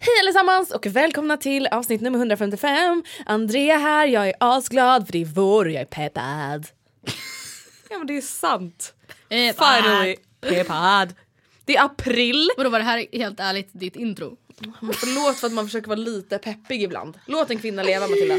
Hej 0.00 0.20
allesammans 0.22 0.70
och 0.70 0.86
välkomna 0.86 1.36
till 1.36 1.66
avsnitt 1.66 2.00
nummer 2.00 2.18
155. 2.18 3.02
Andrea 3.26 3.78
här, 3.78 4.06
jag 4.06 4.28
är 4.28 4.34
asglad 4.40 5.06
för 5.06 5.12
det 5.12 5.20
är 5.22 5.24
vår 5.24 5.64
och 5.64 5.70
jag 5.70 5.80
är 5.80 5.84
peppad. 5.84 6.66
ja 7.90 7.98
men 7.98 8.06
det 8.06 8.16
är 8.16 8.20
sant. 8.20 8.94
Finally 9.28 10.16
peppad. 10.40 11.14
Det 11.64 11.76
är 11.76 11.84
april. 11.84 12.50
Vadå 12.56 12.70
var 12.70 12.78
det 12.78 12.84
här 12.84 13.06
helt 13.12 13.40
ärligt 13.40 13.68
ditt 13.72 13.96
intro? 13.96 14.36
Förlåt 14.80 15.36
för 15.36 15.46
att 15.46 15.52
man 15.52 15.64
försöker 15.64 15.88
vara 15.88 15.98
lite 15.98 16.38
peppig 16.38 16.82
ibland. 16.82 17.18
Låt 17.26 17.50
en 17.50 17.58
kvinna 17.58 17.82
leva 17.82 18.06
Matilda. 18.08 18.34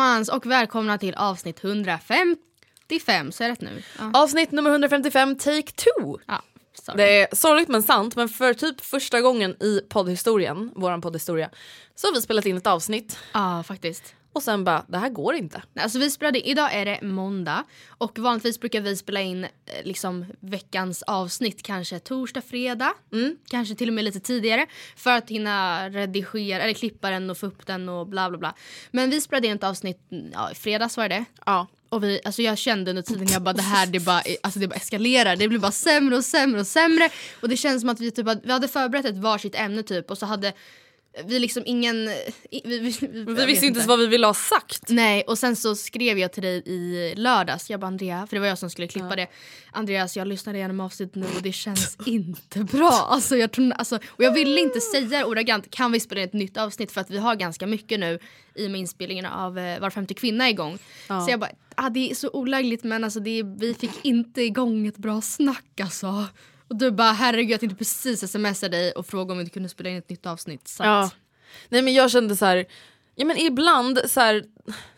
Allesammans 0.00 0.28
och 0.28 0.46
välkomna 0.46 0.98
till 0.98 1.14
avsnitt 1.14 1.64
155, 1.64 3.32
så 3.32 3.44
är 3.44 3.48
det 3.48 3.52
rätt 3.52 3.60
nu? 3.60 3.82
Ja. 3.98 4.10
Avsnitt 4.14 4.52
nummer 4.52 4.70
155, 4.70 5.36
take 5.36 5.72
two. 5.72 6.18
ja 6.26 6.42
sorry. 6.74 6.96
Det 6.96 7.22
är 7.22 7.34
sorgligt 7.36 7.68
men 7.68 7.82
sant 7.82 8.16
men 8.16 8.28
för 8.28 8.54
typ 8.54 8.80
första 8.80 9.20
gången 9.20 9.50
i 9.62 9.80
poddhistorien, 9.88 10.72
våran 10.76 11.00
poddhistoria, 11.00 11.50
så 11.94 12.06
har 12.06 12.14
vi 12.14 12.20
spelat 12.20 12.46
in 12.46 12.56
ett 12.56 12.66
avsnitt 12.66 13.18
Ja, 13.32 13.62
faktiskt. 13.66 14.14
Och 14.32 14.42
sen 14.42 14.64
bara, 14.64 14.84
det 14.88 14.98
här 14.98 15.08
går 15.08 15.34
inte. 15.34 15.62
Alltså 15.80 15.98
vi 15.98 16.10
spelade, 16.10 16.48
idag 16.48 16.74
är 16.74 16.84
det 16.84 17.02
måndag 17.02 17.64
och 17.88 18.18
vanligtvis 18.18 18.60
brukar 18.60 18.80
vi 18.80 18.96
spela 18.96 19.20
in 19.20 19.44
eh, 19.44 19.48
liksom 19.84 20.24
veckans 20.40 21.02
avsnitt 21.02 21.62
kanske 21.62 21.98
torsdag, 21.98 22.40
fredag. 22.42 22.92
Kanske 23.50 23.74
till 23.74 23.88
och 23.88 23.94
med 23.94 24.04
lite 24.04 24.20
tidigare 24.20 24.66
för 24.96 25.10
att 25.10 25.28
hinna 25.30 25.88
redigera 25.90 26.62
eller 26.62 26.74
klippa 26.74 27.10
den 27.10 27.30
och 27.30 27.38
få 27.38 27.46
upp 27.46 27.66
den 27.66 27.88
och 27.88 28.06
bla 28.06 28.28
bla 28.30 28.38
bla. 28.38 28.54
Men 28.90 29.10
vi 29.10 29.20
spelade 29.20 29.46
in 29.46 29.56
ett 29.56 29.64
avsnitt, 29.64 29.98
mm, 30.12 30.30
ja, 30.32 30.50
fredags 30.54 30.96
var 30.96 31.08
det 31.08 31.24
Ja. 31.46 31.66
Och 31.88 32.04
vi, 32.04 32.20
alltså 32.24 32.42
jag 32.42 32.58
kände 32.58 32.90
under 32.90 33.02
tiden, 33.02 33.26
jag 33.32 33.42
bara 33.42 33.52
det 33.52 33.62
här 33.62 33.86
det 33.86 34.00
bara, 34.00 34.22
alltså 34.42 34.60
det 34.60 34.68
bara 34.68 34.74
eskalerar. 34.74 35.36
Det 35.36 35.48
blir 35.48 35.58
bara 35.58 35.72
sämre 35.72 36.16
och 36.16 36.24
sämre 36.24 36.60
och 36.60 36.66
sämre. 36.66 37.10
Och 37.42 37.48
det 37.48 37.56
känns 37.56 37.80
som 37.80 37.90
att 37.90 38.00
vi, 38.00 38.10
typ, 38.10 38.26
hade- 38.26 38.40
vi 38.44 38.52
hade 38.52 38.68
förberett 38.68 39.06
ett 39.06 39.16
varsitt 39.16 39.54
ämne 39.54 39.82
typ 39.82 40.10
och 40.10 40.18
så 40.18 40.26
hade 40.26 40.52
vi 41.24 41.38
liksom 41.38 41.62
ingen... 41.66 42.04
Vi, 42.50 42.62
vi, 42.64 42.96
Vi 43.34 43.46
visste 43.46 43.66
inte 43.66 43.78
ens 43.78 43.86
vad 43.88 43.98
vi 43.98 44.06
ville 44.06 44.26
ha 44.26 44.34
sagt. 44.34 44.82
Nej 44.88 45.22
och 45.26 45.38
sen 45.38 45.56
så 45.56 45.74
skrev 45.76 46.18
jag 46.18 46.32
till 46.32 46.42
dig 46.42 46.62
i 46.66 47.12
lördags, 47.16 47.70
jag 47.70 47.80
bara 47.80 47.86
Andrea, 47.86 48.26
för 48.26 48.36
det 48.36 48.40
var 48.40 48.46
jag 48.46 48.58
som 48.58 48.70
skulle 48.70 48.88
klippa 48.88 49.16
det. 49.16 49.26
Andreas 49.72 50.16
jag 50.16 50.26
lyssnade 50.28 50.58
igenom 50.58 50.80
avsnittet 50.80 51.14
nu 51.14 51.26
och 51.36 51.42
det 51.42 51.52
känns 51.52 51.96
inte 52.06 52.58
bra. 52.64 53.06
Alltså, 53.10 53.36
jag 53.36 53.52
tror, 53.52 53.72
alltså, 53.72 53.96
och 54.08 54.24
jag 54.24 54.32
ville 54.34 54.60
inte 54.60 54.80
säga 54.80 55.26
ordagrant 55.26 55.70
kan 55.70 55.92
vi 55.92 56.00
spela 56.00 56.20
in 56.20 56.26
ett 56.28 56.32
nytt 56.32 56.56
avsnitt 56.56 56.92
för 56.92 57.00
att 57.00 57.10
vi 57.10 57.18
har 57.18 57.34
ganska 57.36 57.66
mycket 57.66 58.00
nu 58.00 58.18
i 58.54 58.66
och 58.66 58.70
med 58.70 58.80
inspelningen 58.80 59.26
av 59.26 59.58
eh, 59.58 59.80
Var 59.80 59.90
femte 59.90 60.14
kvinna 60.14 60.50
igång. 60.50 60.78
Så 61.26 61.30
jag 61.30 61.40
bara, 61.40 61.50
ah, 61.74 61.90
det 61.90 62.10
är 62.10 62.14
så 62.14 62.30
olagligt 62.32 62.84
men 62.84 63.04
alltså 63.04 63.20
det, 63.20 63.30
är- 63.38 63.58
vi 63.60 63.74
fick 63.74 64.04
inte 64.04 64.42
igång 64.42 64.86
ett 64.86 64.96
bra 64.98 65.20
snack 65.20 65.80
alltså. 65.82 66.24
Och 66.70 66.76
du 66.76 66.90
bara 66.90 67.12
herregud 67.12 67.50
jag 67.50 67.60
tänkte 67.60 67.78
precis 67.78 68.30
smsa 68.32 68.68
dig 68.68 68.92
och 68.92 69.06
fråga 69.06 69.32
om 69.32 69.38
vi 69.38 69.42
inte 69.42 69.52
kunde 69.54 69.68
spela 69.68 69.90
in 69.90 69.96
ett 69.96 70.08
nytt 70.10 70.26
avsnitt. 70.26 70.68
Så 70.68 70.82
Ja. 70.84 71.10
Nej 71.68 71.82
men 71.82 71.94
jag 71.94 72.10
kände 72.10 72.36
så 72.36 72.44
här, 72.44 72.66
ja 73.14 73.24
men 73.24 73.36
ibland 73.36 74.00
så 74.06 74.20
här, 74.20 74.44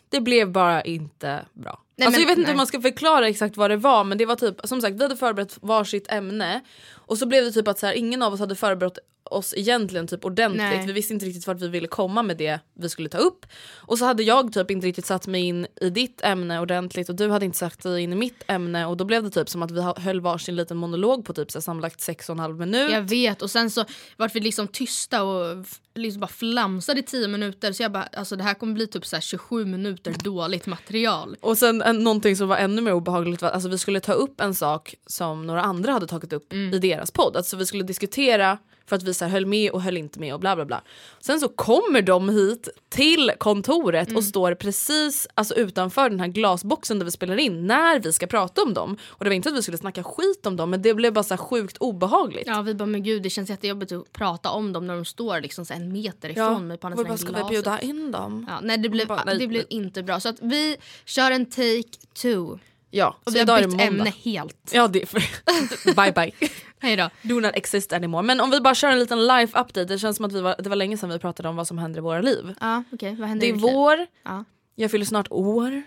det 0.09 0.21
blev 0.21 0.51
bara 0.51 0.81
inte 0.81 1.45
bra. 1.53 1.81
Nej, 1.95 2.05
alltså 2.05 2.19
men- 2.19 2.21
jag 2.21 2.27
vet 2.27 2.37
inte 2.37 2.47
nej. 2.47 2.51
hur 2.51 2.57
man 2.57 2.67
ska 2.67 2.81
förklara 2.81 3.27
exakt 3.27 3.57
vad 3.57 3.69
det 3.71 3.77
var 3.77 4.03
men 4.03 4.17
det 4.17 4.25
var 4.25 4.35
typ 4.35 4.55
som 4.63 4.81
sagt 4.81 4.95
vi 4.95 5.03
hade 5.03 5.17
förberett 5.17 5.57
varsitt 5.61 6.11
ämne 6.11 6.61
och 6.91 7.17
så 7.17 7.25
blev 7.25 7.43
det 7.43 7.51
typ 7.51 7.67
att 7.67 7.79
så 7.79 7.85
här, 7.85 7.93
ingen 7.93 8.21
av 8.21 8.33
oss 8.33 8.39
hade 8.39 8.55
förberett 8.55 8.97
oss 9.33 9.53
egentligen 9.57 10.07
typ 10.07 10.25
ordentligt. 10.25 10.61
Nej. 10.63 10.87
Vi 10.87 10.93
visste 10.93 11.13
inte 11.13 11.25
riktigt 11.25 11.47
vart 11.47 11.61
vi 11.61 11.67
ville 11.67 11.87
komma 11.87 12.23
med 12.23 12.37
det 12.37 12.59
vi 12.73 12.89
skulle 12.89 13.09
ta 13.09 13.17
upp. 13.17 13.45
Och 13.75 13.97
så 13.97 14.05
hade 14.05 14.23
jag 14.23 14.53
typ 14.53 14.71
inte 14.71 14.87
riktigt 14.87 15.05
satt 15.05 15.27
mig 15.27 15.41
in 15.41 15.67
i 15.81 15.89
ditt 15.89 16.21
ämne 16.23 16.59
ordentligt 16.59 17.09
och 17.09 17.15
du 17.15 17.29
hade 17.29 17.45
inte 17.45 17.57
satt 17.57 17.83
dig 17.83 18.01
in 18.01 18.13
i 18.13 18.15
mitt 18.15 18.43
ämne 18.47 18.85
och 18.85 18.97
då 18.97 19.05
blev 19.05 19.23
det 19.23 19.29
typ 19.29 19.49
som 19.49 19.63
att 19.63 19.71
vi 19.71 19.81
höll 19.97 20.21
varsin 20.21 20.55
liten 20.55 20.77
monolog 20.77 21.25
på 21.25 21.33
typ 21.33 21.51
så 21.51 21.57
här, 21.59 21.61
sammanlagt 21.61 22.01
sex 22.01 22.29
och 22.29 22.33
en 22.33 22.39
halv 22.39 22.59
minut. 22.59 22.91
Jag 22.91 23.01
vet 23.01 23.41
och 23.41 23.51
sen 23.51 23.69
så 23.71 23.85
vart 24.17 24.35
vi 24.35 24.39
liksom 24.39 24.67
tysta 24.67 25.23
och 25.23 25.65
liksom 25.95 26.19
bara 26.19 26.27
flamsade 26.27 26.99
i 26.99 27.03
10 27.03 27.27
minuter 27.27 27.71
så 27.71 27.83
jag 27.83 27.91
bara 27.91 28.03
alltså 28.03 28.35
det 28.35 28.43
här 28.43 28.53
kommer 28.53 28.73
bli 28.73 28.87
typ 28.87 29.05
så 29.05 29.15
här 29.15 29.21
27 29.21 29.65
minuter 29.65 30.13
dåligt 30.23 30.65
material. 30.65 31.37
Och 31.41 31.57
sen 31.57 31.81
en, 31.81 32.03
någonting 32.03 32.35
som 32.35 32.47
var 32.47 32.57
ännu 32.57 32.81
mer 32.81 32.93
obehagligt 32.93 33.41
var 33.41 33.49
att 33.49 33.53
alltså, 33.55 33.69
vi 33.69 33.77
skulle 33.77 33.99
ta 33.99 34.13
upp 34.13 34.41
en 34.41 34.55
sak 34.55 34.95
som 35.07 35.47
några 35.47 35.61
andra 35.61 35.91
hade 35.91 36.07
tagit 36.07 36.33
upp 36.33 36.53
Mm. 36.53 36.73
i 36.73 36.79
deras 36.79 37.11
podd. 37.11 37.37
Alltså 37.37 37.57
vi 37.57 37.65
skulle 37.65 37.83
diskutera 37.83 38.57
för 38.85 38.95
att 38.95 39.03
vi 39.03 39.13
så 39.13 39.25
här, 39.25 39.31
höll 39.31 39.45
med 39.45 39.71
och 39.71 39.81
höll 39.81 39.97
inte 39.97 40.19
med 40.19 40.33
och 40.33 40.39
bla 40.39 40.55
bla 40.55 40.65
bla. 40.65 40.81
Sen 41.19 41.39
så 41.39 41.49
kommer 41.49 42.01
de 42.01 42.29
hit 42.29 42.69
till 42.89 43.31
kontoret 43.37 44.07
Mm. 44.07 44.17
och 44.17 44.23
står 44.23 44.53
precis 44.55 45.27
alltså, 45.35 45.55
utanför 45.55 46.09
den 46.09 46.19
här 46.19 46.27
glasboxen 46.27 46.99
där 46.99 47.05
vi 47.05 47.11
spelar 47.11 47.37
in 47.37 47.67
när 47.67 47.99
vi 47.99 48.13
ska 48.13 48.27
prata 48.27 48.61
om 48.63 48.73
dem. 48.73 48.97
Och 49.09 49.23
det 49.25 49.29
var 49.29 49.35
inte 49.35 49.49
att 49.49 49.55
vi 49.55 49.61
skulle 49.61 49.77
snacka 49.77 50.03
skit 50.03 50.45
om 50.45 50.55
dem 50.55 50.69
men 50.69 50.81
det 50.81 50.93
blev 50.93 51.13
bara 51.13 51.23
så 51.23 51.33
här 51.33 51.37
sjukt 51.41 51.77
obehagligt. 51.77 52.47
Ja 52.47 52.61
vi 52.61 52.73
bara 52.73 52.85
men 52.85 53.03
gud 53.03 53.23
det 53.23 53.29
känns 53.29 53.49
jättejobbigt 53.49 53.91
att 53.91 54.13
prata 54.13 54.49
om 54.49 54.73
dem 54.73 54.87
när 54.87 54.95
de 54.95 55.05
står 55.05 55.41
liksom 55.41 55.65
så 55.65 55.73
en 55.73 55.91
meter 55.91 56.29
ifrån 56.29 56.67
mig 56.67 56.77
på 56.77 56.87
andra 56.87 57.03
sidan 57.03 57.17
ska 57.17 57.27
vi 57.27 57.33
glaset. 57.33 57.49
bjuda 57.49 57.79
in 57.81 58.11
dem? 58.11 58.45
Ja, 58.49 58.59
nej 58.63 58.77
det 58.77 58.89
blev, 58.89 59.07
bara, 59.07 59.23
nej, 59.23 59.37
det 59.37 59.47
blev 59.47 59.65
inte 59.69 60.03
bra 60.03 60.19
så 60.19 60.29
att 60.29 60.37
vi 60.41 60.77
kör 61.05 61.31
en 61.31 61.45
take 61.45 61.83
two. 62.21 62.57
Ja, 62.95 63.15
Och 63.23 63.31
så 63.31 63.39
vi 63.45 63.51
har 63.51 63.67
bytt 63.67 63.81
ämne 63.81 64.13
helt. 64.23 64.71
Ja, 64.73 64.87
det 64.87 65.05
för... 65.09 65.23
bye 65.95 66.11
bye. 66.11 66.49
Hej 66.79 66.95
då. 66.95 67.09
Do 67.21 67.39
not 67.39 67.51
exist 67.55 67.93
anymore. 67.93 68.23
Men 68.23 68.41
om 68.41 68.51
vi 68.51 68.61
bara 68.61 68.75
kör 68.75 68.89
en 68.89 68.99
liten 68.99 69.27
life 69.27 69.59
update. 69.59 69.85
Det 69.85 69.99
känns 69.99 70.17
som 70.17 70.25
att 70.25 70.33
vi 70.33 70.41
var, 70.41 70.55
det 70.59 70.69
var 70.69 70.75
länge 70.75 70.97
sedan 70.97 71.09
vi 71.09 71.19
pratade 71.19 71.49
om 71.49 71.55
vad 71.55 71.67
som 71.67 71.77
händer 71.77 71.99
i 71.99 72.01
våra 72.01 72.21
liv. 72.21 72.55
Ja 72.59 72.83
okej 72.91 73.15
vad 73.19 73.29
händer 73.29 73.47
Det 73.47 73.53
är 73.53 73.57
vår, 73.57 74.05
Ja. 74.23 74.43
jag 74.75 74.91
fyller 74.91 75.05
snart 75.05 75.27
år 75.29 75.83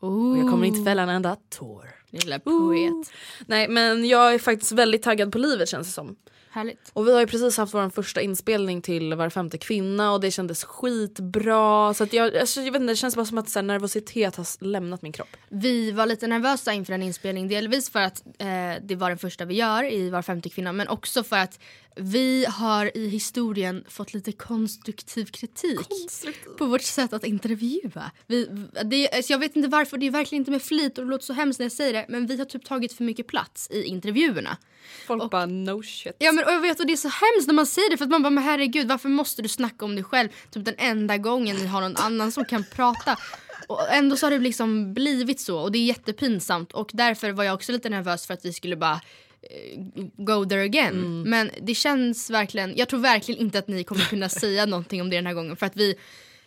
och 0.00 0.38
jag 0.38 0.50
kommer 0.50 0.64
inte 0.66 0.90
fälla 0.90 1.02
en 1.02 1.08
enda 1.08 1.36
tår. 1.58 1.88
Lilla 2.10 2.38
poet. 2.38 3.12
Nej 3.46 3.68
men 3.68 4.04
jag 4.08 4.34
är 4.34 4.38
faktiskt 4.38 4.72
väldigt 4.72 5.02
taggad 5.02 5.32
på 5.32 5.38
livet 5.38 5.68
känns 5.68 5.86
det 5.86 5.92
som. 5.92 6.16
Härligt. 6.52 6.90
Och 6.92 7.06
vi 7.06 7.12
har 7.12 7.20
ju 7.20 7.26
precis 7.26 7.56
haft 7.56 7.74
vår 7.74 7.90
första 7.90 8.20
inspelning 8.20 8.82
till 8.82 9.14
Var 9.14 9.30
femte 9.30 9.58
kvinna 9.58 10.12
och 10.12 10.20
det 10.20 10.30
kändes 10.30 10.64
skitbra. 10.64 11.94
Så 11.94 12.04
att 12.04 12.12
jag, 12.12 12.36
alltså, 12.36 12.60
jag 12.60 12.72
vet 12.72 12.80
inte, 12.80 12.92
det 12.92 12.96
känns 12.96 13.16
bara 13.16 13.24
som 13.24 13.38
att 13.38 13.48
så 13.48 13.58
här, 13.58 13.66
nervositet 13.66 14.36
har 14.36 14.64
lämnat 14.64 15.02
min 15.02 15.12
kropp. 15.12 15.36
Vi 15.48 15.90
var 15.90 16.06
lite 16.06 16.26
nervösa 16.26 16.72
inför 16.72 16.92
en 16.92 17.02
inspelning. 17.02 17.48
Delvis 17.48 17.90
för 17.90 18.00
att 18.00 18.22
eh, 18.38 18.46
det 18.82 18.96
var 18.96 19.08
den 19.08 19.18
första 19.18 19.44
vi 19.44 19.54
gör 19.54 19.92
i 19.92 20.10
Var 20.10 20.22
femte 20.22 20.48
kvinna 20.48 20.72
men 20.72 20.88
också 20.88 21.22
för 21.22 21.36
att 21.36 21.58
vi 21.96 22.46
har 22.48 22.96
i 22.96 23.08
historien 23.08 23.84
fått 23.88 24.14
lite 24.14 24.32
konstruktiv 24.32 25.24
kritik 25.24 25.88
konstruktiv. 25.88 26.52
på 26.58 26.66
vårt 26.66 26.82
sätt 26.82 27.12
att 27.12 27.24
intervjua. 27.24 28.10
Vi, 28.26 28.48
det, 28.84 29.10
alltså 29.12 29.32
jag 29.32 29.38
vet 29.38 29.56
inte 29.56 29.68
varför, 29.68 29.96
det 29.96 30.06
är 30.06 30.10
verkligen 30.10 30.40
inte 30.40 30.50
med 30.50 30.62
flit 30.62 30.98
och 30.98 31.04
det 31.04 31.10
låter 31.10 31.24
så 31.24 31.32
hemskt 31.32 31.58
när 31.58 31.64
jag 31.64 31.72
säger 31.72 31.92
det 31.92 32.06
men 32.08 32.26
vi 32.26 32.36
har 32.36 32.44
typ 32.44 32.64
tagit 32.64 32.92
för 32.92 33.04
mycket 33.04 33.26
plats 33.26 33.70
i 33.70 33.82
intervjuerna. 33.82 34.56
Folk 35.06 35.22
och, 35.22 35.30
bara 35.30 35.46
no 35.46 35.82
shit. 35.82 36.16
Ja 36.18 36.32
men 36.32 36.44
och 36.44 36.52
jag 36.52 36.60
vet 36.60 36.80
och 36.80 36.86
det 36.86 36.92
är 36.92 36.96
så 36.96 37.08
hemskt 37.08 37.46
när 37.46 37.54
man 37.54 37.66
säger 37.66 37.90
det 37.90 37.96
för 37.96 38.04
att 38.04 38.10
man 38.10 38.22
bara 38.22 38.30
men 38.30 38.44
herregud 38.44 38.88
varför 38.88 39.08
måste 39.08 39.42
du 39.42 39.48
snacka 39.48 39.84
om 39.84 39.94
dig 39.94 40.04
själv 40.04 40.28
typ 40.50 40.64
den 40.64 40.74
enda 40.78 41.16
gången 41.16 41.56
ni 41.56 41.66
har 41.66 41.80
någon 41.80 41.96
annan 41.96 42.32
som 42.32 42.44
kan 42.44 42.64
prata. 42.74 43.16
Och 43.68 43.92
ändå 43.92 44.16
så 44.16 44.26
har 44.26 44.30
det 44.30 44.38
liksom 44.38 44.94
blivit 44.94 45.40
så 45.40 45.58
och 45.58 45.72
det 45.72 45.78
är 45.78 45.84
jättepinsamt 45.84 46.72
och 46.72 46.90
därför 46.92 47.30
var 47.32 47.44
jag 47.44 47.54
också 47.54 47.72
lite 47.72 47.88
nervös 47.88 48.26
för 48.26 48.34
att 48.34 48.44
vi 48.44 48.52
skulle 48.52 48.76
bara 48.76 49.00
go 50.16 50.44
there 50.44 50.62
again. 50.62 50.94
Mm. 50.94 51.22
Men 51.22 51.50
det 51.62 51.74
känns 51.74 52.30
verkligen, 52.30 52.76
jag 52.76 52.88
tror 52.88 53.00
verkligen 53.00 53.40
inte 53.40 53.58
att 53.58 53.68
ni 53.68 53.84
kommer 53.84 54.04
kunna 54.04 54.28
säga 54.42 54.66
någonting 54.66 55.00
om 55.00 55.10
det 55.10 55.16
den 55.16 55.26
här 55.26 55.34
gången 55.34 55.56
för 55.56 55.66
att 55.66 55.76
vi 55.76 55.96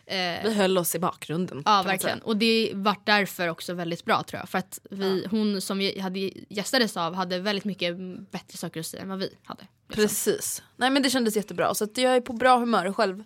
Eh, 0.06 0.44
vi 0.44 0.54
höll 0.54 0.78
oss 0.78 0.95
i 0.95 1.00
bakgrunden. 1.00 1.63
Ja 1.66 1.84
verkligen 1.84 2.19
och 2.19 2.38
det 2.38 2.72
vart 2.74 3.06
därför 3.06 3.48
också 3.48 3.74
väldigt 3.74 4.06
bra 4.06 4.24
tror 4.24 4.40
jag. 4.40 4.50
För 4.50 4.57
att 4.57 4.80
vi, 4.90 5.22
ja. 5.24 5.30
hon 5.31 5.62
som 5.62 5.78
vi 5.78 6.00
hade 6.00 6.19
gästades 6.50 6.98
av 6.98 7.13
hade 7.13 7.40
väldigt 7.40 7.66
mycket 7.66 7.98
bättre 8.31 8.57
saker 8.57 8.80
att 8.80 8.86
säga 8.86 9.04
än 9.04 9.10
vad 9.10 9.19
vi 9.19 9.30
hade. 9.44 9.68
Liksom. 9.88 10.04
Precis. 10.04 10.63
Nej 10.78 10.90
men 10.90 11.04
det 11.04 11.10
kändes 11.10 11.36
jättebra 11.36 11.75
så 11.75 11.84
att 11.84 11.98
jag 11.98 12.16
är 12.16 12.22
på 12.22 12.34
bra 12.34 12.57
humör 12.57 12.94
själv. 12.94 13.24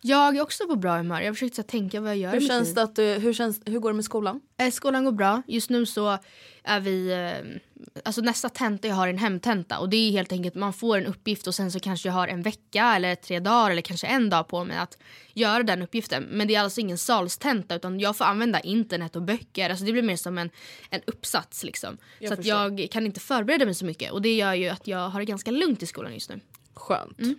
Jag 0.00 0.36
är 0.36 0.42
också 0.42 0.66
på 0.66 0.76
bra 0.76 0.96
humör. 0.96 1.20
Jag 1.20 1.34
försökte 1.34 1.62
tänka 1.62 2.00
vad 2.00 2.10
jag 2.10 2.16
gör 2.18 2.32
hur 2.32 2.48
känns 2.48 2.74
det 2.74 2.82
att 2.82 2.96
du, 2.96 3.02
hur, 3.02 3.32
känns, 3.32 3.60
hur 3.66 3.78
går 3.78 3.90
det 3.90 3.96
med 3.96 4.04
skolan? 4.04 4.40
Eh, 4.58 4.70
skolan 4.70 5.04
går 5.04 5.12
bra. 5.12 5.42
Just 5.46 5.70
nu 5.70 5.86
så 5.86 6.18
är 6.64 6.80
vi... 6.80 7.12
Eh, 7.12 7.60
alltså 8.04 8.20
nästa 8.20 8.48
tenta 8.48 8.88
jag 8.88 8.94
har 8.94 9.08
en 9.08 9.18
hemtenta 9.18 9.78
och 9.78 9.88
det 9.88 9.96
är 9.96 10.10
helt 10.10 10.32
enkelt 10.32 10.54
man 10.54 10.72
får 10.72 10.98
en 10.98 11.06
uppgift 11.06 11.46
och 11.46 11.54
sen 11.54 11.72
så 11.72 11.80
kanske 11.80 12.08
jag 12.08 12.12
har 12.14 12.28
en 12.28 12.42
vecka 12.42 12.92
eller 12.96 13.14
tre 13.14 13.40
dagar 13.40 13.70
eller 13.70 13.82
kanske 13.82 14.06
en 14.06 14.30
dag 14.30 14.48
på 14.48 14.64
mig 14.64 14.76
att 14.76 14.98
göra 15.34 15.62
den 15.62 15.82
uppgiften. 15.82 16.22
Men 16.30 16.48
det 16.48 16.54
är 16.54 16.60
alltså 16.60 16.80
ingen 16.80 16.98
salstenta 16.98 17.74
utan 17.74 18.00
jag 18.00 18.16
får 18.16 18.24
använda 18.24 18.60
internet 18.60 19.16
och 19.16 19.22
böcker. 19.22 19.70
Alltså 19.70 19.84
det 19.84 19.92
blir 19.92 20.02
mer 20.02 20.16
som 20.16 20.38
en, 20.38 20.50
en 20.90 21.00
uppsats 21.06 21.64
liksom. 21.64 21.98
Jag 22.18 22.28
så 22.28 22.40
att 22.40 22.46
jag 22.46 22.88
kan 22.90 23.06
inte 23.06 23.20
förbereda 23.20 23.64
mig 23.64 23.74
så 23.74 23.84
mycket 23.84 24.12
och 24.12 24.22
det 24.22 24.34
gör 24.34 24.54
ju 24.54 24.68
att 24.68 24.86
jag 24.86 25.08
har 25.08 25.20
det 25.20 25.26
ganska 25.26 25.50
lugnt 25.50 25.82
i 25.82 25.86
skolan 25.86 26.14
just 26.14 26.30
nu. 26.30 26.40
Skönt. 26.80 27.18
Mm. 27.18 27.38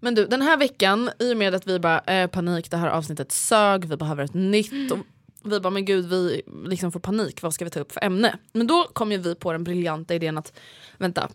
Men 0.00 0.14
du, 0.14 0.26
den 0.26 0.42
här 0.42 0.56
veckan, 0.56 1.10
i 1.18 1.32
och 1.32 1.36
med 1.36 1.54
att 1.54 1.66
vi 1.66 1.78
bara 1.78 2.00
eh, 2.00 2.26
panik, 2.26 2.70
det 2.70 2.76
här 2.76 2.88
avsnittet 2.88 3.32
sög, 3.32 3.84
vi 3.84 3.96
behöver 3.96 4.24
ett 4.24 4.34
nytt. 4.34 4.72
Mm. 4.72 5.02
Vi 5.44 5.60
bara, 5.60 5.70
men 5.70 5.84
gud 5.84 6.08
vi 6.08 6.42
liksom 6.66 6.92
får 6.92 7.00
panik, 7.00 7.42
vad 7.42 7.54
ska 7.54 7.64
vi 7.64 7.70
ta 7.70 7.80
upp 7.80 7.92
för 7.92 8.04
ämne? 8.04 8.38
Men 8.52 8.66
då 8.66 8.84
kom 8.92 9.12
ju 9.12 9.18
vi 9.18 9.34
på 9.34 9.52
den 9.52 9.64
briljanta 9.64 10.14
idén 10.14 10.38
att, 10.38 10.52
vänta. 10.98 11.30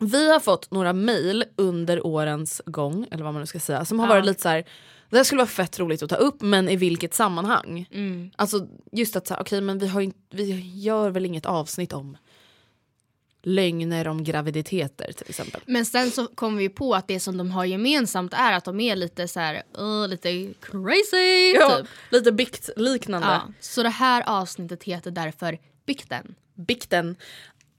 Vi 0.00 0.32
har 0.32 0.40
fått 0.40 0.70
några 0.70 0.92
mail 0.92 1.44
under 1.56 2.06
årens 2.06 2.62
gång, 2.66 3.06
eller 3.10 3.24
vad 3.24 3.32
man 3.32 3.40
nu 3.40 3.46
ska 3.46 3.60
säga, 3.60 3.84
som 3.84 3.98
har 3.98 4.06
ja. 4.06 4.14
varit 4.14 4.24
lite 4.24 4.42
så 4.42 4.48
här, 4.48 4.64
det 5.10 5.16
här 5.16 5.24
skulle 5.24 5.38
vara 5.38 5.46
fett 5.46 5.78
roligt 5.78 6.02
att 6.02 6.10
ta 6.10 6.16
upp 6.16 6.42
men 6.42 6.68
i 6.68 6.76
vilket 6.76 7.14
sammanhang? 7.14 7.88
Mm. 7.90 8.30
Alltså 8.36 8.68
just 8.92 9.16
att 9.16 9.30
okej 9.30 9.40
okay, 9.40 9.60
men 9.60 9.78
vi, 9.78 9.86
har 9.86 10.00
ju, 10.00 10.12
vi 10.30 10.72
gör 10.80 11.10
väl 11.10 11.26
inget 11.26 11.46
avsnitt 11.46 11.92
om 11.92 12.16
lögner 13.46 14.08
om 14.08 14.24
graviditeter 14.24 15.12
till 15.12 15.26
exempel. 15.28 15.60
Men 15.66 15.86
sen 15.86 16.10
så 16.10 16.26
kommer 16.26 16.58
vi 16.58 16.68
på 16.68 16.94
att 16.94 17.08
det 17.08 17.20
som 17.20 17.36
de 17.36 17.50
har 17.50 17.64
gemensamt 17.64 18.32
är 18.34 18.52
att 18.52 18.64
de 18.64 18.80
är 18.80 18.96
lite 18.96 19.28
så 19.28 19.40
här, 19.40 19.62
uh, 19.78 20.08
lite 20.08 20.54
crazy. 20.60 21.52
Ja, 21.54 21.78
typ. 21.78 21.88
Lite 22.10 22.32
biktliknande. 22.32 23.28
Ja, 23.28 23.52
så 23.60 23.82
det 23.82 23.88
här 23.88 24.22
avsnittet 24.26 24.84
heter 24.84 25.10
därför 25.10 25.58
Bikten. 25.86 26.34
Bikten. 26.54 27.16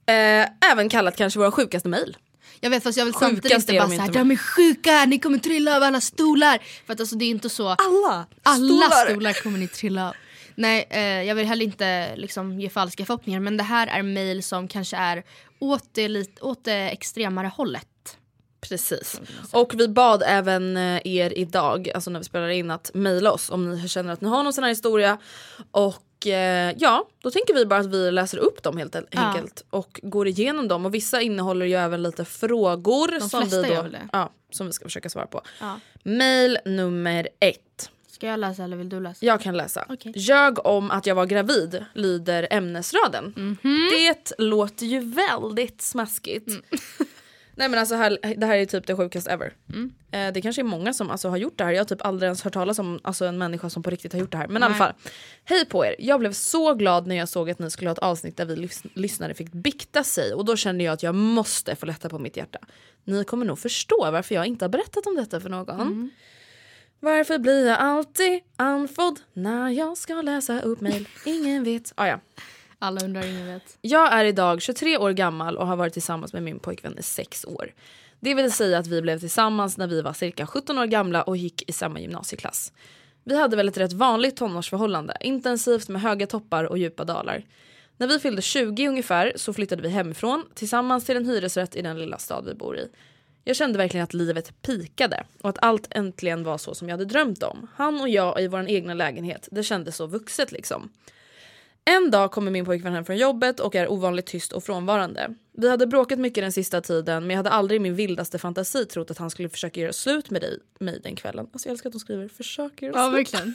Eh, 0.06 0.70
även 0.72 0.88
kallat 0.88 1.16
kanske 1.16 1.38
våra 1.38 1.50
sjukaste 1.50 1.88
mejl. 1.88 2.16
Jag 2.60 2.70
vet 2.70 2.82
fast 2.82 2.98
jag 2.98 3.04
vill 3.04 3.14
samtidigt 3.14 3.52
inte 3.52 3.72
bara 3.72 3.88
såhär, 3.88 4.12
de 4.12 4.30
är 4.30 4.36
sjuka, 4.36 5.04
ni 5.04 5.18
kommer 5.18 5.38
trilla 5.38 5.76
av 5.76 5.82
alla 5.82 6.00
stolar. 6.00 6.58
För 6.86 6.92
att 6.92 7.00
alltså 7.00 7.16
det 7.16 7.24
är 7.24 7.30
inte 7.30 7.48
så. 7.48 7.68
Alla? 7.68 8.26
Alla 8.42 8.66
stolar, 8.66 9.10
stolar 9.10 9.42
kommer 9.42 9.58
ni 9.58 9.68
trilla 9.68 10.08
av. 10.08 10.14
Nej, 10.56 10.86
eh, 10.90 11.22
jag 11.22 11.34
vill 11.34 11.46
heller 11.46 11.64
inte 11.64 12.16
liksom, 12.16 12.60
ge 12.60 12.68
falska 12.68 13.04
förhoppningar 13.04 13.40
men 13.40 13.56
det 13.56 13.62
här 13.62 13.86
är 13.86 14.02
mail 14.02 14.42
som 14.42 14.68
kanske 14.68 14.96
är 14.96 15.22
åt 15.58 15.84
det, 15.92 16.08
lite, 16.08 16.42
åt 16.42 16.64
det 16.64 16.90
extremare 16.90 17.50
hållet. 17.56 18.18
Precis. 18.60 19.20
Och 19.52 19.74
vi 19.74 19.88
bad 19.88 20.22
även 20.26 20.76
eh, 20.76 21.00
er 21.04 21.38
idag, 21.38 21.90
alltså 21.94 22.10
när 22.10 22.20
vi 22.20 22.24
spelar 22.24 22.48
in, 22.48 22.70
att 22.70 22.90
mejla 22.94 23.32
oss 23.32 23.50
om 23.50 23.70
ni 23.70 23.88
känner 23.88 24.12
att 24.12 24.20
ni 24.20 24.28
har 24.28 24.42
någon 24.42 24.52
sån 24.52 24.64
här 24.64 24.68
historia. 24.68 25.18
Och 25.70 26.26
eh, 26.26 26.74
ja, 26.78 27.08
då 27.22 27.30
tänker 27.30 27.54
vi 27.54 27.66
bara 27.66 27.80
att 27.80 27.86
vi 27.86 28.10
läser 28.10 28.38
upp 28.38 28.62
dem 28.62 28.76
helt 28.76 28.96
enkelt 28.96 29.64
ja. 29.70 29.78
och 29.78 30.00
går 30.02 30.28
igenom 30.28 30.68
dem. 30.68 30.86
Och 30.86 30.94
vissa 30.94 31.20
innehåller 31.20 31.66
ju 31.66 31.74
även 31.74 32.02
lite 32.02 32.24
frågor 32.24 33.20
som 33.28 33.48
vi, 33.48 33.62
då, 33.62 33.86
ja, 34.12 34.32
som 34.50 34.66
vi 34.66 34.72
ska 34.72 34.84
försöka 34.84 35.08
svara 35.08 35.26
på. 35.26 35.42
Ja. 35.60 35.80
Mail 36.02 36.58
nummer 36.64 37.28
ett. 37.40 37.90
Ska 38.16 38.26
jag 38.26 38.40
läsa 38.40 38.64
eller 38.64 38.76
vill 38.76 38.88
du 38.88 39.00
läsa? 39.00 39.26
Jag 39.26 39.40
kan 39.40 39.56
läsa. 39.56 39.86
Okay. 39.88 40.12
Jag 40.14 40.66
om 40.66 40.90
att 40.90 41.06
jag 41.06 41.14
var 41.14 41.26
gravid 41.26 41.84
lyder 41.94 42.48
ämnesraden. 42.50 43.34
Mm 43.36 43.56
-hmm. 43.62 43.90
Det 43.90 44.32
låter 44.38 44.86
ju 44.86 45.00
väldigt 45.00 45.82
smaskigt. 45.82 46.48
Mm. 46.48 46.62
Nej 47.54 47.68
men 47.68 47.80
alltså 47.80 47.94
här, 47.94 48.18
det 48.36 48.46
här 48.46 48.56
är 48.56 48.66
typ 48.66 48.86
det 48.86 48.96
sjukaste 48.96 49.30
ever. 49.30 49.52
Mm. 49.68 49.92
Eh, 50.10 50.32
det 50.32 50.42
kanske 50.42 50.62
är 50.62 50.64
många 50.64 50.92
som 50.92 51.10
alltså, 51.10 51.28
har 51.28 51.36
gjort 51.36 51.58
det 51.58 51.64
här. 51.64 51.72
Jag 51.72 51.80
har 51.80 51.84
typ 51.84 52.02
aldrig 52.02 52.26
ens 52.26 52.42
hört 52.42 52.52
talas 52.52 52.78
om 52.78 53.00
alltså, 53.02 53.24
en 53.24 53.38
människa 53.38 53.70
som 53.70 53.82
på 53.82 53.90
riktigt 53.90 54.12
har 54.12 54.20
gjort 54.20 54.32
det 54.32 54.38
här. 54.38 54.48
Men 54.48 54.62
i 54.62 54.64
alla 54.64 54.74
fall. 54.74 54.92
Hej 55.44 55.64
på 55.64 55.86
er! 55.86 55.96
Jag 55.98 56.20
blev 56.20 56.32
så 56.32 56.74
glad 56.74 57.06
när 57.06 57.16
jag 57.16 57.28
såg 57.28 57.50
att 57.50 57.58
ni 57.58 57.70
skulle 57.70 57.90
ha 57.90 57.92
ett 57.92 57.98
avsnitt 57.98 58.36
där 58.36 58.44
vi 58.44 58.56
lys 58.56 58.82
lyssnare 58.94 59.34
fick 59.34 59.52
bikta 59.52 60.04
sig. 60.04 60.34
Och 60.34 60.44
då 60.44 60.56
kände 60.56 60.84
jag 60.84 60.92
att 60.92 61.02
jag 61.02 61.14
måste 61.14 61.76
få 61.76 61.86
lätta 61.86 62.08
på 62.08 62.18
mitt 62.18 62.36
hjärta. 62.36 62.58
Ni 63.04 63.24
kommer 63.24 63.46
nog 63.46 63.58
förstå 63.58 64.10
varför 64.10 64.34
jag 64.34 64.46
inte 64.46 64.64
har 64.64 64.70
berättat 64.70 65.06
om 65.06 65.16
detta 65.16 65.40
för 65.40 65.48
någon. 65.48 65.80
Mm. 65.80 66.10
Varför 67.00 67.38
blir 67.38 67.66
jag 67.66 67.78
alltid 67.78 68.40
andfådd 68.56 69.20
när 69.32 69.70
jag 69.70 69.98
ska 69.98 70.22
läsa 70.22 70.60
upp 70.60 70.80
mejl? 70.80 71.08
Ingen 71.24 71.64
vet. 71.64 71.92
Ah, 71.94 72.06
ja. 72.06 72.20
Alla 72.78 73.04
undrar, 73.04 73.26
ingen 73.26 73.46
vet. 73.46 73.78
Jag 73.80 74.12
är 74.12 74.24
idag 74.24 74.62
23 74.62 74.98
år 74.98 75.10
gammal 75.10 75.56
och 75.56 75.66
har 75.66 75.76
varit 75.76 75.92
tillsammans 75.92 76.32
med 76.32 76.42
min 76.42 76.58
pojkvän 76.58 76.98
i 76.98 77.02
6 77.02 77.44
år. 77.44 77.74
Det 78.20 78.34
vill 78.34 78.52
säga 78.52 78.78
att 78.78 78.86
vi 78.86 79.02
blev 79.02 79.18
tillsammans 79.18 79.76
när 79.76 79.86
vi 79.86 80.02
var 80.02 80.12
cirka 80.12 80.46
17 80.46 80.78
år 80.78 80.86
gamla 80.86 81.22
och 81.22 81.36
gick 81.36 81.70
i 81.70 81.72
samma 81.72 82.00
gymnasieklass. 82.00 82.72
Vi 83.24 83.36
hade 83.36 83.56
väl 83.56 83.68
ett 83.68 83.78
rätt 83.78 83.92
vanligt 83.92 84.36
tonårsförhållande, 84.36 85.16
intensivt 85.20 85.88
med 85.88 86.02
höga 86.02 86.26
toppar 86.26 86.64
och 86.64 86.78
djupa 86.78 87.04
dalar. 87.04 87.44
När 87.96 88.06
vi 88.06 88.18
fyllde 88.18 88.42
20 88.42 88.88
ungefär 88.88 89.32
så 89.36 89.52
flyttade 89.52 89.82
vi 89.82 89.88
hemifrån 89.88 90.44
tillsammans 90.54 91.04
till 91.04 91.16
en 91.16 91.26
hyresrätt 91.26 91.76
i 91.76 91.82
den 91.82 91.98
lilla 91.98 92.18
stad 92.18 92.44
vi 92.44 92.54
bor 92.54 92.78
i. 92.78 92.88
Jag 93.48 93.56
kände 93.56 93.78
verkligen 93.78 94.04
att 94.04 94.14
livet 94.14 94.62
pikade 94.62 95.24
och 95.42 95.48
att 95.48 95.58
allt 95.62 95.88
äntligen 95.90 96.44
var 96.44 96.58
så 96.58 96.74
som 96.74 96.88
jag 96.88 96.92
hade 96.92 97.04
drömt 97.04 97.42
om. 97.42 97.66
Han 97.74 98.00
och 98.00 98.08
jag 98.08 98.42
i 98.42 98.48
vår 98.48 98.68
egna 98.68 98.94
lägenhet, 98.94 99.48
det 99.50 99.62
kändes 99.62 99.96
så 99.96 100.06
vuxet 100.06 100.52
liksom. 100.52 100.92
En 101.84 102.10
dag 102.10 102.32
kommer 102.32 102.50
min 102.50 102.64
pojkvän 102.64 102.92
hem 102.92 103.04
från 103.04 103.16
jobbet 103.16 103.60
och 103.60 103.74
är 103.74 103.88
ovanligt 103.88 104.26
tyst 104.26 104.52
och 104.52 104.64
frånvarande. 104.64 105.34
Vi 105.52 105.70
hade 105.70 105.86
bråkat 105.86 106.18
mycket 106.18 106.44
den 106.44 106.52
sista 106.52 106.80
tiden 106.80 107.22
men 107.22 107.30
jag 107.30 107.36
hade 107.36 107.50
aldrig 107.50 107.76
i 107.76 107.82
min 107.82 107.94
vildaste 107.94 108.38
fantasi 108.38 108.84
trott 108.84 109.10
att 109.10 109.18
han 109.18 109.30
skulle 109.30 109.48
försöka 109.48 109.80
göra 109.80 109.92
slut 109.92 110.30
med 110.30 110.40
dig, 110.40 110.58
mig 110.78 111.00
den 111.02 111.16
kvällen. 111.16 111.48
Alltså 111.52 111.68
jag 111.68 111.72
älskar 111.72 111.88
att 111.88 111.92
de 111.92 112.00
skriver 112.00 112.28
försöker 112.28 112.86
göra 112.86 112.98
ja, 112.98 113.10
slut. 113.10 113.34
Verkligen. 113.34 113.54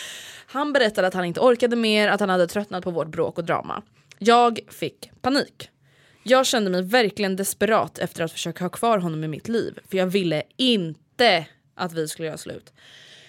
Han 0.46 0.72
berättade 0.72 1.06
att 1.06 1.14
han 1.14 1.24
inte 1.24 1.40
orkade 1.40 1.76
mer, 1.76 2.08
att 2.08 2.20
han 2.20 2.28
hade 2.28 2.46
tröttnat 2.46 2.84
på 2.84 2.90
vårt 2.90 3.08
bråk 3.08 3.38
och 3.38 3.44
drama. 3.44 3.82
Jag 4.18 4.60
fick 4.68 5.10
panik. 5.20 5.71
Jag 6.22 6.46
kände 6.46 6.70
mig 6.70 6.82
verkligen 6.82 7.36
desperat 7.36 7.98
efter 7.98 8.24
att 8.24 8.32
försöka 8.32 8.64
ha 8.64 8.68
kvar 8.68 8.98
honom 8.98 9.24
i 9.24 9.28
mitt 9.28 9.48
liv. 9.48 9.78
För 9.90 9.98
jag 9.98 10.06
ville 10.06 10.42
inte 10.56 11.46
att 11.74 11.92
vi 11.92 12.08
skulle 12.08 12.28
göra 12.28 12.38
slut. 12.38 12.72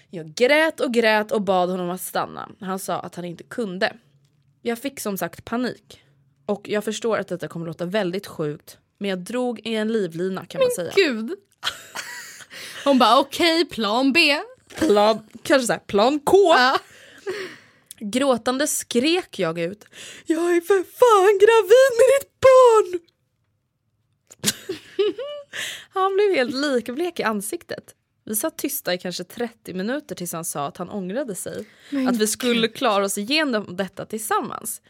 Jag 0.09 0.33
grät 0.33 0.79
och 0.79 0.93
grät 0.93 1.31
och 1.31 1.41
bad 1.41 1.69
honom 1.69 1.89
att 1.89 2.01
stanna. 2.01 2.49
Han 2.59 2.79
sa 2.79 2.99
att 2.99 3.15
han 3.15 3.25
inte 3.25 3.43
kunde. 3.43 3.93
Jag 4.61 4.79
fick 4.79 4.99
som 4.99 5.17
sagt 5.17 5.45
panik. 5.45 6.01
Och 6.45 6.69
jag 6.69 6.83
förstår 6.83 7.17
att 7.17 7.27
detta 7.27 7.47
kommer 7.47 7.65
låta 7.65 7.85
väldigt 7.85 8.27
sjukt. 8.27 8.77
Men 8.97 9.09
jag 9.09 9.19
drog 9.19 9.59
i 9.67 9.75
en 9.75 9.93
livlina 9.93 10.45
kan 10.45 10.59
men 10.59 10.65
man 10.65 10.71
säga. 10.75 10.93
gud! 10.95 11.31
Hon 12.85 12.99
bara 12.99 13.19
okej, 13.19 13.61
okay, 13.61 13.75
plan 13.75 14.13
B. 14.13 14.37
Plan, 14.75 15.27
kanske 15.43 15.67
såhär, 15.67 15.79
plan 15.79 16.19
K. 16.19 16.37
Ja. 16.37 16.79
Gråtande 17.99 18.67
skrek 18.67 19.39
jag 19.39 19.59
ut. 19.59 19.85
Jag 20.25 20.55
är 20.55 20.61
för 20.61 20.83
fan 20.83 21.37
gravid 21.39 21.91
med 21.99 22.07
ditt 22.19 22.39
barn! 22.39 22.99
han 25.89 26.13
blev 26.13 26.35
helt 26.35 26.55
likblek 26.55 27.19
i 27.19 27.23
ansiktet. 27.23 27.95
Vi 28.25 28.35
satt 28.35 28.57
tysta 28.57 28.93
i 28.93 28.97
kanske 28.97 29.23
30 29.23 29.73
minuter 29.73 30.15
tills 30.15 30.33
han 30.33 30.45
sa 30.45 30.67
att 30.67 30.77
han 30.77 30.89
ångrade 30.89 31.35
sig. 31.35 31.65
Men 31.89 32.07
att 32.07 32.17
vi 32.17 32.27
skulle 32.27 32.67
klara 32.67 33.05
oss 33.05 33.17
igenom 33.17 33.75
detta 33.75 34.05
tillsammans. 34.05 34.81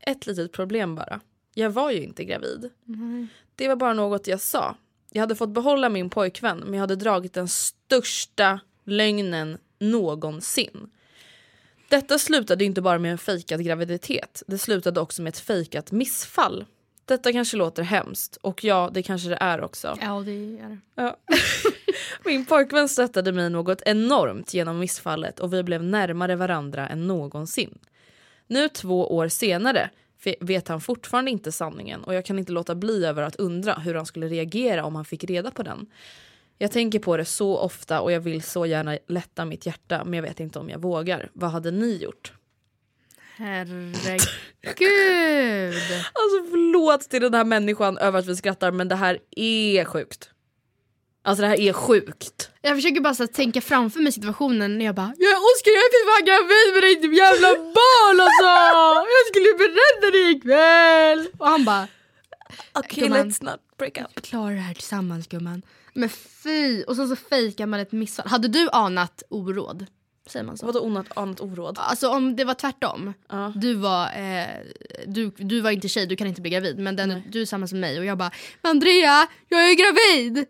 Ett 0.00 0.26
litet 0.26 0.52
problem 0.52 0.94
bara. 0.94 1.20
Jag 1.54 1.70
var 1.70 1.90
ju 1.90 2.02
inte 2.02 2.24
gravid. 2.24 2.70
Mm. 2.88 3.28
Det 3.56 3.68
var 3.68 3.76
bara 3.76 3.94
något 3.94 4.26
jag 4.26 4.40
sa. 4.40 4.76
Jag 5.10 5.20
hade 5.20 5.36
fått 5.36 5.48
behålla 5.48 5.88
min 5.88 6.10
pojkvän 6.10 6.58
men 6.58 6.74
jag 6.74 6.80
hade 6.80 6.96
dragit 6.96 7.32
den 7.32 7.48
största 7.48 8.60
lögnen 8.84 9.58
någonsin. 9.78 10.90
Detta 11.88 12.18
slutade 12.18 12.64
inte 12.64 12.82
bara 12.82 12.98
med 12.98 13.12
en 13.12 13.18
fejkad 13.18 13.64
graviditet, 13.64 14.42
det 14.46 14.58
slutade 14.58 15.00
också 15.00 15.22
med 15.22 15.30
ett 15.30 15.38
fejkat 15.38 15.92
missfall. 15.92 16.64
Detta 17.06 17.32
kanske 17.32 17.56
låter 17.56 17.82
hemskt 17.82 18.36
och 18.36 18.64
ja, 18.64 18.90
det 18.92 19.02
kanske 19.02 19.28
det 19.28 19.38
är 19.40 19.60
också. 19.64 19.98
Ja 20.00 20.22
det 20.26 20.32
är 20.32 20.68
det. 20.68 20.78
Ja. 20.94 21.16
Min 22.24 22.46
pojkvän 22.46 22.88
stöttade 22.88 23.32
mig 23.32 23.50
något 23.50 23.82
enormt 23.86 24.54
genom 24.54 24.78
missfallet 24.78 25.40
och 25.40 25.52
vi 25.52 25.62
blev 25.62 25.82
närmare 25.82 26.36
varandra 26.36 26.88
än 26.88 27.06
någonsin. 27.06 27.78
Nu 28.46 28.68
två 28.68 29.14
år 29.14 29.28
senare 29.28 29.90
vet 30.40 30.68
han 30.68 30.80
fortfarande 30.80 31.30
inte 31.30 31.52
sanningen 31.52 32.04
och 32.04 32.14
jag 32.14 32.24
kan 32.24 32.38
inte 32.38 32.52
låta 32.52 32.74
bli 32.74 33.04
över 33.04 33.22
att 33.22 33.36
undra 33.36 33.74
hur 33.74 33.94
han 33.94 34.06
skulle 34.06 34.28
reagera 34.28 34.84
om 34.84 34.94
han 34.94 35.04
fick 35.04 35.24
reda 35.24 35.50
på 35.50 35.62
den. 35.62 35.86
Jag 36.58 36.70
tänker 36.72 36.98
på 36.98 37.16
det 37.16 37.24
så 37.24 37.58
ofta 37.58 38.00
och 38.00 38.12
jag 38.12 38.20
vill 38.20 38.42
så 38.42 38.66
gärna 38.66 38.98
lätta 39.08 39.44
mitt 39.44 39.66
hjärta 39.66 40.04
men 40.04 40.14
jag 40.14 40.22
vet 40.22 40.40
inte 40.40 40.58
om 40.58 40.70
jag 40.70 40.78
vågar. 40.78 41.30
Vad 41.32 41.50
hade 41.50 41.70
ni 41.70 41.96
gjort? 41.96 42.32
Herregud. 43.36 44.14
Alltså 46.12 46.50
förlåt 46.50 47.00
till 47.10 47.22
den 47.22 47.34
här 47.34 47.44
människan 47.44 47.98
över 47.98 48.18
att 48.18 48.26
vi 48.26 48.36
skrattar 48.36 48.70
men 48.70 48.88
det 48.88 48.94
här 48.96 49.18
är 49.36 49.84
sjukt. 49.84 50.30
Alltså 51.22 51.42
det 51.42 51.48
här 51.48 51.60
är 51.60 51.72
sjukt. 51.72 52.50
Jag 52.62 52.76
försöker 52.76 53.00
bara 53.00 53.24
att 53.24 53.32
tänka 53.32 53.60
framför 53.60 54.00
mig 54.00 54.12
situationen 54.12 54.78
när 54.78 54.84
jag 54.84 54.94
bara 54.94 55.14
Jag 55.18 55.36
Oskar 55.38 55.70
jag 55.70 55.84
är 55.84 55.90
för 55.94 56.04
fan 56.10 56.24
gravid 56.30 56.68
med 56.74 56.82
ditt 56.82 57.18
jävla 57.18 57.48
barn 57.78 58.20
alltså! 58.20 58.52
Jag 59.14 59.24
skulle 59.30 59.50
berätta 59.58 60.10
det 60.12 60.30
ikväll! 60.30 61.28
Och 61.38 61.48
han 61.48 61.64
bara 61.64 61.88
Okej 62.72 63.02
Gumman. 63.02 63.18
let's 63.30 63.44
not 63.44 63.60
break 63.78 63.98
up. 63.98 64.06
Vi 64.14 64.20
klarar 64.20 64.54
det 64.54 64.60
här 64.60 64.74
tillsammans 64.74 65.26
gumman. 65.26 65.62
Men 65.94 66.08
fy! 66.08 66.82
Och 66.84 66.96
så, 66.96 67.08
så 67.08 67.16
fejkar 67.16 67.66
man 67.66 67.80
ett 67.80 67.92
missfall. 67.92 68.26
Hade 68.28 68.48
du 68.48 68.68
anat 68.72 69.22
oråd? 69.28 69.86
Säger 70.26 70.44
man 70.44 70.56
så? 70.56 70.66
Vadå 70.66 70.80
onat, 70.80 71.06
annat 71.16 71.40
oråd? 71.40 71.78
Alltså 71.80 72.08
om 72.08 72.36
det 72.36 72.44
var 72.44 72.54
tvärtom. 72.54 73.12
Ja. 73.28 73.52
Du, 73.56 73.74
var, 73.74 74.04
eh, 74.04 74.46
du, 75.06 75.30
du 75.36 75.60
var 75.60 75.70
inte 75.70 75.88
tjej, 75.88 76.06
du 76.06 76.16
kan 76.16 76.26
inte 76.26 76.40
bli 76.40 76.50
gravid. 76.50 76.78
Men 76.78 76.96
den, 76.96 77.22
du 77.30 77.42
är 77.42 77.46
samma 77.46 77.66
som 77.66 77.80
mig 77.80 77.98
och 77.98 78.04
jag 78.04 78.18
bara 78.18 78.30
"Men 78.62 78.70
Andrea, 78.70 79.26
jag 79.48 79.70
är 79.70 79.74
gravid! 79.74 80.46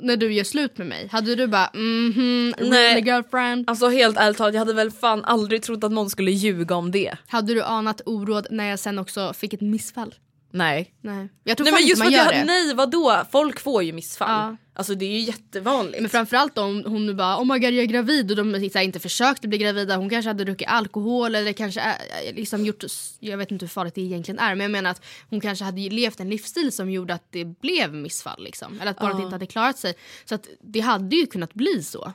När 0.00 0.16
du 0.16 0.32
gör 0.32 0.44
slut 0.44 0.78
med 0.78 0.86
mig, 0.86 1.08
hade 1.12 1.34
du 1.34 1.46
bara 1.46 1.70
mhm, 1.74 2.54
Nej. 2.58 2.94
really 2.94 3.10
girlfriend? 3.10 3.70
Alltså 3.70 3.88
helt 3.88 4.16
ärligt 4.16 4.38
talat, 4.38 4.54
jag 4.54 4.58
hade 4.58 4.74
väl 4.74 4.90
fan 4.90 5.24
aldrig 5.24 5.62
trott 5.62 5.84
att 5.84 5.92
någon 5.92 6.10
skulle 6.10 6.30
ljuga 6.30 6.74
om 6.74 6.90
det. 6.90 7.16
Hade 7.26 7.54
du 7.54 7.62
anat 7.62 8.00
oråd 8.06 8.46
när 8.50 8.70
jag 8.70 8.78
sen 8.78 8.98
också 8.98 9.32
fick 9.32 9.52
ett 9.52 9.60
missfall? 9.60 10.14
Nej. 10.54 10.94
Nej. 11.00 11.28
Jag 11.44 11.56
tror 11.56 11.64
Nej 11.64 11.72
men 11.72 11.86
just 11.86 12.02
man 12.02 12.12
gör 12.12 12.24
jag, 12.24 12.34
det. 12.34 12.44
nej 12.44 12.74
vadå? 12.74 13.24
Folk 13.32 13.60
får 13.60 13.82
ju 13.82 13.92
missfall. 13.92 14.30
Ja. 14.30 14.56
Alltså 14.74 14.94
det 14.94 15.04
är 15.04 15.10
ju 15.10 15.18
jättevanligt. 15.18 16.00
Men 16.00 16.10
framförallt 16.10 16.58
om 16.58 16.84
hon 16.86 17.06
nu 17.06 17.14
bara 17.14 17.38
oh 17.38 17.44
my 17.44 17.58
god 17.58 17.72
jag 17.72 17.82
är 17.82 17.86
gravid 17.86 18.30
och 18.30 18.36
de 18.36 18.54
här, 18.54 18.78
inte 18.78 19.00
försökte 19.00 19.48
bli 19.48 19.58
gravida. 19.58 19.96
Hon 19.96 20.10
kanske 20.10 20.28
hade 20.28 20.44
druckit 20.44 20.68
alkohol 20.68 21.34
eller 21.34 21.52
kanske 21.52 21.80
är, 21.80 21.96
liksom 22.34 22.64
gjort, 22.64 22.84
jag 23.20 23.38
vet 23.38 23.50
inte 23.50 23.64
hur 23.64 23.70
farligt 23.70 23.94
det 23.94 24.00
egentligen 24.00 24.38
är 24.38 24.54
men 24.54 24.60
jag 24.60 24.70
menar 24.70 24.90
att 24.90 25.04
hon 25.30 25.40
kanske 25.40 25.64
hade 25.64 25.80
levt 25.80 26.20
en 26.20 26.30
livsstil 26.30 26.72
som 26.72 26.90
gjorde 26.90 27.14
att 27.14 27.26
det 27.30 27.44
blev 27.44 27.94
missfall 27.94 28.44
liksom. 28.44 28.80
Eller 28.80 28.90
att 28.90 28.98
barnet 28.98 29.20
inte 29.22 29.34
hade 29.34 29.46
klarat 29.46 29.78
sig. 29.78 29.94
Så 30.24 30.34
att 30.34 30.48
det 30.60 30.80
hade 30.80 31.16
ju 31.16 31.26
kunnat 31.26 31.54
bli 31.54 31.82
så. 31.82 32.12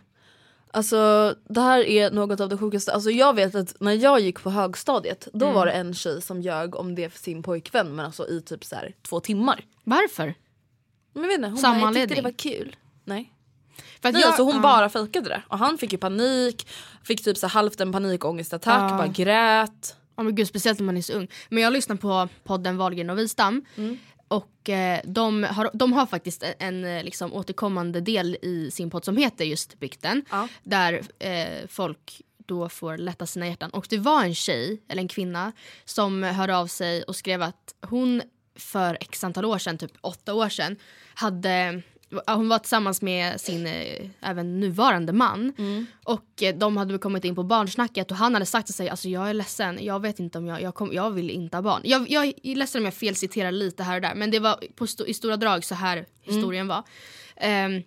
Alltså 0.73 1.35
det 1.49 1.61
här 1.61 1.79
är 1.79 2.11
något 2.11 2.39
av 2.39 2.49
det 2.49 2.57
sjukaste. 2.57 2.93
Alltså 2.93 3.09
jag 3.11 3.33
vet 3.35 3.55
att 3.55 3.75
när 3.79 3.91
jag 3.93 4.19
gick 4.19 4.43
på 4.43 4.49
högstadiet 4.49 5.27
då 5.33 5.45
Mm. 5.45 5.55
var 5.55 5.65
det 5.65 5.71
en 5.71 5.93
tjej 5.93 6.21
som 6.21 6.41
ljög 6.41 6.75
om 6.75 6.95
det 6.95 7.09
för 7.09 7.19
sin 7.19 7.43
pojkvän 7.43 7.95
men 7.95 8.05
alltså 8.05 8.27
i 8.27 8.41
typ 8.41 8.65
så 8.65 8.75
här 8.75 8.93
två 9.01 9.19
timmar. 9.19 9.65
Varför? 9.83 10.33
Men 11.13 11.23
vet 11.23 11.37
inte, 11.37 11.47
hon 11.49 11.57
Samma 11.57 11.79
bara, 11.81 11.85
jag 11.85 11.95
tyckte 12.09 12.15
det 12.15 12.21
var 12.21 12.31
kul. 12.37 12.75
Nej. 13.03 13.33
För 14.01 14.11
Nej 14.11 14.21
jag- 14.21 14.27
alltså 14.27 14.43
hon 14.43 14.55
ja. 14.55 14.61
bara 14.61 14.89
fejkade 14.89 15.29
det. 15.29 15.43
Och 15.47 15.57
han 15.57 15.77
fick 15.77 15.91
ju 15.91 15.97
panik, 15.97 16.67
fick 17.03 17.23
typ 17.23 17.37
så 17.37 17.47
här 17.47 17.53
halvt 17.53 17.81
en 17.81 17.91
panikångestattack, 17.91 18.91
Ja. 18.91 18.97
bara 18.97 19.07
grät. 19.07 19.95
Ja 20.15 20.23
men 20.23 20.35
gud, 20.35 20.47
speciellt 20.47 20.79
när 20.79 20.85
man 20.85 20.97
är 20.97 21.01
så 21.01 21.13
ung. 21.13 21.27
Men 21.49 21.63
jag 21.63 21.73
lyssnar 21.73 21.95
på 21.95 22.27
podden 22.43 22.77
Wahlgren 22.77 23.09
och 23.09 23.17
Wistam. 23.19 23.65
Och 24.29 24.69
eh, 24.69 25.01
de, 25.03 25.43
har, 25.43 25.69
de 25.73 25.93
har 25.93 26.05
faktiskt 26.05 26.43
en, 26.43 26.53
en 26.59 26.85
eh, 26.85 27.03
liksom, 27.03 27.33
återkommande 27.33 28.01
del 28.01 28.37
i 28.41 28.71
sin 28.71 28.89
podd 28.89 29.05
som 29.05 29.17
heter 29.17 29.45
just 29.45 29.79
Bykten. 29.79 30.25
Ja. 30.29 30.47
Där 30.63 31.01
eh, 31.19 31.67
folk 31.67 32.21
då 32.37 32.69
får 32.69 32.97
lätta 32.97 33.25
sina 33.25 33.47
hjärtan. 33.47 33.69
Och 33.69 33.87
det 33.89 33.97
var 33.97 34.23
en 34.23 34.35
tjej, 34.35 34.81
eller 34.87 35.01
en 35.01 35.07
kvinna, 35.07 35.51
som 35.85 36.23
hörde 36.23 36.57
av 36.57 36.67
sig 36.67 37.03
och 37.03 37.15
skrev 37.15 37.41
att 37.41 37.75
hon 37.81 38.21
för 38.55 38.97
x 39.01 39.23
antal 39.23 39.45
år 39.45 39.57
sedan, 39.57 39.77
typ 39.77 39.91
åtta 40.01 40.33
år 40.33 40.49
sedan, 40.49 40.75
hade 41.13 41.81
hon 42.27 42.49
var 42.49 42.59
tillsammans 42.59 43.01
med 43.01 43.41
sin 43.41 43.67
eh, 43.67 44.09
även 44.21 44.59
nuvarande 44.59 45.13
man. 45.13 45.53
Och 46.03 46.43
eh, 46.43 46.55
de 46.55 46.77
hade 46.77 46.97
kommit 46.97 47.25
in 47.25 47.35
på 47.35 47.43
barnsnacket 47.43 48.11
och 48.11 48.17
han 48.17 48.33
hade 48.33 48.45
sagt 48.45 48.65
till 48.65 48.75
sig 48.75 48.89
alltså 48.89 49.09
jag 49.09 49.29
är 49.29 49.33
ledsen, 49.33 49.79
jag 49.81 50.01
vet 50.01 50.19
inte 50.19 50.37
om 50.37 50.45
jag, 50.47 50.61
jag, 50.61 50.75
kom, 50.75 50.93
jag 50.93 51.11
vill 51.11 51.29
inte 51.29 51.57
ha 51.57 51.61
barn. 51.61 51.81
Jag, 51.83 52.09
jag 52.09 52.33
är 52.43 52.55
ledsen 52.55 52.81
om 52.81 52.85
jag 52.85 52.93
felciterar 52.93 53.51
lite 53.51 53.83
här 53.83 53.95
och 53.95 54.01
där 54.01 54.15
men 54.15 54.31
det 54.31 54.39
var 54.39 54.63
på 54.75 54.87
sto, 54.87 55.05
i 55.05 55.13
stora 55.13 55.37
drag 55.37 55.63
så 55.63 55.75
här 55.75 56.05
historien 56.21 56.67
var. 56.67 56.83
Ehm, 57.35 57.81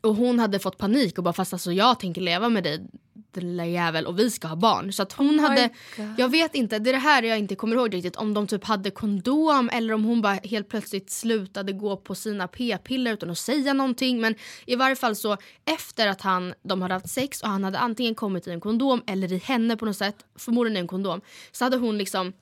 och 0.00 0.14
hon 0.14 0.38
hade 0.38 0.58
fått 0.58 0.78
panik 0.78 1.18
och 1.18 1.24
bara 1.24 1.32
fast 1.32 1.52
alltså 1.52 1.72
jag 1.72 2.00
tänker 2.00 2.20
leva 2.20 2.48
med 2.48 2.64
dig 2.64 2.86
lilla 3.34 3.66
jävel 3.66 4.06
och 4.06 4.18
vi 4.18 4.30
ska 4.30 4.48
ha 4.48 4.56
barn. 4.56 4.92
Så 4.92 5.02
att 5.02 5.12
hon 5.12 5.38
hade, 5.38 5.70
jag 6.16 6.28
vet 6.28 6.54
inte, 6.54 6.78
det 6.78 6.90
är 6.90 6.92
det 6.92 6.98
här 6.98 7.22
jag 7.22 7.38
inte 7.38 7.54
kommer 7.54 7.76
ihåg 7.76 7.94
riktigt 7.94 8.16
om 8.16 8.34
de 8.34 8.46
typ 8.46 8.64
hade 8.64 8.90
kondom 8.90 9.70
eller 9.72 9.94
om 9.94 10.04
hon 10.04 10.22
bara 10.22 10.34
helt 10.34 10.68
plötsligt 10.68 11.10
slutade 11.10 11.72
gå 11.72 11.96
på 11.96 12.14
sina 12.14 12.48
p-piller 12.48 13.12
utan 13.12 13.30
att 13.30 13.38
säga 13.38 13.72
någonting. 13.72 14.20
Men 14.20 14.34
i 14.66 14.76
varje 14.76 14.96
fall 14.96 15.16
så 15.16 15.36
efter 15.64 16.08
att 16.08 16.20
han, 16.20 16.54
de 16.62 16.82
hade 16.82 16.94
haft 16.94 17.10
sex 17.10 17.42
och 17.42 17.48
han 17.48 17.64
hade 17.64 17.78
antingen 17.78 18.14
kommit 18.14 18.46
i 18.46 18.50
en 18.50 18.60
kondom 18.60 19.02
eller 19.06 19.32
i 19.32 19.38
henne 19.38 19.76
på 19.76 19.84
något 19.84 19.96
sätt, 19.96 20.16
förmodligen 20.38 20.76
i 20.76 20.80
en 20.80 20.88
kondom, 20.88 21.20
så 21.52 21.64
hade 21.64 21.76
hon 21.76 21.98
liksom 21.98 22.32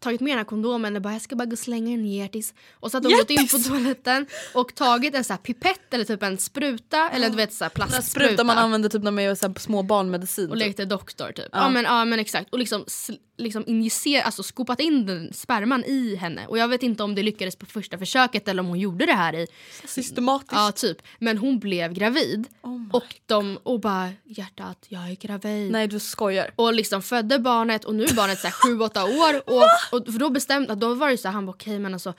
tagit 0.00 0.20
med 0.20 0.30
den 0.30 0.38
här 0.38 0.44
kondomen 0.44 0.96
och 0.96 1.02
bara 1.02 1.12
jag 1.12 1.22
ska 1.22 1.36
bara 1.36 1.44
gå 1.44 1.52
och 1.52 1.58
slänga 1.58 1.94
en 1.94 2.06
hjärtis. 2.06 2.54
Och 2.72 2.90
så 2.90 2.96
hade 2.96 3.08
hon 3.08 3.16
gått 3.18 3.30
in 3.30 3.48
på 3.48 3.58
toaletten 3.58 4.26
och 4.54 4.74
tagit 4.74 5.14
en 5.14 5.24
så 5.24 5.36
pipett 5.36 5.94
eller 5.94 6.04
typ 6.04 6.22
en 6.22 6.38
spruta 6.38 7.10
eller 7.10 7.30
du 7.30 7.36
vet 7.36 7.52
så 7.52 7.64
här 7.64 7.70
Den 7.74 7.88
plastspruta. 7.88 8.26
sprutan 8.26 8.46
man 8.46 8.58
använder 8.58 8.88
typ 8.88 9.02
när 9.02 9.10
man 9.10 9.24
gör 9.24 9.34
så 9.34 9.54
små 9.56 9.82
barnmedicin. 9.82 10.50
Och 10.50 10.56
typ. 10.56 10.66
lekte 10.66 10.84
doktor 10.84 11.32
typ. 11.32 11.48
Ja. 11.52 11.68
men, 11.68 11.84
ja 11.84 12.04
men 12.04 12.18
exakt. 12.18 12.52
Och 12.52 12.58
liksom, 12.58 12.84
liksom 13.40 13.64
injicerat, 13.66 14.26
alltså 14.26 14.42
skopat 14.42 14.80
in 14.80 15.06
den 15.06 15.32
sperman 15.32 15.84
i 15.84 16.16
henne. 16.16 16.46
Och 16.46 16.58
jag 16.58 16.68
vet 16.68 16.82
inte 16.82 17.02
om 17.02 17.14
det 17.14 17.22
lyckades 17.22 17.56
på 17.56 17.66
första 17.66 17.98
försöket 17.98 18.48
eller 18.48 18.60
om 18.60 18.66
hon 18.66 18.78
gjorde 18.78 19.06
det 19.06 19.12
här 19.12 19.34
i 19.34 19.46
Systematiskt. 19.84 20.52
Ja 20.52 20.72
typ. 20.72 21.02
Men 21.18 21.38
hon 21.38 21.58
blev 21.58 21.92
gravid. 21.92 22.46
Oh 22.62 22.80
och 22.92 23.14
de 23.26 23.58
och 23.62 23.80
bara 23.80 24.10
hjärtat 24.24 24.86
jag 24.88 25.10
är 25.10 25.16
gravid. 25.16 25.72
Nej 25.72 25.88
du 25.88 26.00
skojar. 26.00 26.50
Och 26.56 26.74
liksom 26.74 27.02
födde 27.02 27.38
barnet 27.38 27.84
och 27.84 27.94
nu 27.94 28.04
är 28.04 28.14
barnet 28.14 28.38
så 28.38 28.46
här 28.46 28.54
7-8 28.54 29.02
år. 29.02 29.42
Och, 29.50 30.00
och 30.00 30.06
för 30.06 30.18
då 30.18 30.30
bestämde 30.30 30.74
då 30.74 30.94
var 30.94 31.10
det 31.10 31.18
så 31.18 31.28
här, 31.28 31.32
han 31.32 31.46
bara 31.46 31.52
okej 31.52 31.78
men 31.78 31.94
alltså 31.94 32.14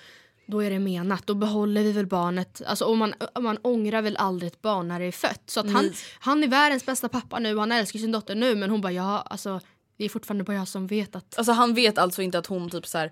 då 0.46 0.64
är 0.64 0.70
det 0.70 0.80
menat, 0.80 1.28
då 1.28 1.34
behåller 1.34 1.84
vi 1.84 1.92
väl 1.92 2.06
barnet. 2.06 2.62
Alltså, 2.66 2.86
och 2.86 2.98
man, 2.98 3.14
man 3.40 3.58
ångrar 3.58 4.02
väl 4.02 4.18
aldrig 4.18 4.52
ett 4.52 4.62
barn 4.62 4.88
när 4.88 5.00
det 5.00 5.06
är 5.06 5.12
fött. 5.12 5.42
Så 5.46 5.60
att 5.60 5.72
han, 5.72 5.94
han 6.20 6.44
är 6.44 6.48
världens 6.48 6.86
bästa 6.86 7.10
pappa 7.10 7.40
nu 7.40 7.58
han 7.58 7.72
älskar 7.72 8.00
sin 8.00 8.12
dotter 8.12 8.36
nu 8.36 8.56
men 8.56 8.70
hon 8.70 8.82
bara 8.82 8.92
ja 8.92 9.22
alltså 9.22 9.60
det 10.02 10.06
är 10.06 10.10
fortfarande 10.10 10.44
bara 10.44 10.58
jag 10.58 10.68
som 10.68 10.88
vet 10.88 11.16
att 11.16 11.38
Alltså 11.38 11.52
han 11.52 11.74
vet 11.74 11.98
alltså 11.98 12.22
inte 12.22 12.38
att 12.38 12.46
hon 12.48 12.70
typ 12.70 12.88
så 12.88 12.98
här, 12.98 13.12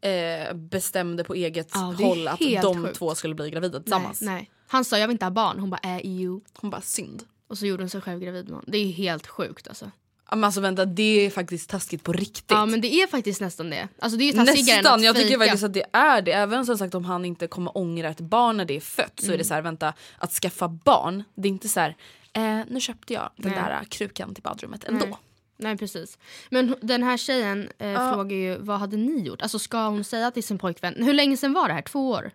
eh, 0.00 0.54
bestämde 0.54 1.24
på 1.24 1.34
eget 1.34 1.70
Ja, 1.74 1.80
håll 1.80 2.28
att 2.28 2.38
de 2.62 2.82
sjukt. 2.82 2.98
två 2.98 3.14
skulle 3.14 3.34
bli 3.34 3.50
gravida 3.50 3.78
nej, 3.78 3.82
tillsammans. 3.84 4.20
nej. 4.20 4.50
Han 4.66 4.84
sa 4.84 4.98
jag 4.98 5.08
vill 5.08 5.14
inte 5.14 5.24
ha 5.24 5.30
barn, 5.30 5.58
hon 5.58 5.70
bara 5.70 5.80
äh 5.96 6.00
EU. 6.04 6.40
Hon 6.54 6.70
bara 6.70 6.80
synd. 6.80 7.22
Och 7.48 7.58
så 7.58 7.66
gjorde 7.66 7.82
hon 7.82 7.90
sig 7.90 8.00
själv 8.00 8.20
gravid 8.20 8.44
med 8.44 8.50
honom. 8.54 8.64
Det 8.68 8.78
är 8.78 8.92
helt 8.92 9.26
sjukt 9.26 9.68
alltså. 9.68 9.90
Ja, 10.30 10.36
Men 10.36 10.44
alltså 10.44 10.60
vänta 10.60 10.84
det 10.84 11.02
är 11.26 11.30
faktiskt 11.30 11.70
taskigt 11.70 12.02
på 12.04 12.12
riktigt. 12.12 12.44
Ja 12.50 12.66
men 12.66 12.80
det 12.80 12.94
är 12.94 13.06
faktiskt 13.06 13.40
nästan 13.40 13.70
det. 13.70 13.88
Alltså 13.98 14.18
det 14.18 14.24
är 14.24 14.26
ju 14.26 14.32
tassigare 14.32 14.78
än 14.78 14.82
Nästan, 14.82 14.98
att 14.98 15.04
jag 15.04 15.16
tycker 15.16 15.28
fejka. 15.28 15.44
faktiskt 15.44 15.64
att 15.64 15.72
det 15.74 15.84
är 15.92 16.22
det. 16.22 16.32
Även 16.32 16.66
som 16.66 16.78
sagt 16.78 16.94
om 16.94 17.04
han 17.04 17.24
inte 17.24 17.46
kommer 17.46 17.76
ångra 17.78 18.08
ett 18.08 18.20
barn 18.20 18.56
när 18.56 18.64
det 18.64 18.76
är 18.76 18.80
fött 18.80 19.12
så 19.16 19.24
är 19.24 19.28
Mm. 19.28 19.38
det 19.38 19.44
så 19.44 19.54
här, 19.54 19.62
vänta, 19.62 19.94
att 20.18 20.32
skaffa 20.32 20.68
barn, 20.68 21.24
det 21.34 21.48
är 21.48 21.50
inte 21.50 21.68
så 21.68 21.80
här, 21.80 21.96
eh, 22.32 22.58
nu 22.68 22.80
köpte 22.80 23.12
jag 23.12 23.30
den 23.36 23.52
Nej. 23.52 23.60
där 23.60 23.84
krukan 23.88 24.34
till 24.34 24.42
badrummet 24.42 24.84
ändå. 24.84 25.06
Nej. 25.06 25.16
Nej 25.56 25.76
precis. 25.76 26.18
Men 26.50 26.76
den 26.80 27.02
här 27.02 27.16
tjejen 27.16 27.68
eh, 27.78 28.12
frågar 28.12 28.36
ju 28.36 28.56
vad 28.58 28.78
hade 28.78 28.96
ni 28.96 29.22
gjort? 29.22 29.42
Alltså 29.42 29.58
ska 29.58 29.88
hon 29.88 30.04
säga 30.04 30.30
till 30.30 30.44
sin 30.44 30.58
pojkvän, 30.58 30.94
hur 30.94 31.14
länge 31.14 31.36
sedan 31.36 31.52
var 31.52 31.68
det 31.68 31.74
här? 31.74 31.82
Två 31.82 32.10
år? 32.10 32.30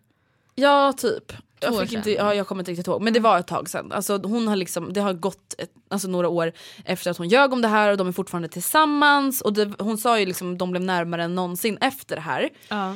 Ja 0.55 0.93
typ. 0.97 1.27
Två 1.31 1.37
Jag, 1.59 1.81
fick 1.81 1.93
inte, 1.93 2.11
ja, 2.11 2.33
jag 2.33 2.47
kommer 2.47 2.61
inte 2.61 2.71
riktigt 2.71 2.87
ihåg 2.87 3.01
men 3.01 3.13
det 3.13 3.19
var 3.19 3.39
ett 3.39 3.47
tag 3.47 3.69
sedan. 3.69 3.91
Alltså, 3.91 4.17
hon 4.17 4.47
har 4.47 4.55
liksom, 4.55 4.93
det 4.93 5.01
har 5.01 5.13
gått 5.13 5.55
ett, 5.57 5.71
alltså, 5.87 6.07
några 6.07 6.29
år 6.29 6.51
efter 6.85 7.11
att 7.11 7.17
hon 7.17 7.27
ljög 7.27 7.53
om 7.53 7.61
det 7.61 7.67
här 7.67 7.91
och 7.91 7.97
de 7.97 8.07
är 8.07 8.11
fortfarande 8.11 8.47
tillsammans. 8.47 9.41
Och 9.41 9.53
det, 9.53 9.71
hon 9.79 9.97
sa 9.97 10.19
ju 10.19 10.25
liksom 10.25 10.57
de 10.57 10.71
blev 10.71 10.83
närmare 10.83 11.23
än 11.23 11.35
någonsin 11.35 11.77
efter 11.81 12.15
det 12.15 12.21
här. 12.21 12.49
Ja. 12.69 12.95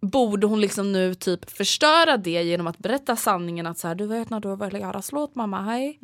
Borde 0.00 0.46
hon 0.46 0.60
liksom 0.60 0.92
nu 0.92 1.14
typ 1.14 1.50
förstöra 1.50 2.16
det 2.16 2.42
genom 2.42 2.66
att 2.66 2.78
berätta 2.78 3.16
sanningen 3.16 3.66
att 3.66 3.78
så 3.78 3.88
här, 3.88 3.94
du 3.94 4.06
vet 4.06 4.30
när 4.30 4.40
du 4.40 4.56
ville 4.56 4.78
göra 4.78 5.02
slut 5.02 5.34
mamma, 5.34 5.62
hej. 5.62 5.98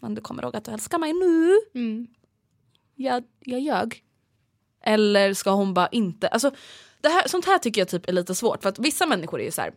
Men 0.00 0.14
du 0.14 0.20
kommer 0.20 0.42
ihåg 0.42 0.56
att 0.56 0.64
du 0.64 0.70
älskar 0.70 0.98
mig 0.98 1.12
nu. 1.12 1.58
Mm. 1.80 2.06
Jag, 3.00 3.24
jag 3.40 3.60
ljög. 3.60 4.02
Eller 4.84 5.34
ska 5.34 5.50
hon 5.50 5.74
bara 5.74 5.88
inte, 5.88 6.28
alltså 6.28 6.50
det 7.00 7.08
här, 7.08 7.28
sånt 7.28 7.46
här 7.46 7.58
tycker 7.58 7.80
jag 7.80 7.88
typ 7.88 8.08
är 8.08 8.12
lite 8.12 8.34
svårt 8.34 8.62
för 8.62 8.68
att 8.68 8.78
vissa 8.78 9.06
människor 9.06 9.40
är 9.40 9.44
ju 9.44 9.50
så 9.50 9.60
här. 9.60 9.72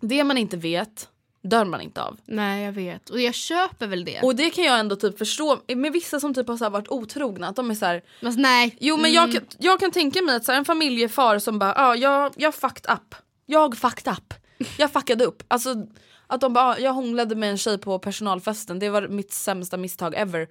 det 0.00 0.24
man 0.24 0.38
inte 0.38 0.56
vet, 0.56 1.08
dör 1.42 1.64
man 1.64 1.80
inte 1.80 2.02
av. 2.02 2.18
Nej 2.24 2.64
jag 2.64 2.72
vet 2.72 3.10
och 3.10 3.20
jag 3.20 3.34
köper 3.34 3.86
väl 3.86 4.04
det. 4.04 4.20
Och 4.22 4.36
det 4.36 4.50
kan 4.50 4.64
jag 4.64 4.78
ändå 4.78 4.96
typ 4.96 5.18
förstå 5.18 5.58
med 5.68 5.92
vissa 5.92 6.20
som 6.20 6.34
typ 6.34 6.48
har 6.48 6.56
så 6.56 6.70
varit 6.70 6.88
otrogna 6.88 7.48
att 7.48 7.56
de 7.56 7.70
är 7.70 7.74
så 7.74 7.86
här, 7.86 8.02
Fast 8.22 8.38
nej. 8.38 8.76
Jo 8.80 8.96
men 8.96 9.12
jag, 9.12 9.32
kan, 9.32 9.42
jag 9.58 9.80
kan 9.80 9.90
tänka 9.90 10.22
mig 10.22 10.36
att 10.36 10.44
så 10.44 10.52
här, 10.52 10.58
en 10.58 10.64
familjefar 10.64 11.38
som 11.38 11.58
bara 11.58 11.74
ah, 11.76 11.94
jag, 11.94 12.32
jag 12.36 12.54
fucked 12.54 12.92
up. 12.92 13.14
Jag 13.46 13.78
fucked 13.78 14.12
up. 14.12 14.34
Jag 14.78 14.92
fuckade 14.92 15.24
upp. 15.24 15.42
Alltså 15.48 15.86
att 16.26 16.40
de 16.40 16.52
bara 16.52 16.64
ah, 16.64 16.78
jag 16.78 16.92
hånglade 16.92 17.34
med 17.34 17.50
en 17.50 17.58
tjej 17.58 17.78
på 17.78 17.98
personalfesten, 17.98 18.78
det 18.78 18.88
var 18.88 19.08
mitt 19.08 19.32
sämsta 19.32 19.76
misstag 19.76 20.14
ever. 20.14 20.48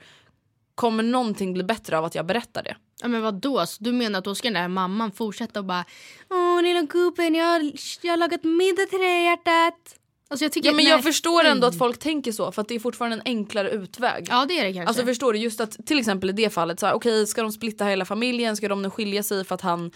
Kommer 0.75 1.03
någonting 1.03 1.53
bli 1.53 1.63
bättre 1.63 1.97
av 1.97 2.05
att 2.05 2.15
jag 2.15 2.25
berättar 2.25 2.63
det? 2.63 2.75
Ja 3.01 3.07
men 3.07 3.21
vadå? 3.21 3.65
Så 3.65 3.83
du 3.83 3.91
menar 3.93 4.19
att 4.19 4.25
då 4.25 4.35
ska 4.35 4.47
den 4.47 4.53
där 4.61 4.67
mamman 4.67 5.11
fortsätta 5.11 5.59
och 5.59 5.65
bara 5.65 5.85
Åh 6.29 6.61
lilla 6.63 6.81
gubben 6.81 7.35
jag, 7.35 7.45
har- 7.45 7.71
jag 8.01 8.11
har 8.11 8.17
lagat 8.17 8.43
middag 8.43 8.85
till 8.89 8.99
dig 8.99 9.23
hjärtat. 9.23 9.95
Alltså 10.27 10.45
jag 10.45 10.51
tycker 10.51 10.69
Ja 10.69 10.73
men 10.73 10.83
nej, 10.83 10.91
jag 10.91 11.03
förstår 11.03 11.43
ändå 11.43 11.67
att 11.67 11.77
folk 11.77 11.99
tänker 11.99 12.31
så 12.31 12.51
för 12.51 12.61
att 12.61 12.67
det 12.67 12.75
är 12.75 12.79
fortfarande 12.79 13.15
en 13.17 13.21
enklare 13.25 13.69
utväg. 13.69 14.27
Ja 14.29 14.45
det 14.45 14.59
är 14.59 14.63
det 14.65 14.73
kanske. 14.73 14.87
Alltså 14.87 15.05
förstår 15.05 15.33
du, 15.33 15.39
just 15.39 15.59
att 15.61 15.87
till 15.87 15.99
exempel 15.99 16.29
i 16.29 16.33
det 16.33 16.49
fallet, 16.49 16.79
så 16.79 16.85
här, 16.85 16.93
okej 16.93 17.27
ska 17.27 17.41
de 17.41 17.51
splitta 17.51 17.85
hela 17.85 18.05
familjen, 18.05 18.57
ska 18.57 18.67
de 18.67 18.81
nu 18.81 18.89
skilja 18.89 19.23
sig 19.23 19.43
för 19.43 19.55
att 19.55 19.61
han 19.61 19.91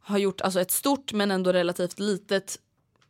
har 0.00 0.18
gjort 0.18 0.40
alltså, 0.40 0.60
ett 0.60 0.70
stort 0.70 1.12
men 1.12 1.30
ändå 1.30 1.52
relativt 1.52 1.98
litet 1.98 2.58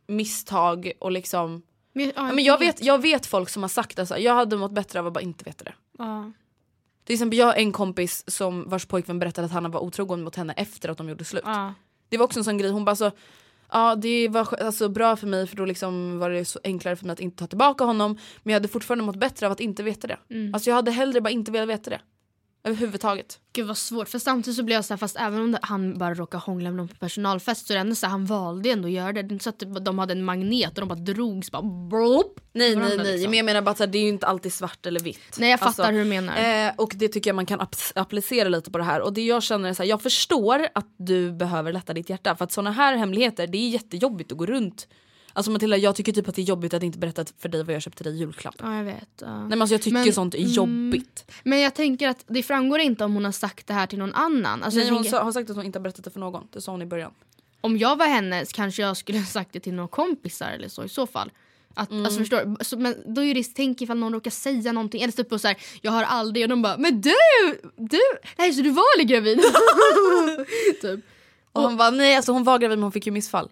misstag 0.07 0.91
och 0.99 1.11
liksom 1.11 1.61
men, 1.93 2.11
ja, 2.15 2.31
men 2.33 2.43
jag, 2.43 2.59
vet, 2.59 2.83
jag 2.83 3.01
vet 3.01 3.25
folk 3.25 3.49
som 3.49 3.61
har 3.63 3.69
sagt 3.69 3.97
det, 3.97 4.05
så 4.05 4.13
här, 4.13 4.21
jag 4.21 4.33
hade 4.35 4.57
mått 4.57 4.71
bättre 4.71 4.99
av 4.99 5.07
att 5.07 5.13
bara 5.13 5.21
inte 5.21 5.43
veta 5.43 5.63
det. 5.63 5.73
Ja. 5.97 6.31
Till 7.03 7.13
exempel 7.13 7.39
jag 7.39 7.45
har 7.45 7.53
en 7.53 7.71
kompis 7.71 8.23
som 8.27 8.69
vars 8.69 8.85
pojkvän 8.85 9.19
berättade 9.19 9.45
att 9.45 9.51
han 9.51 9.71
var 9.71 9.79
otrogen 9.79 10.23
mot 10.23 10.35
henne 10.35 10.53
efter 10.53 10.89
att 10.89 10.97
de 10.97 11.09
gjorde 11.09 11.25
slut. 11.25 11.43
Ja. 11.45 11.73
Det 12.09 12.17
var 12.17 12.25
också 12.25 12.39
en 12.39 12.43
sån 12.43 12.57
grej, 12.57 12.71
hon 12.71 12.85
bara 12.85 12.95
så 12.95 13.11
Ja 13.71 13.95
det 13.95 14.27
var 14.27 14.63
alltså, 14.63 14.89
bra 14.89 15.15
för 15.15 15.27
mig 15.27 15.47
för 15.47 15.55
då 15.55 15.65
liksom 15.65 16.19
var 16.19 16.29
det 16.29 16.45
så 16.45 16.59
enklare 16.63 16.95
för 16.95 17.05
mig 17.05 17.13
att 17.13 17.19
inte 17.19 17.37
ta 17.37 17.47
tillbaka 17.47 17.83
honom 17.83 18.17
Men 18.43 18.51
jag 18.51 18.59
hade 18.59 18.67
fortfarande 18.67 19.03
mått 19.03 19.15
bättre 19.15 19.45
av 19.45 19.51
att 19.51 19.59
inte 19.59 19.83
veta 19.83 20.07
det. 20.07 20.17
Mm. 20.29 20.53
Alltså 20.53 20.69
jag 20.69 20.75
hade 20.75 20.91
hellre 20.91 21.21
bara 21.21 21.29
inte 21.29 21.51
velat 21.51 21.69
veta 21.69 21.89
det. 21.89 21.99
Överhuvudtaget. 22.63 23.39
Gud 23.53 23.67
vad 23.67 23.77
svårt 23.77 24.09
för 24.09 24.19
samtidigt 24.19 24.57
så 24.57 24.63
blir 24.63 24.75
jag 24.75 24.85
så 24.85 24.93
här, 24.93 24.97
fast 24.97 25.15
även 25.19 25.41
om 25.41 25.57
han 25.61 25.97
bara 25.97 26.13
råkar 26.13 26.37
hångla 26.39 26.69
med 26.69 26.77
någon 26.77 26.87
på 26.87 26.95
personalfest 26.95 27.67
så 27.67 27.73
är 27.73 27.75
det 27.75 27.81
ändå 27.81 27.95
så 27.95 28.05
här, 28.05 28.11
han 28.11 28.25
valde 28.25 28.69
ändå 28.69 28.87
att 28.87 28.91
göra 28.93 29.13
det. 29.13 29.21
Det 29.21 29.27
är 29.29 29.33
inte 29.33 29.43
så 29.43 29.49
att 29.49 29.85
de 29.85 29.99
hade 29.99 30.11
en 30.11 30.23
magnet 30.23 30.69
och 30.77 30.79
de 30.79 30.89
bara 30.89 30.99
drogs 30.99 31.51
bara 31.51 31.61
blop, 31.61 32.39
Nej 32.53 32.75
nej 32.75 32.97
nej 32.97 33.07
liksom. 33.13 33.29
men 33.29 33.37
jag 33.37 33.45
menar 33.45 33.61
bara 33.61 33.71
att 33.71 33.91
det 33.91 33.97
är 33.97 34.01
ju 34.03 34.07
inte 34.09 34.27
alltid 34.27 34.53
svart 34.53 34.85
eller 34.85 34.99
vitt. 34.99 35.37
Nej 35.39 35.49
jag 35.49 35.59
fattar 35.59 35.83
Alltså, 35.83 35.91
hur 35.91 35.99
du 36.03 36.09
menar. 36.09 36.67
Eh, 36.67 36.71
och 36.77 36.91
det 36.95 37.07
tycker 37.07 37.29
jag 37.29 37.35
man 37.35 37.45
kan 37.45 37.59
ap- 37.61 37.91
applicera 37.95 38.49
lite 38.49 38.71
på 38.71 38.77
det 38.77 38.83
här. 38.83 39.01
Och 39.01 39.13
det 39.13 39.21
jag 39.25 39.43
känner 39.43 39.69
är 39.69 39.73
så 39.73 39.83
här, 39.83 39.89
jag 39.89 40.01
förstår 40.01 40.67
att 40.75 40.87
du 40.97 41.31
behöver 41.31 41.73
lätta 41.73 41.93
ditt 41.93 42.09
hjärta. 42.09 42.35
För 42.35 42.43
att 42.45 42.51
såna 42.51 42.71
här 42.71 42.95
hemligheter, 42.97 43.47
det 43.47 43.57
är 43.57 43.69
jättejobbigt 43.69 44.31
att 44.31 44.37
gå 44.37 44.45
runt. 44.45 44.87
Alltså 45.35 45.51
Matilda, 45.51 45.77
jag 45.77 45.95
tycker 45.95 46.11
typ 46.11 46.27
att 46.27 46.35
det 46.35 46.41
är 46.41 46.43
jobbigt 46.43 46.73
att 46.73 46.83
inte 46.83 46.97
berätta 46.97 47.25
för 47.39 47.49
dig 47.49 47.63
vad 47.63 47.75
jag 47.75 47.81
köpte 47.81 48.03
dig 48.03 48.13
i 48.13 48.17
julklapp. 48.17 48.55
ja 48.59 48.77
jag 48.77 48.83
vet. 48.83 49.09
Ja. 49.21 49.37
Nej 49.39 49.49
men 49.49 49.61
alltså 49.61 49.73
jag 49.73 49.81
tycker 49.81 49.97
Men- 49.97 50.13
sånt 50.13 50.35
är 50.35 50.39
mm. 50.39 50.51
jobbigt. 50.51 51.31
Men 51.43 51.59
jag 51.59 51.73
tänker 51.73 52.07
att 52.09 52.23
det 52.27 52.43
framgår 52.43 52.79
inte 52.79 53.05
om 53.05 53.13
hon 53.13 53.25
har 53.25 53.31
sagt 53.31 53.67
det 53.67 53.73
här 53.73 53.87
till 53.87 53.99
någon 53.99 54.13
annan. 54.13 54.63
Alltså, 54.63 54.79
Nej, 54.79 54.89
hon 54.89 55.03
tänker, 55.03 55.19
har 55.19 55.31
sagt 55.31 55.49
att 55.49 55.55
hon 55.55 55.65
inte 55.65 55.79
har 55.79 55.83
berättat 55.83 56.03
det 56.05 56.11
för 56.11 56.19
någon. 56.19 56.47
Det 56.51 56.61
sa 56.61 56.71
hon 56.71 56.81
i 56.81 56.85
början. 56.85 57.11
Om 57.61 57.77
jag 57.77 57.95
var 57.95 58.05
henne 58.05 58.45
kanske 58.53 58.81
jag 58.81 58.97
skulle 58.97 59.17
ha 59.19 59.25
sagt 59.25 59.53
det 59.53 59.59
till 59.59 59.73
några 59.73 59.87
kompisar 59.87 60.51
eller 60.51 60.67
så 60.67 60.83
i 60.83 60.89
så 60.89 61.07
fall. 61.07 61.31
Att, 61.75 61.91
Mm. 61.91 62.05
alltså, 62.05 62.19
förstår, 62.19 62.63
så, 62.63 62.77
men 62.77 62.95
då 63.15 63.21
är 63.21 63.25
ju 63.25 63.33
risk, 63.33 63.51
tänk 63.55 63.81
ifall 63.81 63.97
någon 63.97 64.13
råkar 64.13 64.31
säga 64.31 64.71
någonting 64.71 65.01
eller 65.01 65.13
typ 65.13 65.29
på 65.29 65.39
så 65.39 65.47
här, 65.47 65.57
jag 65.81 65.91
har 65.91 66.03
aldrig 66.03 66.43
och 66.45 66.49
de 66.49 66.61
bara 66.61 66.77
men 66.77 67.01
du, 67.01 67.13
du, 67.77 67.99
nej 68.37 68.53
så 68.53 68.61
du 68.61 68.69
var 68.69 68.83
aldrig 68.95 69.07
gravid? 69.07 69.39
typ. 70.81 70.99
Och 71.51 71.61
hon 71.61 71.77
bara 71.77 71.89
nej 71.89 72.15
alltså 72.15 72.31
hon 72.31 72.43
var 72.43 72.59
gravid 72.59 72.77
men 72.77 72.83
hon 72.83 72.91
fick 72.91 73.05
ju 73.05 73.11
missfall. 73.11 73.49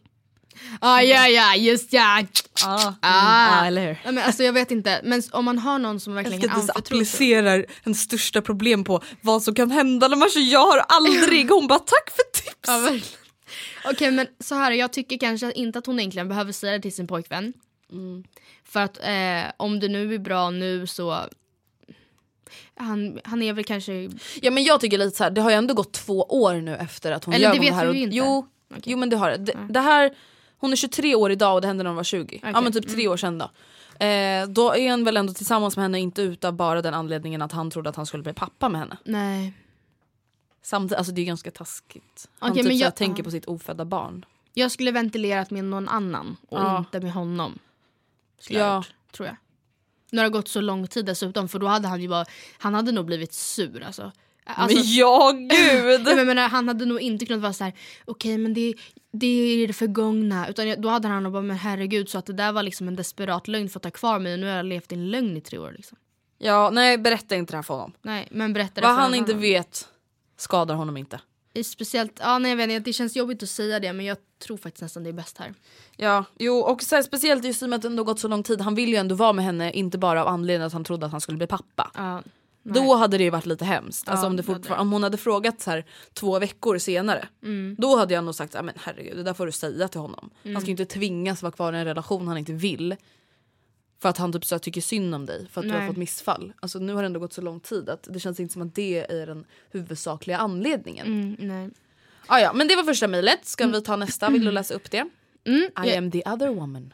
Ah, 0.79 1.01
ja 1.01 1.27
ja 1.27 1.55
just 1.55 1.93
ja. 1.93 2.23
Ah, 2.65 2.93
Ah. 3.01 3.65
eller 3.65 3.81
hur? 3.81 3.99
Nej, 4.03 4.13
men 4.13 4.17
alltså, 4.23 4.43
jag 4.43 4.53
vet 4.53 4.71
inte 4.71 5.01
men 5.03 5.23
om 5.31 5.45
man 5.45 5.59
har 5.59 5.79
någon 5.79 5.99
som 5.99 6.13
verkligen 6.13 6.41
kan 6.41 6.49
anförtro 6.49 6.79
applicerar 6.79 7.65
en 7.83 7.95
största 7.95 8.41
problem 8.41 8.83
på 8.83 9.01
vad 9.21 9.43
som 9.43 9.55
kan 9.55 9.71
hända 9.71 10.07
när 10.07 10.17
man 10.17 10.29
säger 10.29 10.51
jag 10.51 10.65
har 10.65 10.77
aldrig. 10.87 11.49
Hon 11.49 11.67
bara 11.67 11.79
tack 11.79 12.09
för 12.15 12.41
tips. 12.43 12.55
Ja. 12.67 12.91
Okej 13.91 14.11
men 14.11 14.27
så 14.39 14.55
här, 14.55 14.71
jag 14.71 14.93
tycker 14.93 15.17
kanske 15.17 15.51
inte 15.51 15.79
att 15.79 15.85
hon 15.85 15.99
egentligen 15.99 16.27
behöver 16.27 16.51
säga 16.51 16.71
det 16.73 16.79
till 16.81 16.95
sin 16.95 17.07
pojkvän. 17.07 17.53
Mm. 17.91 18.23
För 18.65 18.79
att 18.79 18.97
eh, 18.97 19.51
om 19.57 19.79
det 19.79 19.87
nu 19.87 20.13
är 20.13 20.19
bra 20.19 20.49
nu 20.49 20.87
så 20.87 21.25
han, 22.75 23.19
han 23.23 23.41
är 23.41 23.53
väl 23.53 23.63
kanske... 23.63 24.09
Ja 24.41 24.51
men 24.51 24.63
jag 24.63 24.81
tycker 24.81 24.97
lite 24.97 25.17
så 25.17 25.23
här, 25.23 25.31
det 25.31 25.41
har 25.41 25.49
ju 25.49 25.55
ändå 25.55 25.73
gått 25.73 25.93
två 25.93 26.23
år 26.23 26.53
nu 26.53 26.75
efter 26.75 27.11
att 27.11 27.23
hon 27.25 27.33
Eller 27.33 27.45
gör 27.47 27.53
det 27.53 27.59
det 27.59 27.65
vet 27.65 27.73
här. 27.73 27.85
vi 27.85 27.91
och, 27.91 27.95
ju 27.95 28.01
inte. 28.01 28.15
Jo, 28.15 28.47
jo 28.83 28.97
men 28.97 29.09
det 29.09 29.17
har 29.17 29.29
det. 29.31 29.37
Det, 29.37 29.57
det 29.69 29.79
här, 29.79 30.11
hon 30.61 30.71
är 30.71 30.75
23 30.75 31.15
år 31.15 31.31
idag 31.31 31.55
och 31.55 31.61
det 31.61 31.67
hände 31.67 31.83
när 31.83 31.89
hon 31.89 31.95
var 31.97 32.03
20. 32.03 32.39
Ja 32.43 32.49
Okej, 32.49 32.63
men 32.63 32.73
typ 32.73 32.89
tre 32.89 33.07
år 33.07 33.17
sedan 33.17 33.37
då. 33.37 33.45
Eh, 34.05 34.47
då 34.47 34.75
är 34.75 34.89
han 34.89 35.03
väl 35.03 35.17
ändå 35.17 35.33
tillsammans 35.33 35.75
med 35.77 35.83
henne 35.83 35.99
inte 35.99 36.21
utav 36.21 36.53
bara 36.53 36.81
den 36.81 36.93
anledningen 36.93 37.41
att 37.41 37.51
han 37.51 37.71
trodde 37.71 37.89
att 37.89 37.95
han 37.95 38.05
skulle 38.05 38.23
bli 38.23 38.33
pappa 38.33 38.69
med 38.69 38.81
henne. 38.81 38.97
Nej. 39.03 39.53
Samtidigt, 40.61 40.97
alltså 40.97 41.13
det 41.13 41.21
är 41.21 41.25
ganska 41.25 41.51
taskigt. 41.51 42.29
Han 42.39 42.51
Okej, 42.51 42.63
typ 42.63 42.69
men 42.69 42.77
jag- 42.77 42.95
tänker 42.95 43.19
ja. 43.19 43.23
på 43.23 43.31
sitt 43.31 43.45
ofödda 43.45 43.85
barn. 43.85 44.25
Jag 44.53 44.71
skulle 44.71 44.91
ventilerat 44.91 45.51
med 45.51 45.63
någon 45.63 45.87
annan 45.89 46.37
och 46.49 46.59
Ja. 46.59 46.77
inte 46.77 46.99
med 46.99 47.13
honom. 47.13 47.59
Skulle 48.39 48.59
jag 48.59 48.67
Ja. 48.67 48.75
gjort, 48.75 48.91
tror 49.11 49.27
jag. 49.27 49.35
Nu 50.11 50.17
har 50.17 50.23
det 50.23 50.29
gått 50.29 50.47
så 50.47 50.61
lång 50.61 50.87
tid 50.87 51.05
dessutom 51.05 51.49
för 51.49 51.59
då 51.59 51.67
hade 51.67 51.87
han 51.87 52.01
ju 52.01 52.07
bara, 52.09 52.25
han 52.57 52.73
hade 52.73 52.91
nog 52.91 53.05
blivit 53.05 53.33
sur 53.33 53.83
alltså. 53.83 54.11
Alltså 54.45 54.77
men 54.77 54.85
ja 54.87 55.31
gud! 55.31 56.05
Men 56.15 56.27
menar, 56.27 56.49
han 56.49 56.67
hade 56.67 56.85
nog 56.85 57.01
inte 57.01 57.25
kunnat 57.25 57.41
vara 57.41 57.53
så 57.53 57.63
här: 57.63 57.73
okej 58.05 58.37
men 58.37 58.53
det, 58.53 58.73
det 59.11 59.27
är 59.63 59.67
det 59.67 59.73
förgångna. 59.73 60.47
Utan 60.47 60.81
då 60.81 60.89
hade 60.89 61.07
han 61.07 61.23
nog 61.23 61.33
bara, 61.33 61.41
men 61.41 61.57
herregud 61.57 62.09
så 62.09 62.17
att 62.17 62.25
det 62.25 62.33
där 62.33 62.51
var 62.51 62.63
liksom 62.63 62.87
en 62.87 62.95
desperat 62.95 63.47
lögn 63.47 63.69
för 63.69 63.79
att 63.79 63.83
ta 63.83 63.91
kvar 63.91 64.19
mig 64.19 64.33
och 64.33 64.39
nu 64.39 64.47
har 64.47 64.55
jag 64.55 64.65
levt 64.65 64.91
i 64.91 64.95
en 64.95 65.09
lögn 65.09 65.37
i 65.37 65.41
tre 65.41 65.57
år. 65.57 65.73
Liksom. 65.77 65.97
ja 66.37 66.69
nej 66.73 66.97
berätta 66.97 67.35
inte 67.35 67.53
det 67.53 67.57
här 67.57 67.63
för 67.63 67.73
honom. 67.73 67.93
Nej 68.01 68.27
men 68.31 68.53
berätta 68.53 68.81
det 68.81 68.87
Vad 68.87 68.95
för 68.95 69.01
han 69.01 69.15
inte 69.15 69.33
vet 69.33 69.87
skadar 70.37 70.75
honom 70.75 70.97
inte. 70.97 71.19
Speciellt, 71.65 72.19
ja 72.19 72.39
nej 72.39 72.51
jag 72.51 72.57
vet 72.57 72.69
inte, 72.69 72.89
det 72.89 72.93
känns 72.93 73.15
jobbigt 73.15 73.43
att 73.43 73.49
säga 73.49 73.79
det 73.79 73.93
men 73.93 74.05
jag 74.05 74.17
tror 74.43 74.57
faktiskt 74.57 74.81
nästan 74.81 75.03
det 75.03 75.09
är 75.09 75.13
bäst 75.13 75.37
här. 75.37 75.53
Ja, 75.97 76.25
jo 76.39 76.55
och 76.55 76.83
så 76.83 76.95
här, 76.95 77.01
speciellt 77.03 77.45
just 77.45 77.61
i 77.61 77.65
och 77.65 77.69
med 77.69 77.77
att 77.77 77.81
det 77.81 77.87
ändå 77.87 78.03
gått 78.03 78.19
så 78.19 78.27
lång 78.27 78.43
tid. 78.43 78.61
Han 78.61 78.75
vill 78.75 78.89
ju 78.89 78.95
ändå 78.95 79.15
vara 79.15 79.33
med 79.33 79.45
henne, 79.45 79.71
inte 79.71 79.97
bara 79.97 80.21
av 80.21 80.27
anledningen 80.27 80.67
att 80.67 80.73
han 80.73 80.83
trodde 80.83 81.05
att 81.05 81.11
han 81.11 81.21
skulle 81.21 81.37
bli 81.37 81.47
pappa. 81.47 81.91
Ja, 81.93 82.21
Då 82.63 82.95
hade 82.95 83.17
det 83.17 83.23
ju 83.23 83.29
varit 83.29 83.45
lite 83.45 83.65
hemskt. 83.65 84.09
Alltså 84.09 84.25
Ja, 84.25 84.29
om, 84.29 84.35
det 84.35 84.43
det 84.43 84.51
hade 84.51 84.63
fortfar- 84.67 84.77
om 84.77 84.91
hon 84.91 85.03
hade 85.03 85.17
frågat 85.17 85.61
så 85.61 85.71
här 85.71 85.85
två 86.13 86.39
veckor 86.39 86.77
senare. 86.77 87.27
Mm. 87.43 87.75
Då 87.79 87.97
hade 87.97 88.13
jag 88.13 88.23
nog 88.23 88.35
sagt 88.35 88.53
men 88.53 88.71
herregud 88.75 89.17
det 89.17 89.23
där 89.23 89.33
får 89.33 89.45
du 89.45 89.51
säga 89.51 89.87
till 89.87 89.99
honom. 90.01 90.29
Mm. 90.43 90.55
Han 90.55 90.61
ska 90.61 90.67
ju 90.67 90.71
inte 90.71 90.85
tvingas 90.85 91.41
vara 91.41 91.51
kvar 91.51 91.73
i 91.73 91.77
en 91.77 91.85
relation 91.85 92.27
han 92.27 92.37
inte 92.37 92.53
vill. 92.53 92.95
För 94.01 94.09
att 94.09 94.17
han 94.17 94.33
typ 94.33 94.45
så 94.45 94.59
tycker 94.59 94.81
synd 94.81 95.15
om 95.15 95.25
dig 95.25 95.47
för 95.51 95.61
att 95.61 95.67
du 95.67 95.71
har 95.73 95.79
Nej. 95.79 95.87
fått 95.87 95.97
missfall. 95.97 96.53
Alltså 96.59 96.79
nu 96.79 96.93
har 96.93 97.01
det 97.01 97.05
ändå 97.05 97.19
gått 97.19 97.33
så 97.33 97.41
lång 97.41 97.59
tid 97.59 97.89
att 97.89 98.07
det 98.11 98.19
känns 98.19 98.39
inte 98.39 98.53
som 98.53 98.61
att 98.61 98.75
det 98.75 99.11
är 99.11 99.27
den 99.27 99.45
huvudsakliga 99.71 100.37
anledningen. 100.37 101.07
mm, 101.07 101.35
nej. 101.39 101.69
Ah, 102.27 102.39
ja, 102.39 102.53
men 102.53 102.67
det 102.67 102.75
var 102.75 102.83
första 102.83 103.07
mejlet. 103.07 103.45
Ska 103.45 103.67
vi 103.67 103.81
ta 103.81 103.95
nästa? 103.95 104.29
Vill 104.29 104.45
du 104.45 104.51
läsa 104.61 104.73
upp 104.73 104.91
det? 104.91 105.09
Mm, 105.43 105.61
I 105.61 105.69
jag, 105.75 105.97
am 105.97 106.11
the 106.11 106.23
other 106.25 106.47
woman. 106.49 106.93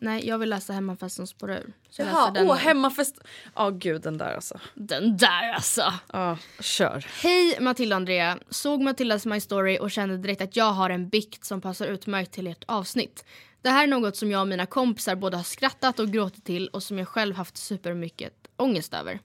Nej 0.00 0.26
jag 0.28 0.38
vill 0.38 0.50
läsa 0.50 0.72
hemmafesten 0.72 1.26
spårar 1.26 1.56
ur. 1.56 1.72
Så 1.90 2.02
jag 2.02 2.08
Jaha, 2.08 2.34
åh 2.38 2.56
hemmafest. 2.56 3.18
Ja 3.54 3.70
gud 3.70 4.02
den 4.02 4.18
där 4.18 4.34
alltså. 4.34 4.60
Den 4.74 5.16
där 5.16 5.52
alltså! 5.54 5.92
Ja, 6.12 6.38
kör. 6.60 7.06
Hej 7.22 7.60
Matilda 7.60 7.96
och 7.96 8.00
Andrea. 8.00 8.38
Såg 8.50 8.80
Matildas 8.82 9.26
My 9.26 9.40
Story 9.40 9.78
och 9.78 9.90
kände 9.90 10.16
direkt 10.16 10.40
att 10.42 10.56
jag 10.56 10.72
har 10.72 10.90
en 10.90 11.08
bikt 11.08 11.44
som 11.44 11.60
passar 11.60 11.86
utmärkt 11.86 12.32
till 12.32 12.46
ert 12.46 12.64
avsnitt. 12.66 13.24
Det 13.62 13.70
här 13.70 13.82
är 13.82 13.86
något 13.88 14.16
som 14.16 14.30
jag 14.30 14.40
och 14.40 14.48
mina 14.48 14.66
kompisar 14.66 15.16
både 15.16 15.36
har 15.36 15.44
skrattat 15.44 15.98
och 15.98 16.08
gråtit 16.08 16.44
till 16.44 16.68
och 16.68 16.82
som 16.82 16.98
jag 16.98 17.08
själv 17.08 17.34
haft 17.34 17.56
supermycket 17.56 18.34
ångest 18.56 18.94
över. 18.94 19.18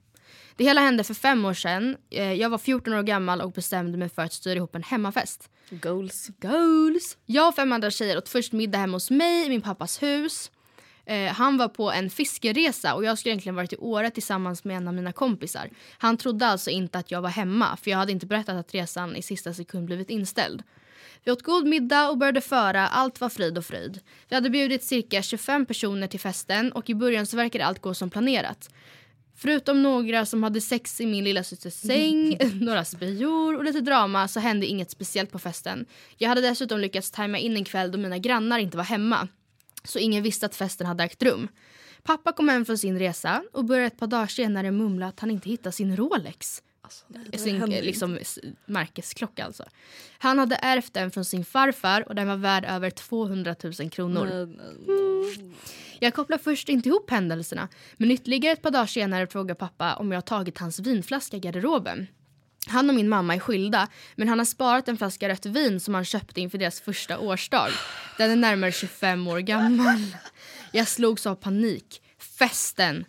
Det 0.56 0.64
hela 0.64 0.82
hände 0.82 1.04
för 1.04 1.14
fem 1.14 1.46
år 1.46 1.54
sedan. 1.54 1.98
Eh, 2.10 2.34
Jag 2.34 2.50
var 2.50 2.58
14 2.58 2.94
år 2.94 3.04
gammal 3.04 3.42
och 3.42 3.52
bestämde 3.52 3.98
mig 3.98 4.10
för 4.10 4.22
att 4.22 4.34
styra 4.34 4.56
ihop 4.56 4.76
en 4.76 4.84
hemmafest. 4.84 5.50
Goals. 5.70 6.28
Goals! 6.42 7.18
Jag 7.26 7.48
och 7.48 7.56
fem 7.56 7.72
andra 7.74 7.92
tjejer 7.92 8.18
åt 8.18 8.30
först 8.30 8.52
middag 8.54 8.78
hemma 8.78 8.96
hos 8.96 9.12
mig 9.12 9.46
i 9.46 9.50
min 9.50 9.62
pappas 9.62 10.04
hus. 10.04 10.52
Eh, 11.06 11.34
han 11.34 11.58
var 11.58 11.68
på 11.68 11.92
en 11.92 12.10
fiskeresa 12.10 12.96
och 12.96 13.06
jag 13.06 13.18
skulle 13.18 13.32
egentligen 13.32 13.56
varit 13.56 13.74
i 13.74 13.78
Åre 13.78 14.10
tillsammans 14.10 14.64
med 14.64 14.78
en 14.78 14.88
av 14.88 14.94
mina 14.94 15.12
kompisar. 15.12 15.70
Han 15.98 16.18
trodde 16.18 16.46
alltså 16.46 16.70
inte 16.70 16.98
att 16.98 17.12
jag 17.12 17.22
var 17.22 17.30
hemma 17.30 17.78
för 17.78 17.92
jag 17.92 17.98
hade 17.98 18.12
inte 18.12 18.26
berättat 18.26 18.56
att 18.56 18.74
resan 18.74 19.16
i 19.16 19.22
sista 19.22 19.54
sekund 19.54 19.86
blivit 19.86 20.10
inställd. 20.10 20.64
Vi 21.24 21.32
åt 21.32 21.42
god 21.42 21.68
middag 21.68 22.10
och 22.10 22.18
började 22.18 22.42
föra, 22.42 22.88
allt 22.88 23.22
var 23.22 23.30
frid 23.30 23.58
och 23.58 23.66
fröjd. 23.66 24.00
Vi 24.30 24.36
hade 24.36 24.50
bjudit 24.50 24.84
cirka 24.84 25.22
25 25.22 25.66
personer 25.66 26.08
till 26.08 26.20
festen 26.20 26.72
och 26.72 26.90
i 26.90 26.96
början 26.96 27.26
så 27.26 27.38
verkade 27.38 27.66
allt 27.66 27.82
gå 27.82 27.94
som 27.94 28.10
planerat. 28.10 28.70
Förutom 29.36 29.84
några 29.84 30.26
som 30.26 30.44
hade 30.44 30.62
sex 30.62 31.02
i 31.02 31.06
min 31.06 31.24
lilla 31.24 31.44
systers 31.44 31.74
säng, 31.74 32.38
några 32.54 32.86
spyor 32.86 33.58
och 33.58 33.64
lite 33.64 33.82
drama 33.82 34.28
så 34.28 34.40
hände 34.40 34.66
inget 34.66 34.92
speciellt 34.92 35.32
på 35.32 35.40
festen. 35.40 35.86
Jag 36.18 36.30
hade 36.30 36.42
dessutom 36.42 36.80
lyckats 36.80 37.12
tajma 37.12 37.38
in 37.38 37.58
en 37.58 37.66
kväll 37.66 37.92
då 37.92 37.98
mina 37.98 38.18
grannar 38.18 38.60
inte 38.60 38.78
var 38.78 38.84
hemma. 38.84 39.28
Så 39.84 40.00
ingen 40.00 40.24
visste 40.24 40.46
att 40.46 40.56
festen 40.56 40.88
hade 40.88 41.04
ägt 41.04 41.24
rum. 41.24 41.48
Pappa 42.04 42.32
kom 42.32 42.50
hem 42.50 42.66
från 42.66 42.78
sin 42.78 43.00
resa 43.00 43.44
och 43.54 43.66
började 43.66 43.88
ett 43.88 43.98
par 43.98 44.08
dagar 44.08 44.28
senare 44.28 44.72
mumla 44.72 45.08
att 45.08 45.20
han 45.20 45.32
inte 45.32 45.50
hittade 45.50 45.72
sin 45.72 45.98
Rolex. 45.98 46.64
Alltså, 46.82 47.06
nej, 47.08 47.40
sin 47.40 47.62
eh, 47.62 47.84
liksom, 47.84 48.20
märkesklocka 48.66 49.46
alltså. 49.46 49.64
Han 50.18 50.40
hade 50.40 50.56
ärvt 50.56 50.94
den 50.94 51.12
från 51.12 51.26
sin 51.26 51.46
farfar 51.46 52.08
och 52.08 52.16
den 52.16 52.28
var 52.28 52.38
värd 52.38 52.66
över 52.66 52.90
200 52.90 53.56
000 53.64 53.90
kronor. 53.90 54.26
Nej, 54.26 54.46
nej. 54.88 55.54
Jag 56.00 56.14
kopplar 56.14 56.38
först 56.38 56.70
inte 56.70 56.90
ihop 56.90 57.10
händelserna 57.10 57.70
men 57.98 58.12
ytterligare 58.12 58.54
ett 58.54 58.62
par 58.62 58.72
dagar 58.72 58.86
senare 58.86 59.28
frågar 59.28 59.56
pappa 59.56 59.96
om 59.96 60.12
jag 60.12 60.26
tagit 60.26 60.58
hans 60.58 60.80
vinflaska 60.80 61.38
i 61.38 61.40
garderoben. 61.40 62.08
Han 62.68 62.90
och 62.90 62.96
min 62.96 63.10
mamma 63.10 63.36
är 63.36 63.40
skilda 63.40 63.88
men 64.16 64.30
han 64.30 64.40
har 64.40 64.46
sparat 64.46 64.88
en 64.88 64.98
flaska 64.98 65.30
rött 65.30 65.46
vin 65.46 65.80
som 65.80 65.94
han 65.94 66.06
köpte 66.06 66.42
inför 66.42 66.58
deras 66.58 66.82
första 66.82 67.20
årsdag. 67.20 67.70
Den 68.18 68.32
är 68.32 68.36
närmare 68.36 68.72
25 68.72 69.28
år 69.28 69.40
gammal. 69.40 70.16
Jag 70.72 70.88
slogs 70.88 71.26
av 71.26 71.36
panik. 71.36 72.02
Festen! 72.40 73.06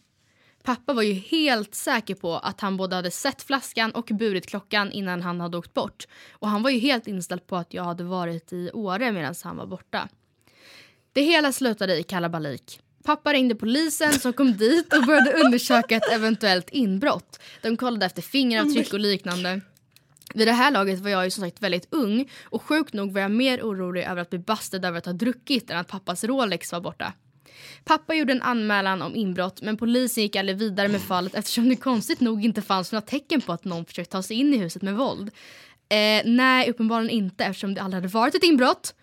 Pappa 0.62 0.92
var 0.92 1.02
ju 1.02 1.12
helt 1.12 1.74
säker 1.74 2.14
på 2.14 2.36
att 2.36 2.60
han 2.60 2.76
både 2.76 2.96
hade 2.96 3.10
sett 3.10 3.42
flaskan 3.42 3.90
och 3.90 4.04
burit 4.04 4.46
klockan 4.46 4.92
innan 4.92 5.22
han 5.22 5.40
hade 5.40 5.58
åkt 5.58 5.74
bort. 5.74 6.04
Och 6.30 6.48
han 6.48 6.62
var 6.62 6.70
ju 6.70 6.78
helt 6.78 7.06
inställd 7.06 7.46
på 7.46 7.56
att 7.56 7.74
jag 7.74 7.84
hade 7.84 8.04
varit 8.04 8.52
i 8.52 8.70
Åre 8.72 9.12
medan 9.12 9.34
han 9.44 9.56
var 9.56 9.66
borta. 9.66 10.08
Det 11.12 11.22
hela 11.22 11.52
slutade 11.52 11.98
i 11.98 12.02
kalabalik. 12.02 12.80
Pappa 13.04 13.32
ringde 13.32 13.54
polisen 13.54 14.12
som 14.12 14.32
kom 14.32 14.56
dit 14.56 14.92
och 14.92 15.04
började 15.04 15.32
undersöka 15.32 15.96
ett 15.96 16.12
eventuellt 16.12 16.70
inbrott. 16.70 17.40
De 17.62 17.76
kollade 17.76 18.06
efter 18.06 18.22
fingeravtryck 18.22 18.92
och 18.92 19.00
liknande. 19.00 19.60
Vid 20.34 20.48
det 20.48 20.52
här 20.52 20.70
laget 20.70 21.00
var 21.00 21.10
jag 21.10 21.24
ju 21.24 21.30
som 21.30 21.44
sagt 21.44 21.62
väldigt 21.62 21.88
ung 21.90 22.30
och 22.44 22.62
sjukt 22.62 22.94
nog 22.94 23.12
var 23.12 23.20
jag 23.20 23.30
mer 23.30 23.62
orolig 23.62 24.04
över 24.04 24.22
att 24.22 24.30
bli 24.30 24.38
bastad 24.38 24.76
över 24.88 24.98
att 24.98 25.06
ha 25.06 25.12
druckit 25.12 25.70
än 25.70 25.78
att 25.78 25.88
pappas 25.88 26.24
Rolex 26.24 26.72
var 26.72 26.80
borta. 26.80 27.12
Pappa 27.84 28.14
gjorde 28.14 28.32
en 28.32 28.42
anmälan 28.42 29.02
om 29.02 29.16
inbrott 29.16 29.62
men 29.62 29.76
polisen 29.76 30.22
gick 30.22 30.36
aldrig 30.36 30.58
vidare 30.58 30.88
med 30.88 31.02
fallet 31.02 31.34
eftersom 31.34 31.68
det 31.68 31.76
konstigt 31.76 32.20
nog 32.20 32.44
inte 32.44 32.62
fanns 32.62 32.92
några 32.92 33.06
tecken 33.06 33.40
på 33.40 33.52
att 33.52 33.64
någon 33.64 33.84
försökt 33.84 34.10
ta 34.10 34.22
sig 34.22 34.36
in 34.36 34.54
i 34.54 34.56
huset 34.56 34.82
med 34.82 34.94
våld. 34.94 35.30
Eh, 35.88 36.22
nej, 36.24 36.70
uppenbarligen 36.70 37.10
inte 37.10 37.44
eftersom 37.44 37.74
det 37.74 37.82
aldrig 37.82 38.02
hade 38.02 38.12
varit 38.12 38.34
ett 38.34 38.44
inbrott. 38.44 38.94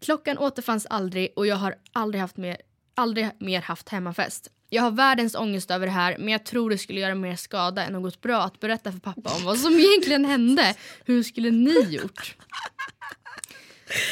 Klockan 0.00 0.38
återfanns 0.38 0.86
aldrig 0.86 1.32
och 1.36 1.46
jag 1.46 1.56
har 1.56 1.74
aldrig, 1.92 2.20
haft 2.20 2.36
mer, 2.36 2.56
aldrig 2.94 3.30
mer 3.38 3.60
haft 3.62 3.88
hemmafest. 3.88 4.48
Jag 4.70 4.82
har 4.82 4.90
världens 4.90 5.34
ångest 5.34 5.70
över 5.70 5.86
det 5.86 5.92
här 5.92 6.16
men 6.18 6.28
jag 6.28 6.44
tror 6.44 6.70
det 6.70 6.78
skulle 6.78 7.00
göra 7.00 7.14
mer 7.14 7.36
skada 7.36 7.84
än 7.84 7.92
något 7.92 8.20
bra 8.20 8.42
att 8.42 8.60
berätta 8.60 8.92
för 8.92 8.98
pappa 8.98 9.34
om 9.36 9.44
vad 9.44 9.58
som 9.58 9.72
egentligen 9.78 10.24
hände. 10.24 10.74
Hur 11.04 11.22
skulle 11.22 11.50
ni 11.50 11.80
gjort? 11.80 12.36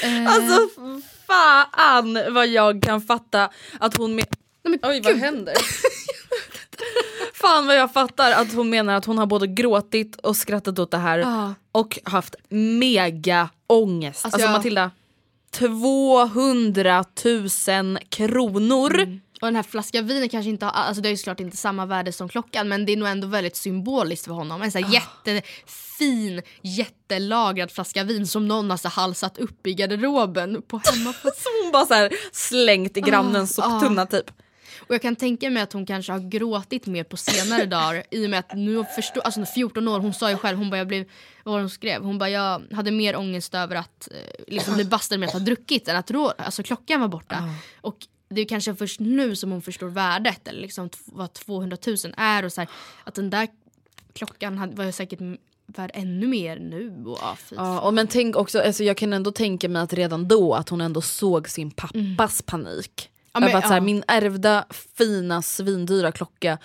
Eh, 0.04 0.26
Alltså 0.34 0.68
fan 1.26 2.18
vad 2.34 2.46
jag 2.48 2.82
kan 2.82 3.00
fatta 3.00 3.50
att 3.80 3.96
hon 3.96 4.14
med... 4.14 4.24
nej, 4.64 4.78
men 4.82 4.90
Oj 4.90 5.00
vad 5.04 5.16
händer? 5.16 5.54
fan 7.34 7.66
vad 7.66 7.76
jag 7.76 7.92
fattar 7.92 8.32
att 8.32 8.52
hon 8.54 8.70
menar 8.70 8.94
att 8.94 9.04
hon 9.04 9.18
har 9.18 9.26
både 9.26 9.46
gråtit 9.46 10.16
och 10.16 10.36
skrattat 10.36 10.78
åt 10.78 10.90
det 10.90 10.98
här 10.98 11.18
Ja. 11.18 11.54
och 11.72 11.98
haft 12.04 12.34
mega 12.48 13.48
ångest. 13.66 14.24
Alltså, 14.24 14.36
Alltså, 14.36 14.40
jag- 14.48 14.52
Matilda, 14.56 14.90
200 15.52 17.04
000 17.24 17.98
kronor. 18.08 19.18
Och 19.40 19.46
den 19.48 19.56
här 19.56 19.62
flaskan 19.62 20.06
vin 20.06 20.22
är 20.22 20.28
kanske 20.28 20.50
inte, 20.50 20.64
har- 20.66 20.72
alltså 20.72 21.02
det 21.02 21.08
är 21.08 21.10
ju 21.10 21.16
såklart 21.16 21.40
inte 21.40 21.56
samma 21.56 21.86
värde 21.86 22.12
som 22.12 22.28
klockan 22.28 22.68
men 22.68 22.86
det 22.86 22.92
är 22.92 22.96
nog 22.96 23.08
ändå 23.08 23.26
väldigt 23.28 23.56
symboliskt 23.56 24.24
för 24.26 24.32
honom. 24.32 24.62
En 24.62 24.72
sån 24.72 24.82
här 24.84 24.92
jättefin, 24.92 26.42
jättelagrad 26.62 27.70
flaska 27.70 28.04
vin 28.04 28.26
som 28.26 28.48
någon 28.48 28.70
har 28.70 28.76
så 28.76 28.88
halsat 28.88 29.38
upp 29.38 29.66
i 29.66 29.74
garderoben 29.74 30.62
på 30.62 30.80
hemmafest. 30.84 31.36
Som 31.42 31.52
hon 31.62 31.72
bara 31.72 31.86
så 31.86 31.94
här 31.94 32.12
slängt 32.32 32.96
i 32.96 33.00
grannens 33.00 33.58
Ah, 33.58 33.62
soptunna 33.62 34.06
typ. 34.06 34.30
Och 34.88 34.94
jag 34.94 35.02
kan 35.02 35.16
tänka 35.16 35.50
mig 35.50 35.62
att 35.62 35.72
hon 35.72 35.86
kanske 35.86 36.12
har 36.12 36.20
gråtit 36.20 36.86
mer 36.86 37.04
på 37.04 37.16
senare 37.16 37.66
dagar 37.66 38.02
i 38.10 38.26
och 38.26 38.30
med 38.30 38.38
att 38.38 38.54
nu 38.54 38.84
förstår, 38.84 39.22
alltså 39.22 39.40
hon 39.40 39.46
är 39.46 39.52
14 39.52 39.88
år, 39.88 40.00
hon 40.00 40.14
sa 40.14 40.30
ju 40.30 40.36
själv, 40.36 40.58
hon 40.58 40.70
bara 40.70 40.78
jag 40.78 40.86
blev, 40.88 41.04
vad 41.44 41.60
hon 41.60 41.70
skrev? 41.70 42.02
Hon 42.02 42.18
bara 42.18 42.30
jag 42.30 42.62
hade 42.72 42.90
mer 42.90 43.16
ångest 43.16 43.54
över 43.54 43.76
att 43.76 44.08
eh, 44.10 44.44
liksom 44.54 44.74
bli 44.74 44.84
bastad 44.84 45.18
med 45.18 45.26
att 45.26 45.32
ha 45.32 45.40
druckit 45.40 45.88
än 45.88 45.96
att 45.96 46.10
rå, 46.10 46.32
alltså 46.38 46.62
klockan 46.62 47.00
var 47.00 47.08
borta. 47.08 47.36
Och 47.80 47.96
det 48.28 48.40
är 48.40 48.44
kanske 48.44 48.74
först 48.74 49.00
nu 49.00 49.36
som 49.36 49.50
hon 49.50 49.62
förstår 49.62 49.88
värdet 49.88 50.48
eller 50.48 50.60
liksom 50.60 50.90
vad 51.04 51.32
200 51.32 51.76
000 51.86 51.96
är 52.16 52.44
och 52.44 52.52
så 52.52 52.60
här, 52.60 52.70
att 53.04 53.14
den 53.14 53.30
där 53.30 53.48
klockan 54.12 54.58
hade, 54.58 54.74
var 54.84 54.92
säkert 54.92 55.20
värd 55.66 55.90
ännu 55.94 56.26
mer 56.26 56.58
nu. 56.58 57.02
Och, 57.06 57.18
ja, 57.20 57.36
Ja, 57.50 57.80
och 57.80 57.94
men 57.94 58.06
tänk 58.06 58.36
också, 58.36 58.60
alltså 58.60 58.84
jag 58.84 58.96
kan 58.96 59.12
ändå 59.12 59.32
tänka 59.32 59.68
mig 59.68 59.82
att 59.82 59.92
redan 59.92 60.28
då 60.28 60.54
att 60.54 60.68
hon 60.68 60.80
ändå 60.80 61.00
såg 61.00 61.48
sin 61.48 61.70
pappas 61.70 62.42
panik. 62.42 63.08
Ja, 63.34 63.40
men- 63.40 63.56
att 63.56 63.62
så 63.62 63.68
här, 63.68 63.76
ja. 63.76 63.80
min 63.80 64.04
ärvda 64.08 64.64
fina 64.98 65.42
svindyra 65.42 66.12
klocka 66.12 66.58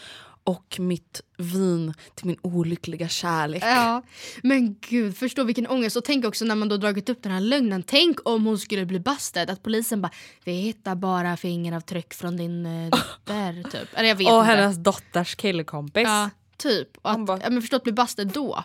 och 0.43 0.75
mitt 0.79 1.21
vin 1.37 1.93
till 2.15 2.25
min 2.27 2.37
olyckliga 2.41 3.07
kärlek. 3.07 3.63
Ja, 3.65 4.01
men 4.43 4.75
gud, 4.89 5.17
förstå 5.17 5.43
vilken 5.43 5.67
ångest. 5.67 5.95
Och 5.97 6.03
tänk 6.03 6.25
också 6.25 6.45
när 6.45 6.55
man 6.55 6.69
då 6.69 6.77
dragit 6.77 7.09
upp 7.09 7.23
den 7.23 7.31
här 7.31 7.41
lögnen. 7.41 7.83
Tänk 7.83 8.29
om 8.29 8.45
hon 8.45 8.57
skulle 8.57 8.85
bli 8.85 8.99
bastad. 8.99 9.41
Att 9.41 9.63
polisen 9.63 10.01
bara, 10.01 10.11
vi 10.43 10.51
hittar 10.51 10.95
bara 10.95 11.37
fingeravtryck 11.37 12.13
från 12.13 12.37
din 12.37 12.65
uh, 12.65 12.89
dotter. 13.25 13.63
typ. 13.71 13.89
Eller 13.93 14.09
jag 14.09 14.15
vet 14.15 14.27
och 14.27 14.39
inte. 14.39 14.51
hennes 14.51 14.77
dotters 14.77 15.35
killkompis. 15.35 16.03
Ja, 16.07 16.29
typ. 16.57 16.97
Och 17.01 17.11
att, 17.11 17.25
bara- 17.25 17.39
ja, 17.43 17.49
men 17.49 17.61
förstå 17.61 17.75
att 17.75 17.83
bli 17.83 17.93
bastad 17.93 18.23
då. 18.23 18.63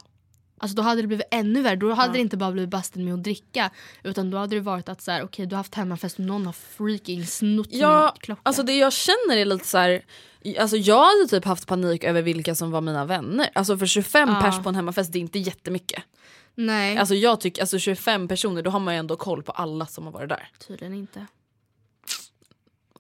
Alltså 0.63 0.77
då 0.77 0.83
hade 0.83 1.03
det 1.03 1.07
blivit 1.09 1.27
ännu 1.31 1.63
värre. 1.63 1.77
Då 1.77 1.93
hade 1.93 2.13
det 2.13 2.19
inte 2.19 2.37
bara 2.37 2.53
blivit 2.53 2.71
bastad 2.71 3.01
med 3.01 3.15
att 3.15 3.23
dricka. 3.23 3.71
Utan 4.03 4.31
då 4.31 4.39
hade 4.39 4.57
det 4.57 4.61
varit 4.61 4.89
att 4.89 5.03
så 5.03 5.11
här, 5.11 5.23
okej 5.25 5.47
du 5.47 5.55
har 5.55 5.59
haft 5.59 5.75
hemmafest 5.75 6.19
och 6.19 6.25
någon 6.25 6.47
har 6.47 6.53
freaking 6.53 7.27
snott 7.27 7.69
Ja, 7.71 8.11
min 8.15 8.21
klocka. 8.21 8.41
alltså 8.45 8.63
det 8.63 8.73
jag 8.77 8.93
känner 8.93 9.37
är 9.37 9.45
lite 9.45 9.69
så 9.69 9.79
här. 9.79 10.03
Alltså 10.61 10.77
jag 10.77 11.05
hade 11.05 11.27
typ 11.31 11.45
haft 11.45 11.67
panik 11.67 12.05
över 12.05 12.23
vilka 12.23 12.55
som 12.55 12.71
var 12.71 12.81
mina 12.81 13.05
vänner. 13.05 13.49
Alltså 13.55 13.79
för 13.79 13.87
25 13.87 14.29
Ja. 14.29 14.41
pers 14.41 14.63
på 14.63 14.69
en 14.69 14.75
hemmafest 14.75 15.13
det 15.13 15.19
är 15.19 15.21
inte 15.21 15.39
jättemycket. 15.39 16.03
Nej, 16.55 16.97
Alltså 16.99 17.15
jag 17.15 17.41
tycker, 17.41 17.63
alltså 17.63 17.79
25 17.79 18.29
personer 18.29 18.63
då 18.63 18.71
har 18.71 18.81
man 18.81 18.95
ju 18.95 18.99
ändå 18.99 19.17
koll 19.17 19.43
på 19.43 19.53
alla 19.53 19.87
som 19.87 20.05
har 20.05 20.13
varit 20.13 20.29
där. 20.29 20.49
tydligen 20.67 20.95
inte. 20.95 21.27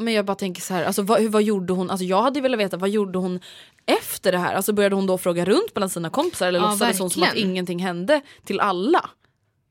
Men 0.02 0.14
jag 0.14 0.24
bara 0.24 0.34
tänker 0.34 0.62
så 0.62 0.74
här, 0.74 0.84
alltså 0.84 1.02
vad, 1.02 1.20
hur, 1.20 1.28
vad 1.28 1.42
gjorde 1.42 1.72
hon? 1.72 1.90
Alltså 1.90 2.04
jag 2.04 2.22
hade 2.22 2.40
velat 2.40 2.60
veta 2.60 2.76
vad 2.76 2.90
gjorde 2.90 3.18
hon 3.18 3.40
efter 3.86 4.32
det 4.32 4.38
här? 4.38 4.54
Alltså 4.54 4.72
började 4.72 4.94
hon 4.94 5.06
då 5.06 5.18
fråga 5.18 5.44
runt 5.44 5.74
bland 5.74 5.92
sina 5.92 6.10
kompisar 6.10 6.48
eller 6.48 6.58
Ja, 6.58 6.70
låtsades 6.70 6.98
hon 6.98 7.10
som 7.10 7.22
att 7.22 7.34
ingenting 7.34 7.78
hände 7.78 8.20
till 8.44 8.60
alla? 8.60 9.10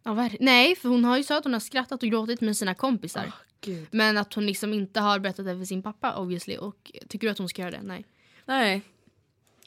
Ja, 0.03 0.29
Nej, 0.39 0.75
för 0.75 0.89
hon 0.89 1.05
har 1.05 1.17
ju 1.17 1.23
sagt 1.23 1.37
att 1.37 1.43
hon 1.43 1.53
har 1.53 1.59
skrattat 1.59 2.03
och 2.03 2.09
gråtit 2.09 2.41
med 2.41 2.57
sina 2.57 2.75
kompisar. 2.75 3.31
Gud. 3.61 3.87
Men 3.91 4.17
att 4.17 4.33
hon 4.33 4.45
liksom 4.45 4.73
inte 4.73 4.99
har 4.99 5.19
berättat 5.19 5.45
det 5.45 5.57
för 5.57 5.65
sin 5.65 5.83
pappa 5.83 6.15
obviously. 6.15 6.57
Och 6.57 6.91
tycker 7.09 7.27
du 7.27 7.31
att 7.31 7.37
hon 7.37 7.49
ska 7.49 7.61
göra 7.61 7.71
det? 7.71 7.81
Nej. 7.83 8.05
Nej. 8.45 8.81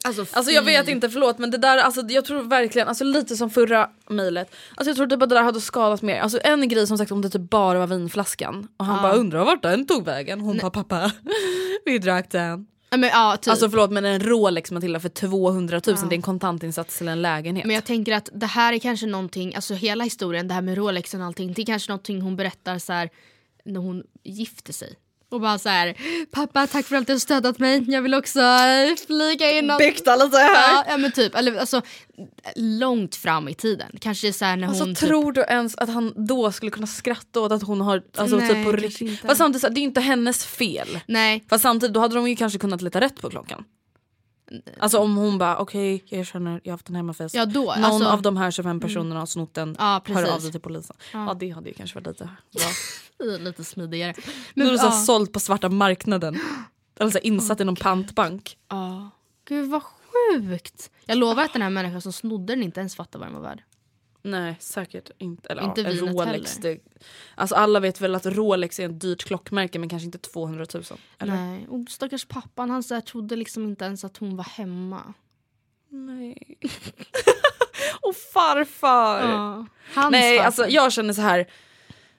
Alltså, 0.04 0.26
Alltså 0.32 0.52
jag 0.52 0.62
vet 0.62 0.88
inte, 0.88 1.10
förlåt 1.10 1.38
men 1.38 1.50
det 1.50 1.58
där, 1.58 1.78
alltså, 1.78 2.02
jag 2.08 2.24
tror 2.24 2.42
verkligen, 2.42 2.88
alltså 2.88 3.04
lite 3.04 3.36
som 3.36 3.50
förra 3.50 3.90
mejlet. 4.08 4.54
Alltså 4.74 4.90
jag 4.90 4.96
tror 4.96 5.06
typ 5.06 5.22
att 5.22 5.28
det 5.28 5.34
där 5.34 5.42
hade 5.42 5.60
skadat 5.60 6.02
mer. 6.02 6.20
Alltså 6.20 6.38
en 6.44 6.68
grej 6.68 6.86
som 6.86 6.98
sagt 6.98 7.12
om 7.12 7.22
det 7.22 7.30
typ 7.30 7.50
bara 7.50 7.78
var 7.78 7.86
vinflaskan. 7.86 8.68
Och 8.76 8.84
han 8.86 8.96
Ja. 8.96 9.02
bara 9.02 9.12
undrar 9.14 9.44
vart 9.44 9.62
den 9.62 9.86
tog 9.86 10.04
vägen. 10.04 10.40
Hon 10.40 10.58
bara 10.58 10.70
pappa, 10.70 11.12
vi 11.84 11.98
drack 11.98 12.30
den. 12.30 12.66
Ja, 12.90 12.96
men, 12.96 13.10
ja, 13.10 13.36
typ. 13.36 13.50
Alltså 13.50 13.70
förlåt 13.70 13.90
men 13.90 14.04
en 14.04 14.20
Rolex 14.20 14.70
Matilda 14.70 15.00
för 15.00 15.08
200 15.08 15.80
000 15.86 15.96
det 15.96 16.14
är 16.14 16.16
en 16.16 16.22
kontantinsats 16.22 16.98
till 16.98 17.08
en 17.08 17.22
lägenhet. 17.22 17.66
Men 17.66 17.74
jag 17.74 17.84
tänker 17.84 18.12
att 18.12 18.28
det 18.32 18.46
här 18.46 18.72
är 18.72 18.78
kanske 18.78 19.06
någonting, 19.06 19.54
alltså 19.54 19.74
hela 19.74 20.04
historien, 20.04 20.48
det 20.48 20.54
här 20.54 20.62
med 20.62 20.76
Rolexen 20.78 21.20
och 21.20 21.26
allting, 21.26 21.52
det 21.52 21.62
är 21.62 21.66
kanske 21.66 21.92
någonting 21.92 22.20
hon 22.20 22.36
berättar 22.36 22.78
så 22.78 22.92
här 22.92 23.10
när 23.64 23.80
hon 23.80 24.02
gifter 24.24 24.72
sig. 24.72 24.94
Och 25.34 25.40
bara 25.40 25.58
så 25.58 25.68
här, 25.68 25.94
pappa 26.30 26.66
tack 26.66 26.86
för 26.86 26.96
allt 26.96 27.06
du 27.06 27.12
har 27.12 27.18
stöttat 27.18 27.58
mig, 27.58 27.84
jag 27.88 28.02
vill 28.02 28.14
också 28.14 28.40
flika 29.06 29.50
in 29.50 29.66
något. 29.66 29.78
Bykta 29.78 30.16
lite 30.16 30.36
här. 30.36 30.72
Ja, 30.72 30.84
ja 30.88 30.96
men 30.96 31.12
typ, 31.12 31.34
eller 31.34 31.56
alltså 31.60 31.82
långt 32.56 33.16
fram 33.16 33.48
i 33.48 33.54
tiden. 33.54 33.88
Kanske 34.00 34.32
så 34.32 34.44
här 34.44 34.56
när 34.56 34.68
Alltså 34.68 34.84
hon 34.84 34.94
typ, 34.94 35.08
tror 35.08 35.32
du 35.32 35.40
ens 35.48 35.74
att 35.76 35.88
han 35.88 36.26
då 36.26 36.52
skulle 36.52 36.70
kunna 36.70 36.86
skratta 36.86 37.40
åt 37.40 37.52
att 37.52 37.62
hon 37.62 37.80
har, 37.80 38.02
alltså 38.16 38.36
Nej, 38.36 38.48
typ 38.48 38.64
på 38.64 38.70
kanske 38.70 38.86
riktigt. 38.86 39.10
inte. 39.10 39.26
Fast 39.26 39.38
samtidigt, 39.38 39.74
det 39.74 39.78
är 39.78 39.82
ju 39.82 39.88
inte 39.88 40.00
hennes 40.00 40.46
fel. 40.46 41.00
Nej, 41.06 41.44
Fast 41.50 41.62
samtidigt, 41.62 41.94
då 41.94 42.00
hade 42.00 42.14
de 42.14 42.28
ju 42.28 42.36
kanske 42.36 42.58
kunnat 42.58 42.82
leta 42.82 43.00
rätt 43.00 43.20
på 43.20 43.30
klockan. 43.30 43.64
Alltså 44.78 44.98
om 44.98 45.16
hon 45.16 45.38
bara 45.38 45.58
okej 45.58 46.04
jag 46.06 46.20
erkänner 46.20 46.60
jag 46.64 46.72
har 46.72 46.74
haft 46.74 46.88
en 46.88 46.94
hemmafest. 46.94 47.34
ja 47.34 47.46
då. 47.46 47.60
Någon 47.60 47.84
alltså, 47.84 48.08
av 48.08 48.22
de 48.22 48.36
här 48.36 48.50
25 48.50 48.80
personerna 48.80 49.20
har 49.20 49.26
snott 49.26 49.54
den, 49.54 49.76
Ja, 49.78 50.02
hör 50.06 50.34
av 50.34 50.40
dig 50.40 50.50
till 50.50 50.60
polisen. 50.60 50.96
Ja. 51.12 51.36
det 51.40 51.50
hade 51.50 51.68
ju 51.68 51.74
kanske 51.74 52.00
varit 52.00 52.06
lite 52.06 52.28
bra. 52.52 53.36
lite 53.38 53.64
smidigare. 53.64 54.14
Nu 54.54 54.66
är 54.66 54.72
det 54.72 54.78
så 54.78 54.86
här 54.86 54.96
ja. 54.96 55.04
sålt 55.04 55.32
på 55.32 55.40
svarta 55.40 55.68
marknaden. 55.68 56.40
Eller 56.96 57.10
så 57.10 57.18
här 57.18 57.26
insatt 57.26 57.60
i 57.60 57.64
någon 57.64 57.76
pantbank. 57.76 58.56
Ja. 58.68 59.10
Gud 59.44 59.70
vad 59.70 59.82
sjukt. 59.82 60.90
Jag 61.04 61.18
lovar 61.18 61.44
att 61.44 61.52
den 61.52 61.62
här 61.62 61.70
människan 61.70 62.00
som 62.00 62.12
snodde 62.12 62.52
den 62.52 62.62
inte 62.62 62.80
ens 62.80 62.96
fattar 62.96 63.18
vad 63.18 63.28
den 63.28 63.34
var 63.34 63.42
värd. 63.42 63.62
Nej 64.26 64.56
säkert 64.60 65.10
inte. 65.18 65.48
Eller 65.48 65.62
Inte 65.62 65.80
ja, 65.80 65.90
vinet 65.90 66.14
Rolex. 66.14 66.58
heller. 66.58 66.74
Det, 66.74 66.80
alltså 67.34 67.54
alla 67.54 67.80
vet 67.80 68.00
väl 68.00 68.14
att 68.14 68.26
Rolex 68.26 68.80
är 68.80 68.86
ett 68.86 69.00
dyrt 69.00 69.24
klockmärke 69.24 69.78
men 69.78 69.88
kanske 69.88 70.06
inte 70.06 70.18
200 70.18 70.66
000. 70.74 70.82
Eller? 71.18 71.34
Nej, 71.34 71.66
och 71.68 71.84
stackars 71.88 72.24
pappan 72.24 72.70
han 72.70 72.82
så 72.82 72.94
här, 72.94 73.00
trodde 73.00 73.36
liksom 73.36 73.64
inte 73.64 73.84
ens 73.84 74.04
att 74.04 74.16
hon 74.16 74.36
var 74.36 74.44
hemma. 74.44 75.14
Nej. 75.88 76.58
och 78.00 78.16
farfar. 78.16 79.28
Ja. 79.28 79.66
Nej 80.10 80.36
farfar. 80.36 80.46
alltså 80.46 80.68
jag 80.68 80.92
känner 80.92 81.12
så 81.12 81.22
här. 81.22 81.46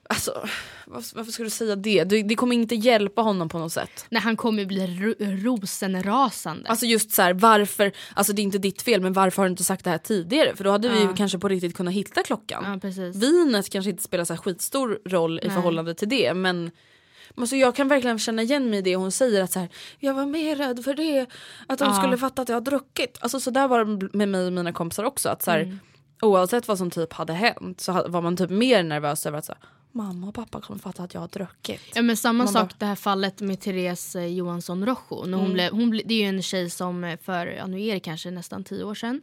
Alltså, 0.08 0.46
varför, 0.86 1.32
ska 1.32 1.42
du 1.42 1.50
säga 1.50 1.76
det? 1.76 2.04
det? 2.04 2.34
Kommer 2.34 2.54
inte 2.56 2.74
hjälpa 2.74 3.22
honom 3.22 3.48
på 3.48 3.58
något 3.58 3.72
sätt. 3.72 4.06
Nej 4.08 4.22
han 4.22 4.36
kommer 4.36 4.64
bli 4.64 4.86
ro 4.86 5.14
rosenrasande. 5.20 6.68
Alltså 6.68 6.86
just 6.86 7.10
så 7.12 7.22
här, 7.22 7.32
varför, 7.32 7.92
alltså 8.14 8.32
det 8.32 8.42
är 8.42 8.44
inte 8.44 8.58
ditt 8.58 8.82
fel 8.82 9.00
men 9.00 9.12
varför 9.12 9.42
har 9.42 9.48
du 9.48 9.50
inte 9.50 9.64
sagt 9.64 9.84
det 9.84 9.90
här 9.90 9.98
tidigare? 9.98 10.56
För 10.56 10.64
då 10.64 10.70
hade 10.70 10.88
vi 10.88 11.00
ju 11.00 11.14
kanske 11.14 11.38
på 11.38 11.48
riktigt 11.48 11.76
kunnat 11.76 11.94
hitta 11.94 12.22
klockan. 12.22 12.64
Ja, 12.72 12.78
precis. 12.80 13.16
Vinet 13.16 13.70
kanske 13.70 13.90
inte 13.90 14.02
spelar 14.02 14.24
så 14.24 14.36
skitstor 14.36 14.98
roll 15.06 15.40
i 15.42 15.50
förhållande 15.50 15.94
till 15.94 16.08
det 16.08 16.34
men 16.34 16.70
Alltså 17.38 17.56
jag 17.56 17.74
kan 17.76 17.88
verkligen 17.88 18.18
känna 18.18 18.42
igen 18.42 18.70
mig 18.70 18.78
i 18.78 18.82
det 18.82 18.96
hon 18.96 19.12
säger 19.12 19.42
att 19.42 19.52
så 19.52 19.58
här, 19.60 19.68
jag 19.98 20.14
var 20.14 20.26
mer 20.26 20.56
rädd 20.56 20.84
för 20.84 20.94
det. 20.94 21.26
Att 21.66 21.78
de 21.78 21.84
Ja. 21.88 21.94
skulle 21.94 22.18
fatta 22.18 22.42
att 22.42 22.48
jag 22.48 22.56
har 22.56 22.60
druckit. 22.60 23.18
Alltså 23.20 23.40
så 23.40 23.50
där 23.50 23.68
var 23.68 23.84
det 23.84 24.08
med 24.12 24.28
mig 24.28 24.46
och 24.46 24.52
mina 24.52 24.72
kompisar 24.72 25.04
också. 25.04 25.28
Att 25.28 25.42
så 25.42 25.50
här, 25.50 25.60
Mm. 25.62 25.78
Oavsett 26.22 26.68
vad 26.68 26.78
som 26.78 26.90
typ 26.90 27.12
hade 27.12 27.32
hänt 27.32 27.80
så 27.80 27.92
var 28.08 28.22
man 28.22 28.36
typ 28.36 28.50
mer 28.50 28.82
nervös 28.82 29.26
över 29.26 29.38
att 29.38 29.44
så 29.44 29.52
här, 29.52 29.62
mamma 29.96 30.28
och 30.28 30.34
pappa 30.34 30.60
kommer 30.60 30.80
fatta 30.80 31.02
att 31.02 31.14
jag 31.14 31.20
har 31.20 31.28
druckit. 31.28 31.80
Ja 31.94 32.02
men 32.02 32.16
samma 32.16 32.44
Man 32.44 32.52
sak 32.52 32.62
bara- 32.68 32.76
det 32.78 32.86
här 32.86 32.94
fallet 32.96 33.40
med 33.40 33.60
Therese 33.60 34.16
eh, 34.16 34.26
Johansson 34.26 34.86
Rojo. 34.86 35.24
När 35.26 35.38
hon 35.38 35.52
blev, 35.52 35.72
hon 35.72 35.90
ble, 35.90 36.02
det 36.04 36.14
är 36.14 36.18
ju 36.18 36.24
en 36.28 36.42
tjej 36.42 36.70
som 36.70 37.04
eh, 37.04 37.18
för, 37.22 37.46
ja 37.46 37.66
nu 37.66 37.80
är 37.86 37.94
det 37.94 38.00
kanske 38.00 38.30
nästan 38.30 38.64
tio 38.64 38.84
år 38.84 38.94
sedan. 38.94 39.22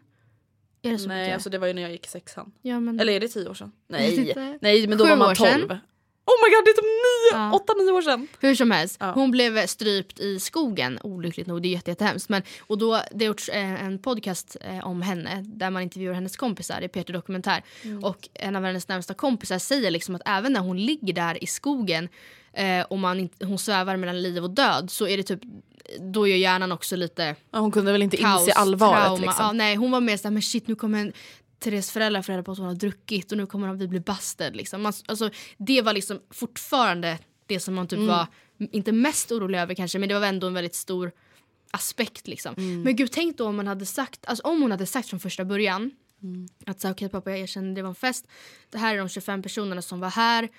Är 0.81 0.91
det 0.91 0.97
så 0.99 1.07
Nej 1.07 1.21
mycket? 1.23 1.33
alltså 1.33 1.49
det 1.49 1.57
var 1.57 1.67
ju 1.67 1.73
när 1.73 1.81
jag 1.81 1.91
gick 1.91 2.07
sexan. 2.07 2.51
ja, 2.61 2.79
men, 2.79 2.99
Eller 2.99 3.13
är 3.13 3.19
det 3.19 3.27
tio 3.27 3.49
år 3.49 3.53
sedan? 3.53 3.71
Nej, 3.87 4.33
nej 4.61 4.87
men 4.87 4.97
då 4.97 5.03
Sju 5.05 5.09
var 5.09 5.17
man 5.17 5.35
tolv. 5.35 5.77
Oh 6.25 6.33
my 6.45 6.55
god 6.55 6.65
det 6.65 6.69
är 6.71 6.73
typ 6.75 6.83
nio, 6.83 7.39
Ja. 7.39 7.53
åtta, 7.53 7.73
nio 7.73 7.91
år 7.91 8.01
sedan. 8.01 8.27
Hur 8.39 8.55
som 8.55 8.71
helst, 8.71 8.97
Ja. 8.99 9.11
hon 9.11 9.31
blev 9.31 9.67
strypt 9.67 10.19
i 10.19 10.39
skogen, 10.39 10.99
olyckligt 11.03 11.47
nog, 11.47 11.61
det 11.61 11.67
är 11.67 11.71
jätte, 11.71 11.91
jättehemskt. 11.91 12.29
Men, 12.29 12.41
och 12.61 12.77
då, 12.77 13.01
det 13.11 13.25
har 13.25 13.27
gjorts 13.27 13.49
eh, 13.49 13.85
en 13.85 13.99
podcast 13.99 14.57
eh, 14.61 14.87
om 14.87 15.01
henne 15.01 15.41
där 15.45 15.69
man 15.69 15.81
intervjuar 15.81 16.13
hennes 16.13 16.37
kompisar, 16.37 16.79
det 16.79 16.85
är 16.85 16.87
Peter 16.87 17.13
Dokumentär. 17.13 17.63
Mm. 17.83 18.03
Och 18.03 18.29
en 18.33 18.55
av 18.55 18.63
hennes 18.63 18.87
närmsta 18.87 19.13
kompisar 19.13 19.59
säger 19.59 19.91
liksom 19.91 20.15
att 20.15 20.21
även 20.25 20.53
när 20.53 20.59
hon 20.59 20.77
ligger 20.85 21.13
där 21.13 21.43
i 21.43 21.47
skogen 21.47 22.09
eh, 22.53 22.81
och 22.81 22.99
man 22.99 23.29
hon 23.43 23.59
svävar 23.59 23.97
mellan 23.97 24.21
liv 24.21 24.43
och 24.43 24.49
död 24.49 24.91
så 24.91 25.07
är 25.07 25.17
det 25.17 25.23
typ, 25.23 25.39
då 25.99 26.27
gör 26.27 26.37
hjärnan 26.37 26.71
också 26.71 26.95
lite 26.95 27.35
Ja, 27.51 27.59
hon 27.59 27.71
kunde 27.71 27.91
väl 27.91 28.01
inte 28.01 28.17
kaos, 28.17 28.41
inse 28.41 28.53
allvaret 28.53 29.21
liksom. 29.21 29.45
Ja, 29.45 29.51
nej, 29.51 29.75
hon 29.75 29.91
var 29.91 30.01
mer 30.01 30.17
såhär, 30.17 30.31
men 30.33 30.41
shit 30.41 30.67
nu 30.67 30.75
kommer 30.75 30.99
en 30.99 31.13
Therese 31.63 31.91
föräldrar 31.91 32.21
få 32.21 32.31
reda 32.31 32.43
på 32.43 32.51
att 32.51 32.57
hon 32.57 32.67
har 32.67 32.75
druckit 32.75 33.31
och 33.31 33.37
nu 33.37 33.45
kommer 33.45 33.73
vi 33.73 33.87
bli 33.87 33.99
busted. 33.99 34.55
Liksom. 34.55 34.81
Man, 34.81 34.93
alltså, 35.05 35.29
det 35.57 35.81
var 35.81 35.93
liksom 35.93 36.19
fortfarande 36.29 37.19
det 37.45 37.59
som 37.59 37.73
man 37.73 37.87
typ 37.87 37.97
Mm. 37.97 38.07
var, 38.07 38.27
inte 38.71 38.91
mest 38.91 39.31
orolig 39.31 39.59
över 39.59 39.75
kanske, 39.75 39.99
men 39.99 40.09
det 40.09 40.19
var 40.19 40.27
ändå 40.27 40.47
en 40.47 40.53
väldigt 40.53 40.75
stor 40.75 41.11
aspekt. 41.71 42.27
Liksom. 42.27 42.55
Mm. 42.57 42.81
Men 42.81 42.95
gud, 42.95 43.11
tänk 43.11 43.37
då 43.37 43.47
om 43.47 43.55
man 43.55 43.67
hade 43.67 43.85
sagt, 43.85 44.25
alltså, 44.25 44.47
om 44.47 44.61
hon 44.61 44.71
hade 44.71 44.85
sagt 44.85 45.09
från 45.09 45.19
första 45.19 45.45
början 45.45 45.91
Mm. 46.23 46.47
att 46.65 46.85
okej 46.85 47.09
pappa 47.09 47.29
jag 47.31 47.39
erkänner 47.39 47.75
det 47.75 47.81
var 47.81 47.89
en 47.89 47.95
fest, 47.95 48.27
det 48.69 48.77
här 48.77 48.93
är 48.95 48.99
de 48.99 49.09
25 49.09 49.41
personerna 49.43 49.81
som 49.81 49.99
var 49.99 50.09
här. 50.09 50.49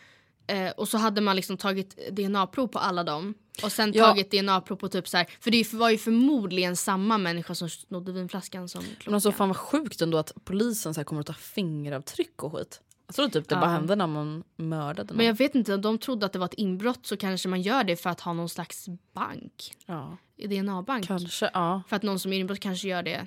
Eh, 0.47 0.71
och 0.71 0.89
så 0.89 0.99
hade 0.99 1.21
man 1.21 1.37
liksom 1.37 1.57
tagit 1.57 1.99
DNA-prov 2.17 2.67
på 2.69 2.79
alla 2.79 3.05
dem. 3.05 3.35
Och 3.63 3.73
sen 3.73 3.93
Ja. 3.95 4.05
tagit 4.07 4.31
DNA-prov 4.31 4.77
på 4.77 4.89
typ 4.89 5.09
så 5.09 5.17
här, 5.17 5.27
för 5.41 5.51
det 5.51 5.73
var 5.73 5.91
ju 5.91 5.99
förmodligen 5.99 6.77
samma 6.77 7.19
människa 7.19 7.55
som 7.55 7.69
snodde 7.71 8.13
vinflaskan 8.13 8.69
som 8.69 8.81
klockan. 8.83 8.97
Men 9.05 9.15
alltså 9.15 9.33
fan 9.33 9.49
vad 9.49 9.57
sjukt 9.57 10.01
ändå 10.03 10.19
att 10.19 10.33
polisen 10.45 10.95
så 10.95 11.01
här 11.01 11.05
kommer 11.05 11.21
att 11.21 11.27
ta 11.27 11.33
fingeravtryck 11.33 12.43
och 12.43 12.53
skit. 12.53 12.81
Jag 13.07 13.17
tror 13.17 13.29
typ 13.29 13.49
det 13.49 13.55
bara 13.55 13.65
Ja. 13.65 13.71
hände 13.71 13.97
när 13.97 14.07
man 14.07 14.45
mördade 14.57 15.09
någon. 15.09 15.17
Men 15.17 15.27
jag 15.27 15.35
vet 15.39 15.55
inte, 15.55 15.75
om 15.75 15.81
de 15.81 15.99
trodde 15.99 16.27
att 16.27 16.33
det 16.33 16.39
var 16.39 16.47
ett 16.47 16.55
inbrott 16.55 17.07
så 17.07 17.17
kanske 17.17 17.49
man 17.49 17.63
gör 17.63 17.85
det 17.85 17.97
för 17.97 18.11
att 18.11 18.21
ha 18.21 18.33
någon 18.33 18.49
slags 18.49 18.87
bank. 19.13 19.75
ja, 19.87 20.17
DNA-bank. 20.37 21.07
kanske, 21.07 21.51
ja. 21.55 21.83
För 21.89 21.97
att 21.97 22.03
någon 22.03 22.19
som 22.19 22.33
är 22.33 22.39
inbrott 22.39 22.61
kanske 22.61 22.89
gör 22.89 23.03
det 23.03 23.27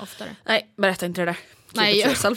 oftare. 0.00 0.36
Nej, 0.44 0.72
berätta 0.76 1.06
inte 1.06 1.20
det 1.20 1.24
där. 1.24 1.32
Keep 1.34 1.40
Nej, 1.74 1.98
jag-. 1.98 2.36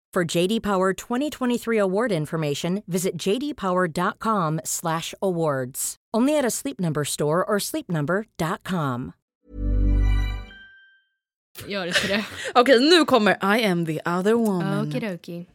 For 0.15 0.37
JD 0.37 0.61
Power 0.61 0.93
2023 0.93 1.77
award 1.77 2.11
information, 2.11 2.83
visit 2.85 3.15
jdpower.com/awards. 3.15 5.95
Only 6.17 6.37
at 6.37 6.45
a 6.45 6.49
Sleep 6.49 6.79
Number 6.79 7.05
store 7.05 7.45
or 7.45 7.59
sleepnumber.com. 7.59 9.11
Gör 11.67 11.85
det 11.85 12.07
det. 12.07 12.25
Okej 12.59 12.79
nu 12.79 13.05
kommer 13.05 13.57
I 13.57 13.65
am 13.65 13.85
the 13.85 13.99
other 14.05 14.33
woman. 14.33 14.87
Okidoki. 14.87 15.45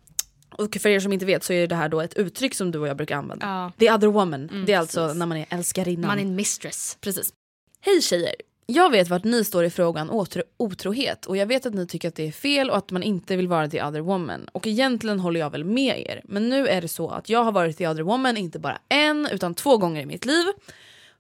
Och 0.59 0.77
för 0.81 0.89
er 0.89 1.01
som 1.01 1.13
inte 1.13 1.27
vet 1.27 1.45
så 1.45 1.53
är 1.53 1.67
det 1.67 1.75
här 1.75 1.89
då 1.89 2.01
ett 2.01 2.15
uttryck 2.15 2.55
som 2.55 2.71
du 2.71 2.79
och 2.79 2.89
jag 2.89 2.97
brukar 2.97 3.17
använda. 3.17 3.47
Ja. 3.47 3.73
The 3.79 3.93
other 3.93 4.09
woman. 4.09 4.65
det 4.67 4.73
är 4.73 4.79
alltså 4.79 5.07
precis. 5.07 5.19
när 5.19 5.27
man 5.27 5.39
är 5.39 5.47
älskarinnan. 5.51 6.07
Man 6.07 6.19
är 6.19 6.23
en 6.23 6.37
mistress. 6.37 6.99
Precis. 7.01 7.33
Hej 7.81 8.03
tjejer! 8.03 8.35
Jag 8.69 8.91
vet 8.91 9.09
vart 9.09 9.25
ni 9.25 9.45
står 9.45 9.65
i 9.65 9.71
frågan 9.71 10.11
otro 10.11 10.43
otrohet 10.57 11.27
och 11.27 11.37
jag 11.37 11.47
vet 11.47 11.67
att 11.67 11.75
ni 11.75 11.87
tycker 11.87 12.09
att 12.09 12.15
det 12.15 12.27
är 12.27 12.33
fel 12.33 12.71
och 12.71 12.77
att 12.77 12.91
man 12.91 13.03
inte 13.03 13.37
vill 13.37 13.49
vara 13.49 13.69
the 13.69 13.83
other 13.83 14.01
woman. 14.01 14.49
Och 14.53 14.67
egentligen 14.67 15.21
håller 15.21 15.41
jag 15.41 15.51
väl 15.51 15.65
med 15.65 16.01
er. 16.01 16.21
Men 16.25 16.49
nu 16.49 16.69
är 16.69 16.81
det 16.81 16.89
så 16.89 17.09
att 17.09 17.29
jag 17.29 17.45
har 17.45 17.53
varit 17.53 17.79
the 17.79 17.89
other 17.89 18.03
woman 18.03 18.37
inte 18.37 18.59
bara 18.59 18.79
en 18.89 19.29
utan 19.33 19.55
två 19.55 19.77
gånger 19.77 20.03
i 20.03 20.07
mitt 20.07 20.25
liv. 20.25 20.45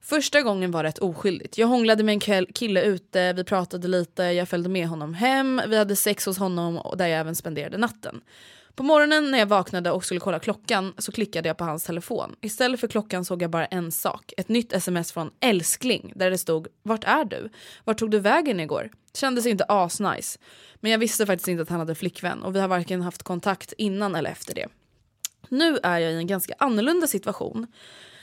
Första 0.00 0.42
gången 0.42 0.70
var 0.70 0.84
rätt 0.84 0.98
oskyldigt. 0.98 1.58
Jag 1.58 1.66
hånglade 1.66 2.02
med 2.02 2.12
en 2.12 2.46
kille 2.46 2.82
ute, 2.82 3.32
vi 3.32 3.44
pratade 3.44 3.88
lite, 3.88 4.22
jag 4.22 4.48
följde 4.48 4.68
med 4.68 4.88
honom 4.88 5.14
hem, 5.14 5.62
vi 5.68 5.76
hade 5.76 5.96
sex 5.96 6.26
hos 6.26 6.38
honom 6.38 6.78
och 6.78 6.96
där 6.96 7.06
jag 7.06 7.20
även 7.20 7.34
spenderade 7.34 7.78
natten. 7.78 8.20
På 8.76 8.82
morgonen 8.82 9.30
när 9.30 9.38
jag 9.38 9.46
vaknade 9.46 9.90
och 9.90 10.04
skulle 10.04 10.20
kolla 10.20 10.38
klockan 10.38 10.94
så 10.98 11.12
klickade 11.12 11.48
jag 11.48 11.56
på 11.56 11.64
hans 11.64 11.84
telefon. 11.84 12.36
Istället 12.40 12.80
för 12.80 12.88
klockan 12.88 13.24
såg 13.24 13.42
jag 13.42 13.50
bara 13.50 13.66
en 13.66 13.92
sak. 13.92 14.32
Ett 14.36 14.48
nytt 14.48 14.72
sms 14.72 15.12
från 15.12 15.30
älskling 15.40 16.12
där 16.16 16.30
det 16.30 16.38
stod 16.38 16.68
“Vart 16.82 17.04
är 17.04 17.24
du? 17.24 17.50
Vart 17.84 17.98
tog 17.98 18.10
du 18.10 18.18
vägen 18.18 18.60
igår?” 18.60 18.90
Kändes 19.14 19.46
inte 19.46 19.64
asnice. 19.64 20.38
Men 20.74 20.90
jag 20.90 20.98
visste 20.98 21.26
faktiskt 21.26 21.48
inte 21.48 21.62
att 21.62 21.68
han 21.68 21.78
hade 21.78 21.94
flickvän 21.94 22.42
och 22.42 22.54
vi 22.54 22.60
har 22.60 22.68
varken 22.68 23.02
haft 23.02 23.22
kontakt 23.22 23.72
innan 23.78 24.14
eller 24.14 24.30
efter 24.30 24.54
det. 24.54 24.68
Nu 25.48 25.78
är 25.82 25.98
jag 25.98 26.12
i 26.12 26.16
en 26.16 26.26
ganska 26.26 26.54
annorlunda 26.58 27.06
situation. 27.06 27.66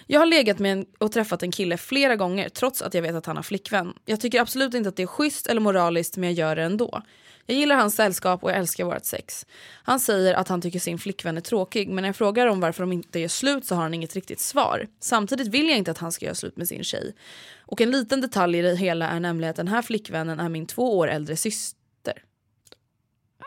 Jag 0.08 0.20
har 0.20 0.26
legat 0.26 0.60
med 0.60 0.72
en, 0.72 0.86
och 0.98 1.12
träffat 1.12 1.44
en 1.44 1.52
kille 1.52 1.78
flera 1.78 2.16
gånger 2.16 2.50
trots 2.50 2.82
att 2.82 2.94
jag 2.94 3.02
vet 3.02 3.16
att 3.16 3.26
han 3.26 3.36
har 3.36 3.44
flickvän. 3.44 3.94
Jag 4.06 4.20
tycker 4.20 4.42
absolut 4.42 4.74
inte 4.74 4.90
att 4.90 4.96
det 4.96 5.04
är 5.04 5.08
schysst 5.08 5.48
eller 5.48 5.62
moraliskt 5.62 6.18
men 6.18 6.30
jag 6.30 6.38
gör 6.38 6.56
det 6.56 6.64
ändå. 6.64 7.02
Jag 7.46 7.58
gillar 7.58 7.76
hans 7.76 7.96
sällskap 7.96 8.44
och 8.44 8.52
jag 8.52 8.58
älskar 8.58 8.86
vårt 8.86 9.06
sex. 9.06 9.46
Han 9.84 10.00
säger 10.00 10.34
att 10.34 10.48
han 10.48 10.62
tycker 10.62 10.80
sin 10.80 11.00
flickvän 11.00 11.38
är 11.38 11.42
tråkig 11.42 11.90
men 11.90 12.02
när 12.02 12.10
jag 12.10 12.16
frågar 12.16 12.48
om 12.48 12.60
varför 12.60 12.84
de 12.84 12.92
inte 12.92 13.20
gör 13.20 13.28
slut 13.28 13.66
så 13.66 13.76
har 13.76 13.82
han 13.82 13.94
inget 13.94 14.16
riktigt 14.16 14.40
svar. 14.40 14.88
Samtidigt 15.00 15.48
vill 15.48 15.70
jag 15.70 15.78
inte 15.78 15.92
att 15.92 15.98
han 15.98 16.12
ska 16.12 16.26
göra 16.26 16.36
slut 16.36 16.58
med 16.58 16.68
sin 16.68 16.84
tjej. 16.84 17.16
Och 17.60 17.82
en 17.82 17.92
liten 17.92 18.22
detalj 18.22 18.58
i 18.58 18.62
det 18.62 18.76
hela 18.76 19.10
är 19.10 19.20
nämligen 19.20 19.50
att 19.50 19.56
den 19.56 19.68
här 19.68 19.82
flickvännen 19.82 20.40
är 20.40 20.50
min 20.50 20.66
två 20.66 20.98
år 20.98 21.08
äldre 21.08 21.36
syster. 21.36 22.24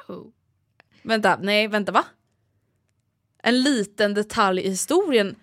Oh. 0.09 0.27
Vänta, 1.03 1.39
nej 1.43 1.69
vänta 1.69 1.93
va? 1.93 2.05
en 3.47 3.63
liten 3.63 4.15
detalj 4.15 4.63
i 4.63 4.69
historien 4.69 5.37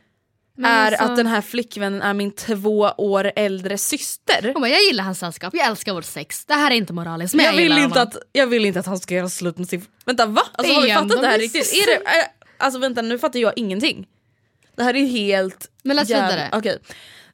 är 0.62 0.92
alltså- 0.92 1.04
att 1.04 1.16
den 1.16 1.28
här 1.28 1.42
flickvännen 1.42 2.02
är 2.02 2.14
min 2.14 2.32
två 2.32 2.80
år 2.98 3.32
äldre 3.36 3.78
syster. 3.78 4.52
Hon 4.54 4.62
bara, 4.62 4.70
jag 4.70 4.84
gillar 4.84 5.04
hans 5.04 5.20
sällskap, 5.20 5.54
jag 5.54 5.68
älskar 5.68 5.94
vårt 5.94 6.06
sex. 6.06 6.46
Det 6.46 6.54
här 6.54 6.72
är 6.72 6.76
inte 6.76 6.94
moraliskt 6.94 7.34
men 7.34 7.46
jag, 7.46 7.54
jag, 7.54 7.58
vill 7.58 7.72
inte 7.72 8.00
honom. 8.00 8.08
att, 8.08 8.18
jag 8.32 8.48
vill 8.48 8.66
inte 8.66 8.80
att 8.80 8.86
han 8.86 9.00
ska 9.00 9.16
göra 9.16 9.30
slut 9.30 9.58
med 9.58 9.70
sin... 9.70 9.86
Vänta 10.06 10.26
va? 10.26 10.42
Alltså, 10.54 10.74
har 10.74 10.82
vi 10.82 10.94
fattat 10.94 11.22
det 11.22 11.28
här 11.28 11.40
riktigt? 11.40 11.74
Är 11.74 11.86
det, 11.86 12.08
är, 12.08 12.28
alltså 12.58 12.80
vänta 12.80 13.02
nu 13.02 13.20
fattar 13.20 13.40
jag 13.40 13.54
ingenting. 13.56 14.08
Det 14.76 14.84
här 14.84 14.96
är 14.96 15.06
helt... 15.06 15.70
Men 15.84 15.96
läs 15.96 16.10
jävla- 16.10 16.28
vidare. 16.28 16.50
Okej. 16.54 16.80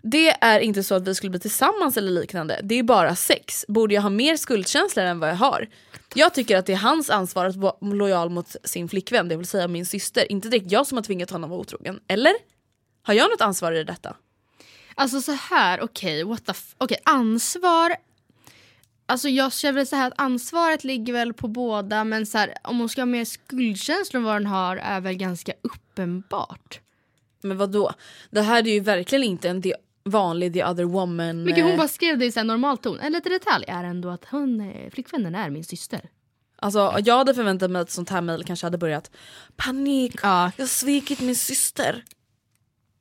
Det 0.02 0.30
är 0.42 0.60
inte 0.60 0.84
så 0.84 0.96
att 0.96 1.08
vi 1.08 1.16
skulle 1.16 1.30
bli 1.30 1.40
tillsammans 1.40 1.98
eller 1.98 2.12
liknande. 2.12 2.60
Det 2.64 2.80
är 2.80 2.84
bara 2.84 3.16
sex. 3.16 3.66
Borde 3.68 3.94
jag 3.96 4.02
ha 4.02 4.10
mer 4.10 4.38
skuldkänslor 4.38 5.06
än 5.06 5.20
vad 5.20 5.30
jag 5.30 5.36
har? 5.36 5.68
Jag 6.14 6.34
tycker 6.34 6.58
att 6.58 6.66
det 6.66 6.74
är 6.74 6.78
hans 6.78 7.10
ansvar 7.10 7.46
att 7.46 7.56
vara 7.56 7.76
lojal 7.82 8.30
mot 8.30 8.56
sin 8.64 8.90
flickvän, 8.90 9.28
det 9.28 9.36
vill 9.38 9.48
säga 9.48 9.68
min 9.68 9.86
syster. 9.86 10.32
Inte 10.32 10.50
direkt 10.50 10.72
jag 10.72 10.88
som 10.88 10.98
har 10.98 11.04
tvingat 11.04 11.30
honom 11.30 11.44
att 11.44 11.50
vara 11.50 11.62
otrogen. 11.62 12.00
Eller? 12.08 12.34
Har 13.02 13.14
jag 13.14 13.30
något 13.32 13.42
ansvar 13.42 13.72
i 13.72 13.84
detta? 13.84 14.16
Alltså 14.96 15.22
så 15.22 15.32
här, 15.32 15.82
okej, 15.82 16.24
what 16.24 16.46
the 16.46 16.52
f- 16.52 16.76
Okej, 16.78 16.98
ansvar. 17.06 17.96
Alltså 19.06 19.30
jag 19.30 19.54
känner 19.54 19.74
väl 19.74 19.88
så 19.88 19.96
här 19.96 20.08
att 20.08 20.14
ansvaret 20.22 20.84
ligger 20.84 21.14
väl 21.14 21.34
på 21.34 21.48
båda 21.48 22.04
men 22.04 22.26
så 22.26 22.38
här, 22.38 22.54
om 22.64 22.80
hon 22.80 22.90
ska 22.90 23.02
ha 23.02 23.06
mer 23.06 23.26
skuldkänslor 23.26 24.20
än 24.20 24.24
vad 24.26 24.36
den 24.36 24.46
har 24.46 24.78
är 24.78 25.00
väl 25.02 25.16
ganska 25.16 25.54
uppenbart. 25.62 26.80
Men 27.42 27.58
vad 27.58 27.72
då? 27.72 27.92
Det 28.30 28.42
här 28.42 28.68
är 28.68 28.72
ju 28.74 28.80
verkligen 28.80 29.24
inte 29.24 29.50
en 29.50 29.62
the, 29.62 29.74
vanlig 30.04 30.54
the 30.54 30.66
other 30.66 30.84
woman... 30.84 31.44
Mycket 31.44 31.64
hon 31.64 31.72
eh, 31.72 31.78
bara 31.78 31.88
skrev 31.88 32.18
det 32.18 32.26
i 32.26 32.32
så 32.32 32.44
normal 32.44 32.78
ton. 32.78 33.00
En 33.00 33.14
liten 33.14 33.32
detalj 33.32 33.66
är 33.68 33.84
ändå 33.84 34.10
att 34.10 34.26
hon, 34.26 34.62
eh, 34.62 34.90
flickvännen 34.92 35.36
är 35.36 35.50
min 35.50 35.64
syster. 35.64 36.10
Alltså 36.62 36.96
jag 37.06 37.18
hade 37.18 37.34
förväntat 37.36 37.72
mig 37.72 37.82
att 37.82 37.92
sånt 37.92 38.10
här 38.10 38.22
mejl 38.22 38.44
kanske 38.46 38.66
hade 38.66 38.78
börjat 38.78 39.12
Panik, 39.56 40.16
Ja. 40.24 40.52
jag 40.58 40.64
har 40.64 40.68
svikit 40.68 41.20
min 41.20 41.36
syster. 41.36 42.04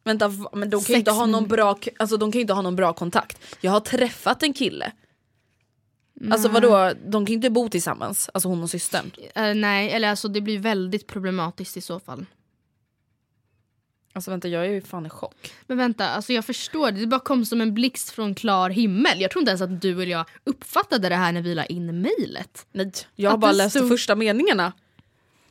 Vänta, 0.08 0.32
men 0.52 0.70
de 0.70 0.84
kan 0.84 0.92
ju 0.92 0.98
inte 0.98 1.10
ha 1.10 1.26
någon 1.26 1.48
bra, 1.48 1.78
alltså, 1.98 2.16
de 2.16 2.32
kan 2.32 2.40
inte 2.40 2.52
ha 2.52 2.62
någon 2.62 2.76
bra 2.76 2.92
kontakt. 2.92 3.56
Jag 3.60 3.72
har 3.72 3.80
träffat 3.80 4.42
en 4.42 4.52
kille. 4.52 4.92
Alltså 6.30 6.48
vadå, 6.48 6.92
de 7.06 7.26
kan 7.26 7.32
ju 7.32 7.34
inte 7.34 7.50
bo 7.50 7.68
tillsammans, 7.68 8.30
alltså 8.34 8.48
hon 8.48 8.62
och 8.62 8.70
systern. 8.70 9.10
Eh, 9.34 9.54
nej, 9.54 9.90
eller 9.90 10.08
alltså 10.08 10.28
det 10.28 10.40
blir 10.40 10.58
väldigt 10.58 11.06
problematiskt 11.06 11.76
i 11.76 11.80
så 11.80 12.00
fall. 12.00 12.26
Alltså 14.12 14.30
vänta 14.30 14.48
jag 14.48 14.66
är 14.66 14.70
ju 14.70 14.80
fan 14.80 15.06
i 15.06 15.10
chock. 15.10 15.52
Men 15.66 15.78
vänta, 15.78 16.08
alltså 16.08 16.32
jag 16.32 16.44
förstår 16.44 16.90
det. 16.90 17.00
Det 17.00 17.06
bara 17.06 17.20
kom 17.20 17.44
som 17.44 17.60
en 17.60 17.74
blixt 17.74 18.10
från 18.10 18.34
klar 18.34 18.70
himmel. 18.70 19.20
Jag 19.20 19.30
tror 19.30 19.40
inte 19.40 19.50
ens 19.50 19.62
att 19.62 19.80
du 19.80 19.92
eller 19.92 20.12
jag 20.12 20.24
uppfattade 20.44 21.08
det 21.08 21.14
här 21.16 21.32
när 21.32 21.42
vi 21.42 21.54
la 21.54 21.64
in 21.64 22.00
mejlet. 22.00 22.66
Nej, 22.72 22.92
jag 23.14 23.30
har 23.30 23.38
bara 23.38 23.52
läst 23.52 23.74
de 23.74 23.78
stod- 23.78 23.88
första 23.90 24.14
meningarna. 24.14 24.72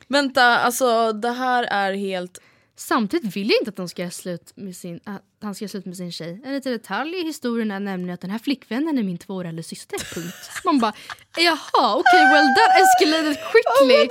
Vänta, 0.08 0.42
alltså 0.58 1.12
det 1.12 1.30
här 1.30 1.62
är 1.64 1.92
helt... 1.92 2.38
Samtidigt 2.78 3.36
vill 3.36 3.50
jag 3.50 3.60
inte 3.60 3.68
att, 3.68 3.76
de 3.76 3.88
ska 3.88 4.02
göra 4.02 4.10
slut 4.10 4.52
med 4.54 4.76
sin, 4.76 5.00
att 5.04 5.22
han 5.42 5.54
ska 5.54 5.62
göra 5.62 5.70
slut 5.70 5.84
med 5.84 5.96
sin 5.96 6.12
tjej. 6.12 6.40
En 6.44 6.54
liten 6.54 6.72
detalj 6.72 7.16
i 7.16 7.24
historien 7.24 7.70
är 7.70 7.80
nämligen 7.80 8.14
att 8.14 8.20
den 8.20 8.30
här 8.30 8.38
flickvännen 8.38 8.98
är 8.98 9.02
min 9.02 9.18
två 9.18 9.34
år 9.34 9.44
äldre 9.44 9.62
syster. 9.62 10.14
Punkt. 10.14 10.34
Man 10.64 10.78
bara, 10.78 10.92
jaha 11.36 11.96
okej 11.96 12.24
well 12.32 12.46
that 12.46 12.70
escalated 12.82 13.36
quickly. 13.36 14.08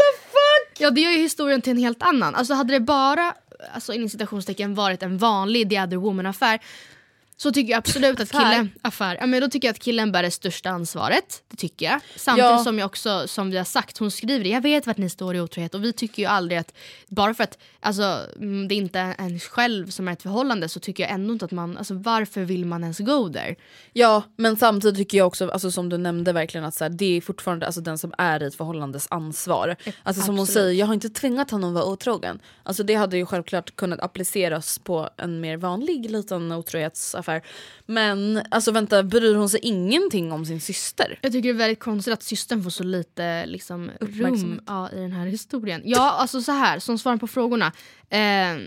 Ja 0.79 0.91
det 0.91 1.01
gör 1.01 1.11
ju 1.11 1.17
historien 1.17 1.61
till 1.61 1.71
en 1.71 1.77
helt 1.77 2.03
annan. 2.03 2.35
Alltså 2.35 2.53
hade 2.53 2.73
det 2.73 2.79
bara, 2.79 3.33
alltså 3.73 3.93
inom 3.93 4.09
citationstecken 4.09 4.75
varit 4.75 5.03
en 5.03 5.17
vanlig 5.17 5.69
the 5.69 5.81
other 5.81 5.97
woman 5.97 6.25
affär 6.25 6.59
så 7.37 7.51
tycker 7.51 7.71
jag 7.71 7.77
absolut 7.77 8.19
att 8.19 8.31
killen, 8.31 8.71
affär, 8.81 9.17
ja, 9.19 9.25
men 9.25 9.41
då 9.41 9.49
tycker 9.49 9.67
jag 9.67 9.73
att 9.73 9.79
killen 9.79 10.11
bär 10.11 10.23
det 10.23 10.31
största 10.31 10.69
ansvaret. 10.69 11.43
Det 11.47 11.57
tycker 11.57 11.85
jag. 11.85 11.99
Samtidigt 12.15 12.49
Ja. 12.49 12.63
som 12.63 12.79
jag 12.79 12.85
också, 12.85 13.27
som 13.27 13.51
vi 13.51 13.57
har 13.57 13.65
sagt, 13.65 13.97
hon 13.97 14.11
skriver 14.11 14.45
jag 14.49 14.61
vet 14.61 14.87
vart 14.87 14.97
ni 14.97 15.09
står 15.09 15.35
i 15.35 15.39
otrohet 15.41 15.75
och 15.75 15.83
vi 15.83 15.93
tycker 15.93 16.23
ju 16.23 16.27
aldrig 16.27 16.59
att, 16.59 16.73
bara 17.07 17.33
för 17.33 17.43
att 17.43 17.57
alltså, 17.79 18.19
mm, 18.35 18.67
det 18.67 18.75
inte 18.75 18.99
är 18.99 19.15
en 19.17 19.39
själv 19.39 19.89
som 19.89 20.07
är 20.07 20.13
ett 20.13 20.21
förhållande 20.21 20.69
så 20.69 20.79
tycker 20.79 21.03
jag 21.03 21.11
ändå 21.11 21.33
inte 21.33 21.45
att 21.45 21.51
man, 21.51 21.77
alltså 21.77 21.93
varför 21.93 22.41
vill 22.41 22.65
man 22.65 22.83
ens 22.83 22.99
go 22.99 23.33
there? 23.33 23.55
Ja 23.93 24.23
men 24.35 24.55
samtidigt 24.57 24.97
tycker 24.97 25.17
jag 25.17 25.27
också, 25.27 25.49
alltså, 25.49 25.71
som 25.71 25.89
du 25.89 25.97
nämnde 25.97 26.33
verkligen 26.33 26.65
att 26.65 26.75
så 26.75 26.83
här, 26.83 26.89
det 26.89 27.17
är 27.17 27.21
fortfarande 27.21 27.65
alltså, 27.65 27.81
den 27.81 27.97
som 27.97 28.13
är 28.17 28.43
i 28.43 28.45
ett 28.45 28.55
förhållandes 28.55 29.07
ansvar. 29.09 29.75
Alltså 30.03 30.23
som 30.23 30.35
hon 30.35 30.43
absolut. 30.43 30.63
säger, 30.63 30.79
jag 30.79 30.85
har 30.85 30.93
inte 30.93 31.09
tvingat 31.09 31.51
honom 31.51 31.69
att 31.69 31.75
vara 31.75 31.85
otrogen. 31.93 32.39
Alltså 32.63 32.83
det 32.83 32.95
hade 32.95 33.17
ju 33.17 33.25
självklart 33.25 33.75
kunnat 33.75 33.99
appliceras 33.99 34.79
på 34.79 35.09
en 35.17 35.39
mer 35.41 35.57
vanlig 35.57 36.11
liten 36.11 36.51
otrohetsaffär. 36.51 37.26
Men 37.85 38.41
alltså 38.51 38.71
vänta, 38.71 39.03
bryr 39.03 39.35
hon 39.35 39.49
sig 39.49 39.59
ingenting 39.63 40.31
om 40.31 40.45
sin 40.45 40.61
syster? 40.61 41.19
Jag 41.21 41.31
tycker 41.31 41.49
det 41.49 41.55
är 41.55 41.57
väldigt 41.57 41.79
konstigt 41.79 42.13
att 42.13 42.23
systern 42.23 42.63
får 42.63 42.69
så 42.69 42.83
lite 42.83 43.45
liksom, 43.45 43.91
rum 43.99 44.61
ja, 44.67 44.91
i 44.91 44.95
den 44.95 45.11
här 45.11 45.25
historien. 45.25 45.81
Ja, 45.85 46.11
alltså 46.11 46.41
så 46.41 46.51
här, 46.51 46.79
som 46.79 46.97
svar 46.97 47.17
på 47.17 47.27
frågorna. 47.27 47.71
Eh, 48.09 48.57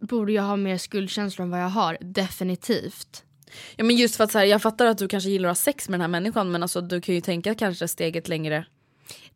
borde 0.00 0.32
jag 0.32 0.42
ha 0.42 0.56
mer 0.56 0.78
skuldkänslor 0.78 1.44
än 1.44 1.50
vad 1.50 1.60
jag 1.60 1.68
har? 1.68 1.98
Definitivt. 2.00 3.24
Ja 3.76 3.84
men 3.84 3.96
just 3.96 4.16
för 4.16 4.24
att 4.24 4.32
så 4.32 4.38
här, 4.38 4.44
jag 4.44 4.62
fattar 4.62 4.86
att 4.86 4.98
du 4.98 5.08
kanske 5.08 5.30
gillar 5.30 5.48
att 5.48 5.58
ha 5.58 5.62
sex 5.62 5.88
med 5.88 5.94
den 5.94 6.00
här 6.00 6.08
människan 6.08 6.50
men 6.50 6.62
alltså, 6.62 6.80
du 6.80 7.00
kan 7.00 7.14
ju 7.14 7.20
tänka 7.20 7.54
kanske 7.54 7.88
steget 7.88 8.28
längre. 8.28 8.66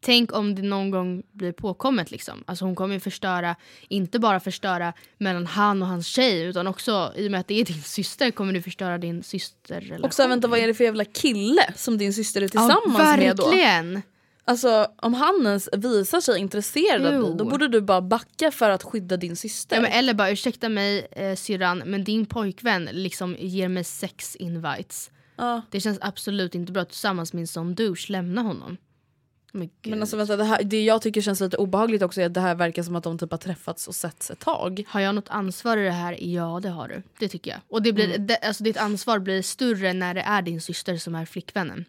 Tänk 0.01 0.33
om 0.33 0.55
det 0.55 0.63
någon 0.63 0.91
gång 0.91 1.23
blir 1.33 1.53
påkommet 1.53 2.11
liksom. 2.11 2.45
Alltså 2.47 2.65
hon 2.65 2.75
kommer 2.75 2.95
ju 2.95 3.01
förstöra, 3.01 3.57
inte 3.89 4.19
bara 4.19 4.41
förstöra 4.41 4.93
mellan 5.19 5.47
han 5.47 5.83
och 5.83 5.89
hans 5.89 6.07
tjej 6.07 6.43
utan 6.43 6.67
också 6.67 7.13
i 7.17 7.27
och 7.27 7.31
med 7.31 7.41
att 7.41 7.49
det 7.49 7.61
är 7.61 7.65
din 7.65 7.83
syster 7.83 8.31
kommer 8.31 8.53
du 8.53 8.63
förstöra 8.63 8.99
din 8.99 9.23
systerrelation. 9.23 10.05
Och 10.05 10.15
så 10.15 10.29
vänta 10.29 10.49
vad 10.49 10.59
är 10.59 10.67
det 10.67 10.75
för 10.75 10.85
jävla 10.85 11.05
kille 11.05 11.73
som 11.77 11.99
din 11.99 12.15
syster 12.15 12.43
är 12.43 12.49
tillsammans 12.49 12.99
ja, 12.99 13.17
med 13.17 13.37
då? 13.37 13.45
verkligen. 13.45 14.03
Alltså 14.45 14.87
om 14.97 15.15
han 15.15 15.47
ens 15.47 15.69
visar 15.73 16.21
sig 16.21 16.41
intresserad 16.41 17.07
av 17.07 17.13
dig 17.13 17.35
då 17.37 17.45
borde 17.45 17.69
du 17.69 17.81
bara 17.81 18.01
backa 18.01 18.51
för 18.51 18.71
att 18.71 18.83
skydda 18.83 19.17
din 19.17 19.37
syster. 19.37 19.77
Ja, 19.77 19.83
men 19.83 19.93
eller 19.93 20.15
bara 20.15 20.31
ursäkta 20.31 20.69
mig 20.69 21.07
eh, 21.13 21.35
syrran 21.35 21.83
men 21.87 22.05
din 22.05 22.27
pojkvän 22.27 22.89
liksom 22.93 23.37
ger 23.39 23.69
mig 23.69 23.85
sex 23.85 24.37
invites. 24.37 25.11
Ja. 25.37 25.63
Det 25.71 25.81
känns 25.81 25.99
absolut 26.01 26.55
inte 26.55 26.73
bra 26.73 26.83
att 26.83 26.89
tillsammans 26.89 27.33
med 27.33 27.41
en 27.41 27.47
sån 27.47 27.75
douche 27.75 28.07
lämna 28.09 28.43
honom. 28.43 28.77
Men. 29.53 29.71
Men 29.83 30.01
alltså 30.01 30.17
vänta, 30.17 30.37
det, 30.37 30.45
här, 30.45 30.63
det 30.63 30.85
jag 30.85 31.03
tycker 31.03 31.21
känns 31.21 31.41
lite 31.41 31.57
obehagligt 31.57 32.03
också 32.03 32.21
är 32.21 32.27
att 32.27 32.35
det 32.35 32.41
här 32.41 32.55
verkar 32.55 32.83
som 32.83 32.97
att 32.97 33.05
de 33.05 33.19
typ 33.19 33.31
har 33.31 33.39
träffats 33.39 33.89
och 33.89 33.95
setts 33.95 34.31
ett 34.31 34.39
tag. 34.39 34.85
Har 34.89 35.01
jag 35.01 35.15
något 35.15 35.29
ansvar 35.29 35.77
i 35.77 35.85
det 35.85 35.91
här? 35.91 36.17
Ja 36.25 36.61
det 36.63 36.69
har 36.69 36.89
du. 36.89 37.03
Det 37.19 37.29
tycker 37.29 37.51
jag. 37.51 37.61
Och 37.69 37.83
det 37.83 37.93
blir, 37.93 38.05
Mm. 38.05 38.27
det, 38.27 38.37
alltså, 38.37 38.65
ditt 38.65 38.77
ansvar 38.77 39.19
blir 39.19 39.43
större 39.43 39.93
när 39.93 40.15
det 40.15 40.21
är 40.21 40.43
din 40.43 40.61
syster 40.61 40.97
som 40.97 41.15
är 41.15 41.25
flickvännen. 41.27 41.85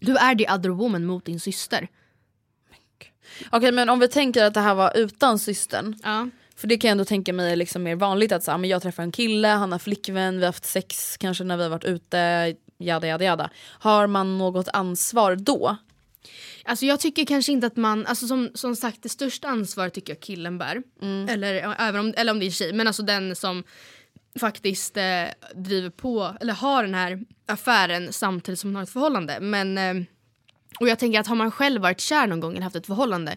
Du 0.00 0.16
är 0.16 0.34
the 0.34 0.52
other 0.52 0.68
woman 0.68 1.04
mot 1.06 1.24
din 1.24 1.40
syster. 1.40 1.88
Okej 3.50 3.72
men 3.72 3.88
om 3.88 3.98
vi 3.98 4.08
tänker 4.08 4.44
att 4.44 4.54
det 4.54 4.60
här 4.60 4.74
var 4.74 4.96
utan 4.96 5.38
systern. 5.38 5.94
Ja. 6.02 6.28
För 6.56 6.68
det 6.68 6.76
kan 6.76 6.88
jag 6.88 6.92
ändå 6.92 7.04
tänka 7.04 7.32
mig 7.32 7.52
är 7.52 7.56
liksom 7.56 7.82
mer 7.82 7.94
vanligt 7.96 8.32
att 8.32 8.44
så, 8.44 8.58
men 8.58 8.70
jag 8.70 8.82
träffar 8.82 9.02
en 9.02 9.12
kille, 9.12 9.48
han 9.48 9.72
har 9.72 9.78
flickvän, 9.78 10.36
vi 10.36 10.44
har 10.44 10.48
haft 10.48 10.64
sex 10.64 11.16
kanske 11.16 11.44
när 11.44 11.56
vi 11.56 11.62
har 11.62 11.70
varit 11.70 11.84
ute, 11.84 12.54
jada 12.78 13.06
jada 13.06 13.24
jada. 13.24 13.50
Har 13.66 14.06
man 14.06 14.38
något 14.38 14.68
ansvar 14.68 15.36
då? 15.36 15.76
Alltså 16.64 16.86
jag 16.86 17.00
tycker 17.00 17.24
kanske 17.24 17.52
inte 17.52 17.66
att 17.66 17.76
man, 17.76 18.06
alltså 18.06 18.26
som, 18.26 18.50
som 18.54 18.76
sagt 18.76 19.02
det 19.02 19.08
största 19.08 19.48
ansvaret 19.48 19.94
tycker 19.94 20.12
jag 20.12 20.20
killen 20.20 20.58
bär. 20.58 20.82
Eller, 21.28 21.54
ja, 21.54 21.74
även 21.74 22.00
om, 22.00 22.14
eller 22.16 22.32
om 22.32 22.38
det 22.38 22.44
är 22.44 22.46
en 22.46 22.52
tjej, 22.52 22.72
men 22.72 22.86
alltså 22.86 23.02
den 23.02 23.36
som 23.36 23.64
faktiskt 24.40 24.96
eh, 24.96 25.24
driver 25.54 25.90
på, 25.90 26.36
eller 26.40 26.52
har 26.52 26.82
den 26.82 26.94
här 26.94 27.20
affären 27.46 28.12
samtidigt 28.12 28.60
som 28.60 28.72
man 28.72 28.76
har 28.76 28.82
ett 28.82 28.90
förhållande. 28.90 29.40
Men, 29.40 29.78
eh, 29.78 29.94
och 30.80 30.88
jag 30.88 30.98
tänker 30.98 31.20
att 31.20 31.26
har 31.26 31.36
man 31.36 31.50
själv 31.50 31.82
varit 31.82 32.00
kär 32.00 32.26
någon 32.26 32.40
gång 32.40 32.52
eller 32.52 32.62
haft 32.62 32.76
ett 32.76 32.86
förhållande 32.86 33.36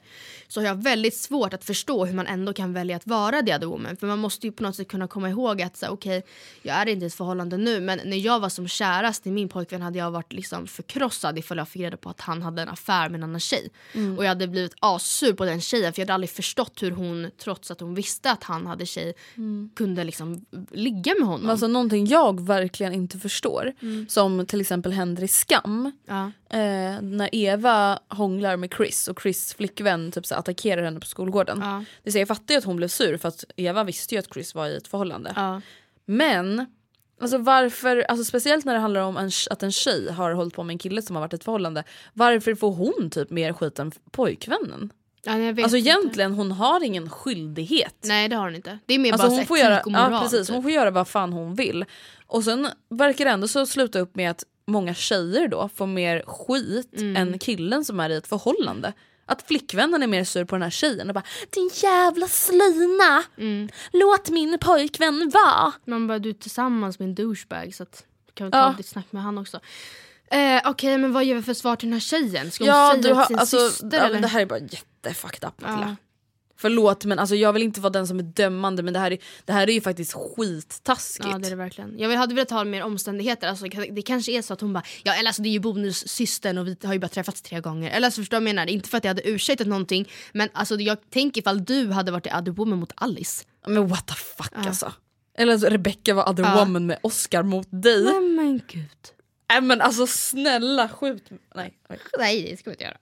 så 0.51 0.59
har 0.59 0.65
jag 0.67 0.83
väldigt 0.83 1.17
svårt 1.17 1.53
att 1.53 1.63
förstå 1.63 2.05
hur 2.05 2.13
man 2.13 2.27
ändå 2.27 2.53
kan 2.53 2.73
välja 2.73 2.95
att 2.95 3.07
vara 3.07 3.41
the 3.41 3.55
other 3.55 3.67
woman. 3.67 3.97
För 3.97 4.07
man 4.07 4.19
måste 4.19 4.47
ju 4.47 4.51
på 4.51 4.63
något 4.63 4.75
sätt 4.75 4.87
kunna 4.87 5.07
komma 5.07 5.29
ihåg 5.29 5.61
att 5.61 5.83
okej, 5.89 6.23
jag 6.61 6.75
är 6.75 6.89
inte 6.89 7.05
i 7.05 7.07
ett 7.07 7.13
förhållande 7.13 7.57
nu 7.57 7.79
men 7.79 7.99
när 8.05 8.17
jag 8.17 8.39
var 8.39 8.49
som 8.49 8.67
kärast 8.67 9.27
i 9.27 9.31
min 9.31 9.49
pojkvän 9.49 9.81
hade 9.81 9.99
jag 9.99 10.11
varit 10.11 10.33
liksom 10.33 10.67
förkrossad 10.67 11.37
ifall 11.37 11.57
jag 11.57 11.67
fick 11.67 11.81
reda 11.81 11.97
på 11.97 12.09
att 12.09 12.21
han 12.21 12.41
hade 12.41 12.61
en 12.61 12.69
affär 12.69 13.09
med 13.09 13.17
en 13.17 13.23
annan 13.23 13.39
tjej. 13.39 13.69
Och 14.17 14.23
jag 14.23 14.29
hade 14.29 14.47
blivit 14.47 14.75
assur 14.79 15.33
på 15.33 15.45
den 15.45 15.61
tjejen 15.61 15.93
för 15.93 16.01
jag 16.01 16.05
hade 16.05 16.13
aldrig 16.13 16.29
förstått 16.29 16.83
hur 16.83 16.91
hon, 16.91 17.31
trots 17.37 17.71
att 17.71 17.79
hon 17.79 17.95
visste 17.95 18.31
att 18.31 18.43
han 18.43 18.67
hade 18.67 18.85
tjej, 18.85 19.13
kunde 19.75 20.03
liksom 20.03 20.45
ligga 20.71 21.13
med 21.19 21.27
honom. 21.27 21.49
Alltså 21.49 21.67
någonting 21.67 22.07
jag 22.07 22.41
verkligen 22.41 22.93
inte 22.93 23.19
förstår, 23.19 23.73
som 24.07 24.45
till 24.45 24.61
exempel 24.61 24.91
händer 24.91 25.23
i 25.23 25.27
Skam. 25.27 25.91
ja. 26.07 26.31
Eh, 26.53 27.01
när 27.01 27.35
Eva 27.35 27.99
hånglar 28.07 28.57
med 28.57 28.73
Chris 28.77 29.07
och 29.07 29.21
Chris 29.21 29.53
flickvän 29.53 30.11
typ 30.11 30.25
så 30.25 30.35
attackerar 30.41 30.83
henne 30.83 30.99
på 30.99 31.05
skolgården. 31.05 31.59
Ja. 31.61 31.83
Det 32.03 32.11
säga, 32.11 32.21
jag 32.21 32.27
fattar 32.27 32.53
ju 32.53 32.57
att 32.57 32.63
hon 32.63 32.75
blev 32.75 32.87
sur 32.87 33.17
för 33.17 33.27
att 33.27 33.43
Eva 33.55 33.83
visste 33.83 34.15
ju 34.15 34.19
att 34.19 34.33
Chris 34.33 34.55
var 34.55 34.67
i 34.67 34.75
ett 34.77 34.87
förhållande. 34.87 35.33
Ja. 35.35 35.61
Men 36.05 36.65
alltså 37.21 37.37
varför, 37.37 37.97
alltså 38.09 38.25
speciellt 38.25 38.65
när 38.65 38.73
det 38.73 38.79
handlar 38.79 39.01
om 39.01 39.17
en, 39.17 39.31
att 39.49 39.63
en 39.63 39.71
tjej 39.71 40.11
har 40.11 40.31
hållit 40.31 40.53
på 40.53 40.63
med 40.63 40.73
en 40.73 40.77
kille 40.79 41.01
som 41.01 41.15
har 41.15 41.21
varit 41.23 41.33
i 41.33 41.35
ett 41.35 41.43
förhållande. 41.43 41.83
Varför 42.13 42.55
får 42.55 42.71
hon 42.71 43.09
typ 43.09 43.29
mer 43.29 43.53
skit 43.53 43.79
än 43.79 43.91
pojkvännen? 44.11 44.89
Ja, 45.23 45.33
Alltså 45.33 45.63
inte. 45.63 45.77
egentligen 45.77 46.33
hon 46.33 46.51
har 46.51 46.83
ingen 46.83 47.09
skyldighet. 47.09 47.95
Nej 48.01 48.29
det 48.29 48.35
har 48.35 48.43
hon 48.45 48.55
inte. 48.55 48.79
Det 48.85 48.93
är 48.93 48.99
mer 48.99 49.13
Alltså 49.13 49.27
bara 49.27 49.35
hon 49.35 49.45
får, 49.45 49.57
göra, 49.57 49.79
och 49.81 49.91
moral. 49.91 50.11
ja, 50.13 50.19
precis, 50.21 50.49
hon 50.49 50.57
typ. 50.57 50.63
får 50.63 50.71
göra 50.71 50.91
vad 50.91 51.07
fan 51.07 51.33
hon 51.33 51.55
vill. 51.55 51.85
Och 52.27 52.43
sen 52.43 52.67
verkar 52.89 53.25
det 53.25 53.31
ändå 53.31 53.47
så 53.47 53.65
sluta 53.65 53.99
upp 53.99 54.15
med 54.15 54.31
att 54.31 54.43
många 54.67 54.93
tjejer 54.93 55.47
då 55.47 55.69
får 55.75 55.87
mer 55.87 56.23
skit 56.27 56.93
Mm. 57.01 57.15
än 57.15 57.39
killen 57.39 57.85
som 57.85 57.99
är 57.99 58.09
i 58.09 58.15
ett 58.15 58.27
förhållande. 58.27 58.93
Att 59.25 59.47
flickvännen 59.47 60.03
är 60.03 60.07
mer 60.07 60.23
sur 60.23 60.45
på 60.45 60.55
den 60.55 60.61
här 60.63 60.69
tjejen 60.69 61.07
och 61.07 61.13
bara 61.13 61.23
din 61.49 61.69
jävla 61.73 62.27
slina, 62.27 63.23
låt 63.91 64.29
min 64.29 64.57
pojkvän 64.61 65.29
vara. 65.33 65.71
Man 65.85 66.07
bara 66.07 66.19
du 66.19 66.29
är 66.29 66.33
tillsammans 66.33 66.99
med 66.99 67.05
en 67.07 67.15
douchebag 67.15 67.75
så 67.75 67.83
att 67.83 68.05
kan 68.33 68.45
Ja. 68.53 68.71
ta 68.71 68.77
ditt 68.77 68.87
snack 68.87 69.05
med 69.11 69.23
han 69.23 69.37
också. 69.37 69.59
Eh, 70.31 70.61
Okej 70.65 70.97
men 70.97 71.13
vad 71.13 71.23
ger 71.25 71.35
vi 71.35 71.41
för 71.41 71.53
svar 71.53 71.75
till 71.75 71.87
den 71.87 71.93
här 71.93 71.99
tjejen? 71.99 72.51
Ska 72.51 72.63
hon 72.63 72.67
Ja, 72.73 72.91
säga 72.91 73.01
du 73.03 73.13
har, 73.13 73.25
till 73.25 73.27
sin 73.27 73.39
alltså, 73.39 73.69
syster 73.69 73.97
ja, 73.97 74.03
eller? 74.03 74.19
det 74.21 74.27
här 74.27 74.41
är 74.41 74.45
bara 74.45 74.59
jättefucked 74.59 75.49
up 75.49 75.61
Matilda. 75.61 75.87
Ja. 75.89 75.95
Förlåt 76.61 77.05
men 77.05 77.19
alltså, 77.19 77.35
jag 77.35 77.53
vill 77.53 77.63
inte 77.63 77.81
vara 77.81 77.89
den 77.89 78.07
som 78.07 78.19
är 78.19 78.23
dömande 78.23 78.83
men 78.83 78.93
det 78.93 78.99
här 78.99 79.11
är, 79.11 79.17
det 79.45 79.53
här 79.53 79.69
är 79.69 79.73
ju 79.73 79.81
faktiskt 79.81 80.13
skittaskigt. 80.13 81.27
Ja 81.31 81.37
det 81.37 81.47
är 81.47 81.49
det 81.49 81.55
verkligen. 81.55 81.99
Jag 81.99 82.17
hade 82.17 82.35
velat 82.35 82.49
ha 82.49 82.63
mer 82.63 82.83
omständigheter. 82.83 83.47
Alltså, 83.47 83.65
det 83.91 84.01
kanske 84.01 84.31
är 84.31 84.41
så 84.41 84.53
att 84.53 84.61
hon 84.61 84.73
bara 84.73 84.83
ja 85.03 85.13
eller 85.13 85.27
alltså 85.29 85.41
det 85.41 85.49
är 85.49 85.51
ju 85.51 85.59
bonussystern 85.59 86.57
och 86.57 86.67
vi 86.67 86.77
har 86.83 86.93
ju 86.93 86.99
bara 86.99 87.07
träffats 87.07 87.41
tre 87.41 87.59
gånger. 87.59 87.91
Eller 87.91 88.07
alltså 88.07 88.21
förstår 88.21 88.37
du 88.37 88.43
vad 88.43 88.49
jag 88.49 88.55
menar? 88.55 88.69
Inte 88.71 88.89
för 88.89 88.97
att 88.97 89.03
jag 89.03 89.09
hade 89.09 89.29
ursäktat 89.29 89.67
någonting 89.67 90.09
men 90.33 90.49
alltså 90.53 90.75
jag 90.75 91.09
tänker 91.09 91.41
ifall 91.41 91.65
du 91.65 91.87
hade 91.91 92.11
varit 92.11 92.27
i 92.27 92.29
other 92.29 92.51
woman 92.51 92.79
mot 92.79 92.91
Alice. 92.95 93.45
Men 93.67 93.87
what 93.87 94.07
the 94.07 94.13
fuck 94.13 94.51
alltså. 94.53 94.93
Eller 95.37 95.53
alltså, 95.53 95.67
Rebecca 95.67 96.13
var 96.13 96.29
other 96.29 96.43
Ja. 96.43 96.55
woman 96.65 96.85
med 96.85 96.97
Oscar 97.03 97.43
mot 97.43 97.67
dig. 97.69 98.03
Nej 98.03 98.21
men 98.21 98.61
gud. 98.67 98.89
Nej 99.49 99.61
men 99.61 99.81
alltså 99.81 100.07
snälla 100.07 100.89
skjut 100.89 101.23
Nej. 101.55 101.73
oj. 101.89 101.99
Nej 102.17 102.47
det 102.51 102.57
ska 102.57 102.69
vi 102.69 102.73
inte 102.73 102.83
göra. 102.83 102.97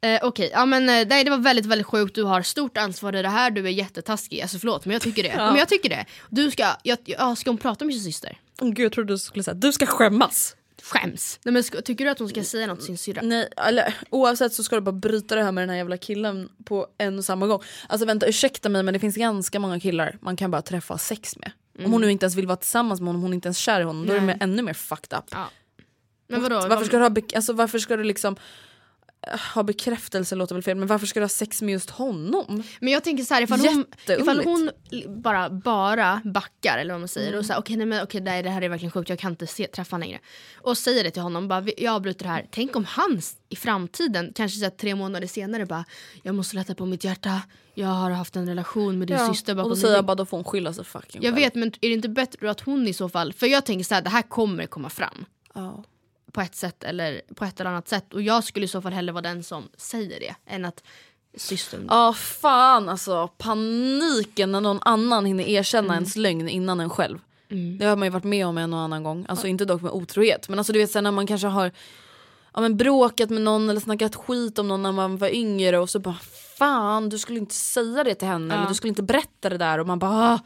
Eh, 0.00 0.20
Okej, 0.22 0.50
ja 0.52 0.66
men 0.66 0.88
eh, 0.88 1.06
nej, 1.08 1.24
det 1.24 1.30
var 1.30 1.38
väldigt 1.38 1.66
väldigt 1.66 1.86
sjukt. 1.86 2.14
Du 2.14 2.22
har 2.22 2.42
stort 2.42 2.76
ansvar 2.76 3.16
i 3.16 3.22
det 3.22 3.28
här, 3.28 3.50
du 3.50 3.66
är 3.66 3.70
jättetaskig. 3.70 4.40
Alltså 4.40 4.58
förlåt 4.58 4.84
men 4.84 4.92
jag 4.92 5.02
tycker 5.02 5.22
det. 5.22 5.36
Men 5.36 5.56
jag 5.56 5.68
tycker 5.68 5.88
det. 5.88 6.04
Du 6.28 6.50
ska, 6.50 6.66
jag, 6.82 6.98
ja, 7.04 7.36
ska 7.36 7.50
hon 7.50 7.58
prata 7.58 7.84
med 7.84 7.94
sin 7.94 8.04
syster? 8.04 8.38
Åh, 8.60 8.68
Gud 8.68 8.84
jag 8.84 8.92
trodde 8.92 9.12
du 9.12 9.18
skulle 9.18 9.44
säga 9.44 9.54
du 9.54 9.72
ska 9.72 9.86
skämmas. 9.86 10.56
Skäms. 10.82 11.40
Nej, 11.44 11.52
men 11.52 11.64
ska, 11.64 11.80
tycker 11.80 12.04
du 12.04 12.10
att 12.10 12.18
hon 12.18 12.28
ska 12.28 12.44
säga 12.44 12.66
något 12.66 12.78
till 12.78 12.86
sin 12.86 12.98
syrra? 12.98 13.20
Nej, 13.22 13.48
eller, 13.56 13.94
oavsett 14.10 14.52
så 14.52 14.64
ska 14.64 14.76
du 14.76 14.82
bara 14.82 14.92
bryta 14.92 15.34
det 15.34 15.42
här 15.42 15.52
med 15.52 15.62
den 15.62 15.70
här 15.70 15.76
jävla 15.76 15.96
killen 15.96 16.48
på 16.64 16.86
en 16.98 17.18
och 17.18 17.24
samma 17.24 17.46
gång. 17.46 17.62
Alltså 17.88 18.06
vänta 18.06 18.26
ursäkta 18.26 18.68
mig 18.68 18.82
men 18.82 18.94
det 18.94 19.00
finns 19.00 19.16
ganska 19.16 19.60
många 19.60 19.80
killar 19.80 20.18
man 20.20 20.36
kan 20.36 20.50
bara 20.50 20.62
träffa 20.62 20.98
sex 20.98 21.36
med. 21.36 21.52
Om 21.84 21.92
hon 21.92 22.00
nu 22.00 22.10
inte 22.10 22.24
ens 22.24 22.34
vill 22.36 22.46
vara 22.46 22.56
tillsammans 22.56 23.00
med 23.00 23.06
honom, 23.06 23.22
hon 23.22 23.30
är 23.30 23.34
inte 23.34 23.46
ens 23.46 23.58
kär 23.58 23.80
i 23.80 23.84
honom, 23.84 24.06
då 24.06 24.12
är 24.12 24.20
det 24.20 24.26
Nej. 24.26 24.36
ännu 24.40 24.62
mer 24.62 24.74
fucked 24.74 25.18
up. 25.18 25.24
Ja. 25.30 25.50
Men 26.28 26.42
vadå? 26.42 26.68
Varför 26.68 26.84
ska 26.84 26.98
du 26.98 27.04
ha, 27.04 27.14
alltså, 27.34 27.52
varför 27.52 27.78
ska 27.78 27.96
du 27.96 28.04
liksom 28.04 28.36
ha 29.54 29.62
bekräftelse 29.62 30.34
låter 30.34 30.54
väl 30.54 30.62
fel 30.62 30.76
men 30.76 30.88
varför 30.88 31.06
ska 31.06 31.20
du 31.20 31.24
ha 31.24 31.28
sex 31.28 31.62
med 31.62 31.72
just 31.72 31.90
honom? 31.90 32.62
Men 32.80 32.92
jag 32.92 33.04
tänker 33.04 33.24
så 33.24 33.34
här, 33.34 33.42
ifall 33.42 33.60
hon, 33.60 33.84
ifall 34.20 34.44
hon 34.44 34.70
bara, 35.22 35.50
bara 35.50 36.20
backar 36.24 36.78
eller 36.78 36.94
vad 36.94 37.00
man 37.00 37.08
säger 37.08 37.38
och 37.38 37.46
säger 37.46 37.60
okej 37.60 37.76
nej 37.76 37.86
men 37.86 38.02
okej 38.02 38.20
nej, 38.20 38.42
det 38.42 38.50
här 38.50 38.62
är 38.62 38.68
verkligen 38.68 38.90
sjukt 38.92 39.08
jag 39.10 39.18
kan 39.18 39.30
inte 39.32 39.46
se, 39.46 39.66
träffa 39.66 39.94
honom 39.96 40.06
längre. 40.08 40.20
Och 40.56 40.78
säger 40.78 41.04
det 41.04 41.10
till 41.10 41.22
honom, 41.22 41.48
bara, 41.48 41.60
"Vi- 41.60 41.74
jag 41.78 41.94
avbryter 41.94 42.24
det 42.24 42.30
här. 42.30 42.46
Tänk 42.50 42.76
om 42.76 42.84
han 42.84 43.20
i 43.48 43.56
framtiden, 43.56 44.32
kanske 44.34 44.58
så 44.58 44.64
här, 44.64 44.70
tre 44.70 44.94
månader 44.94 45.26
senare 45.26 45.66
bara 45.66 45.84
jag 46.22 46.34
måste 46.34 46.56
lätta 46.56 46.74
på 46.74 46.86
mitt 46.86 47.04
hjärta, 47.04 47.42
jag 47.74 47.88
har 47.88 48.10
haft 48.10 48.36
en 48.36 48.46
relation 48.48 48.98
med 48.98 49.08
din 49.08 49.18
syster 49.34 49.52
och 49.52 49.56
bakom 49.56 49.70
då 49.70 49.76
säger 49.76 49.94
jag 49.94 49.98
rygg." 50.02 50.06
bara 50.06 50.14
då 50.14 50.26
får 50.26 50.36
hon 50.36 50.44
skylla 50.44 50.72
sig 50.72 50.84
fucking 50.84 51.22
Jag 51.22 51.34
själv. 51.34 51.44
vet 51.44 51.54
men 51.54 51.68
är 51.68 51.88
det 51.88 51.94
inte 51.94 52.08
bättre 52.08 52.50
att 52.50 52.60
hon 52.60 52.88
i 52.88 52.92
så 52.92 53.08
fall, 53.08 53.32
för 53.32 53.46
jag 53.46 53.66
tänker 53.66 53.84
så 53.84 53.94
här, 53.94 54.02
det 54.02 54.10
här 54.10 54.22
kommer 54.22 54.66
komma 54.66 54.90
fram 54.90 55.24
Ja. 55.54 55.84
På 56.32 56.40
ett 56.40 56.54
sätt 56.54 56.84
eller 56.84 57.20
på 57.34 57.44
ett 57.44 57.60
eller 57.60 57.70
annat 57.70 57.88
sätt 57.88 58.14
och 58.14 58.22
jag 58.22 58.44
skulle 58.44 58.64
i 58.64 58.68
så 58.68 58.82
fall 58.82 58.92
hellre 58.92 59.12
vara 59.12 59.22
den 59.22 59.42
som 59.42 59.68
säger 59.76 60.20
det 60.20 60.34
än 60.46 60.64
att 60.64 60.82
systern 61.36 61.86
Ja 61.90 62.12
fan 62.12 62.88
alltså 62.88 63.28
paniken 63.28 64.52
när 64.52 64.60
någon 64.60 64.78
annan 64.82 65.24
hinner 65.24 65.44
erkänna 65.44 65.94
ens 65.94 66.16
lögn 66.16 66.48
innan 66.48 66.80
en 66.80 66.90
själv. 66.90 67.18
Det 67.78 67.84
har 67.84 67.96
man 67.96 68.06
ju 68.06 68.10
varit 68.10 68.24
med 68.24 68.46
om 68.46 68.58
en 68.58 68.72
och 68.74 68.80
annan 68.80 69.02
gång. 69.02 69.26
Alltså 69.28 69.46
inte 69.46 69.64
dock 69.64 69.82
med 69.82 69.92
otrohet 69.92 70.48
men 70.48 70.58
alltså 70.58 70.72
du 70.72 70.78
vet 70.78 70.90
sen 70.90 71.04
när 71.04 71.10
man 71.10 71.26
kanske 71.26 71.46
har 71.46 71.72
ja, 72.54 72.60
men 72.60 72.76
bråkat 72.76 73.30
med 73.30 73.42
någon 73.42 73.70
eller 73.70 73.80
snackat 73.80 74.16
skit 74.16 74.58
om 74.58 74.68
någon 74.68 74.82
när 74.82 74.92
man 74.92 75.16
var 75.16 75.28
yngre 75.34 75.78
och 75.78 75.90
så 75.90 75.98
bara 75.98 76.18
fan 76.58 77.08
du 77.08 77.18
skulle 77.18 77.38
inte 77.38 77.54
säga 77.54 78.04
det 78.04 78.14
till 78.14 78.28
henne 78.28 78.54
Ja. 78.54 78.58
eller 78.58 78.68
du 78.68 78.74
skulle 78.74 78.88
inte 78.88 79.02
berätta 79.02 79.48
det 79.48 79.58
där 79.58 79.78
och 79.78 79.86
man 79.86 79.98
bara 79.98 80.32
ah, 80.34 80.38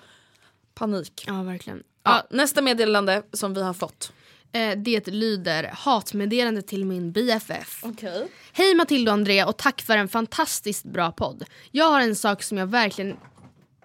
panik. 0.74 1.24
Ja 1.26 1.42
verkligen. 1.42 1.82
Ja, 2.02 2.26
nästa 2.30 2.62
meddelande 2.62 3.22
som 3.32 3.54
vi 3.54 3.62
har 3.62 3.74
fått. 3.74 4.12
Eh, 4.52 4.78
det 4.78 5.06
lyder 5.06 5.70
hatmeddelande 5.72 6.62
till 6.62 6.84
min 6.84 7.12
BFF. 7.12 7.80
Okej. 7.82 8.28
Hej 8.52 8.74
Matilda 8.74 9.10
och 9.10 9.14
Andrea 9.14 9.46
och 9.46 9.56
tack 9.56 9.82
för 9.82 9.96
en 9.96 10.08
fantastiskt 10.08 10.84
bra 10.84 11.12
podd. 11.12 11.44
Jag 11.70 11.84
har 11.84 12.00
en 12.00 12.16
sak 12.16 12.42
som 12.42 12.58
jag 12.58 12.66
verkligen 12.66 13.16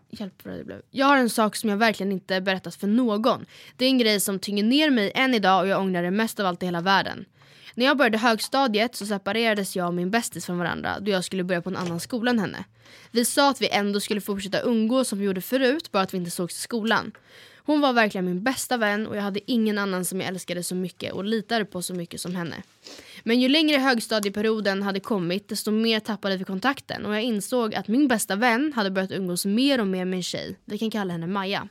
Hjälp 0.10 0.34
vad 0.46 0.54
det 0.54 0.64
blev. 0.64 0.82
Jag 0.92 1.06
har 1.06 1.18
en 1.18 1.30
sak 1.30 1.56
som 1.56 1.70
jag 1.70 1.78
verkligen 1.78 2.12
inte 2.12 2.42
berättat 2.42 2.76
för 2.76 2.88
någon. 2.88 3.46
Det 3.76 3.86
är 3.86 3.90
en 3.90 3.98
grej 3.98 4.20
som 4.20 4.40
tynger 4.40 4.64
ner 4.64 4.90
mig 4.90 5.12
än 5.16 5.34
idag 5.34 5.62
och 5.62 5.68
jag 5.68 5.82
ångrar 5.82 6.04
det 6.04 6.12
mest 6.12 6.40
av 6.40 6.46
allt 6.46 6.64
i 6.64 6.66
hela 6.66 6.82
världen. 6.82 7.26
När 7.76 7.86
jag 7.86 7.98
började 7.98 8.18
högstadiet 8.18 8.96
så 8.96 9.06
separerades 9.06 9.76
jag 9.76 9.88
och 9.88 9.94
min 9.94 10.12
bästis 10.12 10.46
från 10.46 10.58
varandra 10.58 11.00
då 11.00 11.12
jag 11.12 11.24
skulle 11.24 11.44
börja 11.44 11.62
på 11.62 11.70
en 11.70 11.76
annan 11.76 12.00
skola 12.00 12.32
än 12.32 12.40
henne. 12.40 12.64
Vi 13.12 13.26
sa 13.26 13.50
att 13.50 13.62
vi 13.62 13.70
ändå 13.70 14.00
skulle 14.00 14.22
fortsätta 14.22 14.62
umgås 14.62 15.08
som 15.08 15.20
vi 15.20 15.26
gjorde 15.26 15.42
förut 15.42 15.92
bara 15.92 16.04
att 16.04 16.14
vi 16.14 16.18
inte 16.18 16.32
sågs 16.32 16.58
i 16.58 16.62
skolan. 16.62 17.12
Hon 17.68 17.82
var 17.82 17.94
verkligen 17.94 18.26
min 18.26 18.44
bästa 18.44 18.78
vän 18.78 19.08
och 19.08 19.18
jag 19.18 19.22
hade 19.22 19.52
ingen 19.52 19.78
annan 19.78 20.06
som 20.06 20.20
jag 20.20 20.28
älskade 20.28 20.64
så 20.64 20.76
mycket 20.76 21.14
och 21.14 21.24
litade 21.26 21.66
på 21.66 21.82
så 21.82 21.94
mycket 21.94 22.22
som 22.22 22.36
henne. 22.36 22.64
Men 23.24 23.42
ju 23.42 23.50
längre 23.50 23.78
högstadieperioden 23.78 24.84
hade 24.84 25.00
kommit 25.00 25.48
desto 25.48 25.72
mer 25.72 26.00
tappade 26.00 26.38
vi 26.38 26.44
kontakten 26.44 27.06
och 27.06 27.16
jag 27.16 27.24
insåg 27.24 27.76
att 27.76 27.88
min 27.88 28.08
bästa 28.08 28.36
vän 28.36 28.74
hade 28.76 28.92
börjat 28.92 29.12
umgås 29.12 29.46
mer 29.46 29.82
och 29.82 29.88
mer 29.88 30.06
med 30.06 30.18
en 30.18 30.24
tjej. 30.24 30.56
Vi 30.66 30.78
kan 30.78 30.92
kalla 30.92 31.12
henne 31.12 31.28
Maja. 31.28 31.68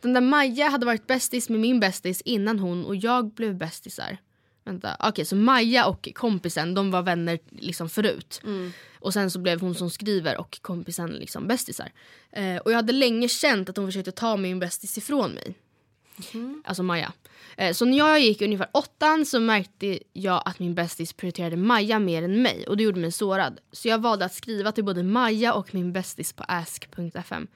Den 0.00 0.12
där 0.12 0.20
Maja 0.20 0.68
hade 0.68 0.86
varit 0.86 1.06
bästis 1.06 1.48
med 1.48 1.60
min 1.60 1.80
bästis 1.80 2.20
innan 2.20 2.58
hon 2.58 2.84
och 2.84 2.96
jag 2.96 3.34
blev 3.34 3.56
bästisar. 3.56 4.18
Vänta, 4.64 4.96
okej 5.00 5.24
så 5.24 5.36
Maja 5.36 5.86
och 5.86 6.08
kompisen 6.14 6.74
de 6.74 6.90
var 6.90 7.02
vänner 7.02 7.38
liksom 7.50 7.88
förut. 7.88 8.40
Och 9.00 9.12
sen 9.12 9.30
så 9.30 9.38
blev 9.38 9.60
hon 9.60 9.74
som 9.74 9.90
skriver 9.90 10.36
och 10.40 10.58
kompisen 10.62 11.10
liksom 11.10 11.46
bästisar. 11.48 11.92
Eh, 12.32 12.56
och 12.56 12.70
jag 12.72 12.76
hade 12.76 12.92
länge 12.92 13.28
känt 13.28 13.68
att 13.68 13.76
hon 13.76 13.86
försökte 13.86 14.12
ta 14.12 14.36
min 14.36 14.58
bästis 14.58 14.98
ifrån 14.98 15.30
mig. 15.32 15.54
Alltså 16.64 16.82
Maja. 16.82 17.12
Eh, 17.56 17.72
Så 17.72 17.84
när 17.84 17.98
jag 17.98 18.20
gick 18.20 18.42
ungefär 18.42 18.68
åttan 18.72 19.26
så 19.26 19.40
märkte 19.40 19.98
jag 20.12 20.42
att 20.44 20.58
min 20.58 20.74
bästis 20.74 21.12
prioriterade 21.12 21.56
Maja 21.56 21.98
mer 21.98 22.22
än 22.22 22.42
mig 22.42 22.66
och 22.66 22.76
det 22.76 22.82
gjorde 22.82 23.00
mig 23.00 23.12
sårad. 23.12 23.60
Så 23.72 23.88
jag 23.88 23.98
valde 23.98 24.24
att 24.24 24.34
skriva 24.34 24.72
till 24.72 24.84
både 24.84 25.02
Maja 25.02 25.54
och 25.54 25.74
min 25.74 25.92
bästis 25.92 26.32
på 26.32 26.44
ask.fm. 26.48 27.46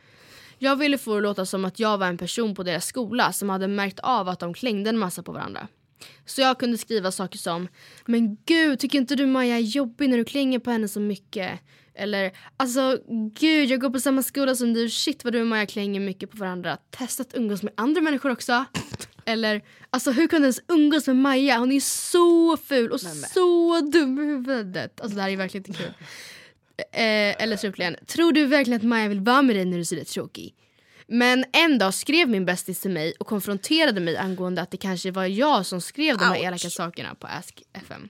Jag 0.59 0.77
ville 0.77 0.99
få 0.99 1.11
det 1.13 1.17
att 1.19 1.23
låta 1.23 1.47
som 1.47 1.65
att 1.65 1.79
jag 1.79 1.99
var 1.99 2.07
en 2.07 2.19
person 2.19 2.55
på 2.55 2.63
deras 2.63 2.87
skola 2.87 3.33
som 3.33 3.49
hade 3.49 3.69
märkt 3.69 4.01
av 4.01 4.29
att 4.29 4.41
de 4.41 4.55
klängde 4.55 4.91
en 4.91 4.99
massa 4.99 5.23
på 5.23 5.33
varandra. 5.33 5.69
Så 6.27 6.41
jag 6.41 6.59
kunde 6.59 6.79
skriva 6.79 7.13
saker 7.13 7.39
som 7.39 7.69
Men 8.07 8.37
gud, 8.47 8.79
tycker 8.79 8.99
inte 8.99 9.15
du 9.15 9.27
Maja 9.27 9.57
är 9.57 9.61
jobbig 9.61 10.09
när 10.09 10.17
du 10.17 10.25
klänger 10.25 10.59
på 10.59 10.71
henne 10.71 10.89
så 10.89 11.01
mycket? 11.01 11.61
Eller 11.95 12.33
alltså 12.57 12.99
gud, 13.35 13.71
jag 13.71 13.81
går 13.81 13.91
på 13.91 14.01
samma 14.01 14.23
skola 14.23 14.55
som 14.55 14.75
du. 14.75 14.91
Shit 14.91 15.25
vad 15.25 15.33
du 15.33 15.41
och 15.41 15.47
Maja 15.47 15.67
klänger 15.67 16.01
mycket 16.01 16.31
på 16.31 16.37
varandra. 16.37 16.79
Testa 16.91 17.23
att 17.23 17.37
umgås 17.37 17.63
med 17.63 17.73
andra 17.77 18.01
människor 18.01 18.31
också. 18.31 18.65
Eller 19.25 19.63
alltså 19.91 20.11
hur 20.11 20.27
kunde 20.27 20.43
du 20.43 20.47
ens 20.47 20.61
umgås 20.69 21.07
med 21.07 21.17
Maja? 21.17 21.59
Hon 21.59 21.73
är 21.73 21.81
så 21.81 22.57
ful 22.57 22.93
och 22.93 23.01
så 23.01 23.81
dum 23.81 24.19
i 24.19 24.27
huvudet. 24.27 25.01
Alltså 25.01 25.17
det 25.17 25.23
här 25.23 25.31
är 25.31 25.37
verkligen 25.37 25.67
inte 25.67 25.83
kul. 25.83 25.93
Eh, 26.93 27.43
eller 27.43 27.57
slutligen, 27.57 27.97
tror 28.07 28.33
du 28.33 28.47
verkligen 28.47 28.77
att 28.77 28.87
Maja 28.87 29.09
vill 29.09 29.21
vara 29.21 29.43
med 29.43 29.57
dig 29.57 29.65
när 29.65 29.79
du 29.79 29.85
ser 29.85 29.97
rätt 29.97 30.09
tråkig? 30.09 30.55
Men 31.11 31.45
en 31.53 31.79
dag 31.79 31.95
skrev 31.95 32.29
min 32.29 32.45
bästis 32.45 32.81
till 32.81 32.91
mig 32.91 33.13
och 33.21 33.27
konfronterade 33.27 34.01
mig 34.01 34.17
angående 34.17 34.63
att 34.63 34.71
det 34.71 34.77
kanske 34.77 35.11
var 35.11 35.25
jag 35.25 35.67
som 35.67 35.81
skrev 35.81 36.19
de 36.19 36.25
här 36.25 36.45
elaka 36.45 36.71
sakerna 36.71 37.15
på 37.15 37.27
Ask 37.27 37.63
FM. 37.73 38.09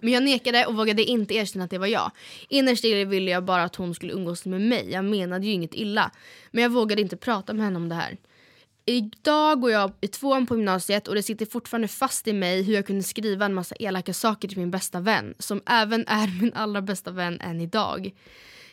Men 0.00 0.12
jag 0.12 0.22
nekade 0.22 0.66
och 0.66 0.74
vågade 0.74 1.04
inte 1.04 1.34
erkänna 1.34 1.64
att 1.64 1.70
det 1.70 1.78
var 1.78 1.86
jag. 1.86 2.10
Innerst 2.48 2.84
inne 2.84 3.04
ville 3.04 3.30
jag 3.30 3.44
bara 3.44 3.62
att 3.62 3.76
hon 3.76 3.94
skulle 3.94 4.12
umgås 4.12 4.44
med 4.44 4.60
mig. 4.60 4.90
Jag 4.90 5.04
menade 5.04 5.46
ju 5.46 5.52
inget 5.52 5.74
illa. 5.74 6.10
Men 6.50 6.62
jag 6.62 6.70
vågade 6.70 7.02
inte 7.02 7.16
prata 7.16 7.52
med 7.52 7.64
henne 7.64 7.76
om 7.76 7.88
det 7.88 7.94
här. 7.94 8.16
Idag 8.86 9.60
går 9.60 9.70
jag 9.70 9.92
i 10.00 10.08
tvåan 10.08 10.46
på 10.46 10.56
gymnasiet 10.56 11.08
och 11.08 11.14
det 11.14 11.22
sitter 11.22 11.46
fortfarande 11.46 11.88
fast 11.88 12.28
i 12.28 12.32
mig 12.32 12.62
hur 12.62 12.74
jag 12.74 12.86
kunde 12.86 13.02
skriva 13.02 13.44
en 13.44 13.54
massa 13.54 13.74
elaka 13.74 14.14
saker 14.14 14.48
till 14.48 14.58
min 14.58 14.70
bästa 14.70 15.00
vän. 15.00 15.34
Som 15.38 15.62
även 15.66 16.04
är 16.08 16.40
min 16.40 16.52
allra 16.54 16.82
bästa 16.82 17.10
vän 17.10 17.40
än 17.40 17.60
idag. 17.60 18.12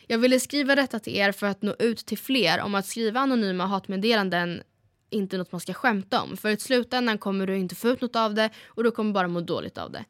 Jag 0.06 0.18
ville 0.18 0.40
skriva 0.40 0.74
detta 0.74 0.98
till 0.98 1.16
er 1.16 1.32
för 1.32 1.46
att 1.46 1.62
nå 1.62 1.74
ut 1.78 2.06
till 2.06 2.18
fler 2.18 2.60
om 2.60 2.74
att 2.74 2.86
skriva 2.86 3.20
anonyma 3.20 3.66
hatmeddelanden 3.66 4.62
inte 5.10 5.38
något 5.38 5.52
man 5.52 5.60
ska 5.60 5.74
skämta 5.74 6.22
om. 6.22 6.36
För 6.36 6.48
i 6.48 6.56
slutändan 6.56 7.18
kommer 7.18 7.46
du 7.46 7.58
inte 7.58 7.74
få 7.74 7.88
ut 7.88 8.00
något 8.00 8.16
av 8.16 8.34
det 8.34 8.50
och 8.66 8.84
du 8.84 8.90
kommer 8.90 9.12
bara 9.12 9.28
må 9.28 9.40
dåligt 9.40 9.78
av 9.78 9.92
det. 9.92 10.04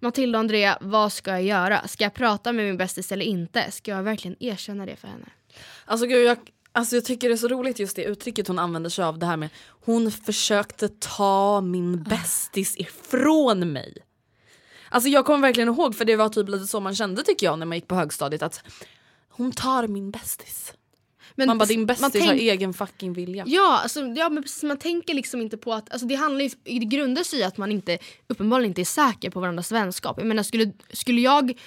Matilda 0.00 0.38
och 0.38 0.40
Andrea, 0.40 0.78
vad 0.80 1.12
ska 1.12 1.30
jag 1.30 1.42
göra? 1.42 1.88
Ska 1.88 2.04
jag 2.04 2.14
prata 2.14 2.52
med 2.52 2.64
min 2.64 2.76
bästis 2.76 3.12
eller 3.12 3.24
inte? 3.24 3.70
Ska 3.70 3.90
jag 3.90 4.02
verkligen 4.02 4.36
erkänna 4.40 4.86
det 4.86 4.96
för 4.96 5.08
henne? 5.08 5.26
Alltså 5.84 6.06
gud 6.06 6.26
jag, 6.26 6.38
alltså 6.72 6.96
jag 6.96 7.04
tycker 7.04 7.28
det 7.28 7.34
är 7.34 7.36
så 7.36 7.48
roligt 7.48 7.78
just 7.78 7.96
det 7.96 8.04
uttrycket 8.04 8.48
hon 8.48 8.58
använder 8.58 8.90
sig 8.90 9.04
av 9.04 9.18
det 9.18 9.26
här 9.26 9.36
med 9.36 9.48
hon 9.84 10.10
försökte 10.10 10.88
ta 10.88 11.60
min 11.60 12.02
bästis 12.02 12.76
ifrån 12.76 13.72
mig. 13.72 13.96
Alltså 14.88 15.08
jag 15.08 15.24
kommer 15.24 15.48
verkligen 15.48 15.68
ihåg 15.68 15.94
för 15.94 16.04
det 16.04 16.16
var 16.16 16.28
typ 16.28 16.48
lite 16.48 16.66
så 16.66 16.80
man 16.80 16.94
kände 16.94 17.22
tycker 17.22 17.46
jag 17.46 17.58
när 17.58 17.66
man 17.66 17.76
gick 17.76 17.88
på 17.88 17.94
högstadiet 17.94 18.42
att 18.42 18.62
hon 19.36 19.52
tar 19.52 19.86
min 19.88 20.10
bästis. 20.10 20.72
Men 21.34 21.46
Man 21.46 21.58
bara 21.58 21.66
din 21.66 21.86
bästis 21.86 22.02
man 22.02 22.10
har 22.22 22.28
tänk- 22.28 22.40
egen 22.40 22.74
fucking 22.74 23.12
vilja. 23.12 23.44
Ja, 23.46 23.80
alltså, 23.82 24.00
ja 24.00 24.28
men 24.28 24.42
precis, 24.42 24.62
man 24.62 24.76
tänker 24.76 25.14
liksom 25.14 25.40
inte 25.40 25.56
på 25.56 25.74
att, 25.74 25.90
alltså 25.92 26.06
det 26.06 26.14
handlar 26.14 26.40
ju, 26.44 26.50
det 26.64 26.86
grundar 26.86 27.22
sig 27.22 27.38
i 27.38 27.42
att 27.42 27.56
man 27.56 27.72
inte, 27.72 27.98
uppenbarligen 28.28 28.70
inte 28.70 28.80
är 28.80 28.84
säker 28.84 29.30
på 29.30 29.40
varandras 29.40 29.72
vänskap. 29.72 30.18
Jag 30.18 30.26
menar 30.26 30.42
skulle, 30.42 30.72
skulle 30.92 31.20
jag 31.20 31.58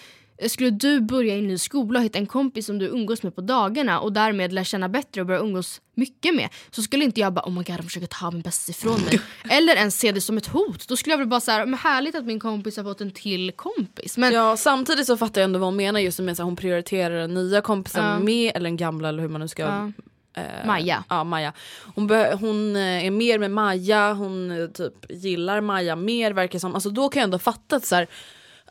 skulle 0.47 0.69
du 0.69 1.01
börja 1.01 1.35
i 1.35 1.39
en 1.39 1.47
ny 1.47 1.57
skola 1.57 1.99
och 1.99 2.05
hitta 2.05 2.19
en 2.19 2.25
kompis 2.27 2.65
som 2.65 2.79
du 2.79 2.85
umgås 2.85 3.23
med 3.23 3.35
på 3.35 3.41
dagarna 3.41 3.99
och 3.99 4.13
därmed 4.13 4.53
lär 4.53 4.63
känna 4.63 4.89
bättre 4.89 5.21
och 5.21 5.27
börja 5.27 5.39
umgås 5.39 5.81
mycket 5.93 6.35
med 6.35 6.49
så 6.71 6.81
skulle 6.81 7.03
inte 7.05 7.19
jag 7.19 7.33
bara 7.33 7.45
oh 7.45 7.51
my 7.51 7.63
god 7.63 7.77
de 7.77 7.83
försöker 7.83 8.07
ta 8.07 8.31
min 8.31 8.41
bästis 8.41 8.69
ifrån 8.77 9.01
mig. 9.01 9.21
Eller 9.49 9.75
ens 9.75 9.99
se 9.99 10.11
det 10.11 10.21
som 10.21 10.37
ett 10.37 10.47
hot. 10.47 10.87
Då 10.87 10.95
skulle 10.97 11.13
jag 11.13 11.17
väl 11.17 11.27
bara 11.27 11.39
säga 11.39 11.65
men 11.65 11.79
härligt 11.79 12.15
att 12.15 12.25
min 12.25 12.39
kompis 12.39 12.77
har 12.77 12.83
fått 12.83 13.01
en 13.01 13.11
till 13.11 13.51
kompis. 13.51 14.17
Men 14.17 14.33
Ja 14.33 14.57
samtidigt 14.57 15.05
så 15.07 15.17
fattar 15.17 15.41
jag 15.41 15.45
ändå 15.45 15.59
vad 15.59 15.67
hon 15.67 15.75
menar 15.75 15.99
just 15.99 16.19
med 16.19 16.31
att 16.31 16.39
hon 16.39 16.55
prioriterar 16.55 17.15
den 17.21 17.33
nya 17.33 17.61
kompisen 17.61 18.03
Ja. 18.05 18.19
med, 18.19 18.51
eller 18.55 18.63
den 18.69 18.77
gamla 18.77 19.09
eller 19.09 19.21
hur 19.21 19.29
man 19.29 19.41
nu 19.41 19.47
ska 19.47 19.91
eh, 20.33 20.65
Maja. 20.65 21.03
Ja, 21.09 21.23
Maja. 21.23 21.53
Hon, 21.95 22.09
hon 22.39 22.75
eh, 22.75 23.05
är 23.05 23.11
mer 23.11 23.39
med 23.39 23.51
Maja, 23.51 24.13
hon 24.13 24.51
eh, 24.51 24.67
typ 24.67 24.93
gillar 25.09 25.61
Maja 25.61 25.95
mer 25.95 26.31
verkar 26.33 26.59
som. 26.59 26.73
Alltså 26.75 26.89
då 26.89 27.09
kan 27.09 27.19
jag 27.19 27.23
ändå 27.23 27.39
fatta 27.39 27.75
att 27.75 27.85
så 27.85 27.95
här, 27.95 28.07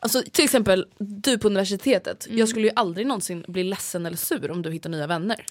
alltså, 0.01 0.23
till 0.31 0.43
exempel 0.43 0.85
du 0.97 1.37
på 1.37 1.47
universitetet. 1.47 2.25
Mm. 2.25 2.37
Jag 2.37 2.49
skulle 2.49 2.67
ju 2.67 2.73
aldrig 2.75 3.07
någonsin 3.07 3.45
bli 3.47 3.63
ledsen 3.63 4.05
eller 4.05 4.17
sur 4.17 4.51
om 4.51 4.61
du 4.61 4.71
hittar 4.71 4.89
nya 4.89 5.07
vänner. 5.07 5.45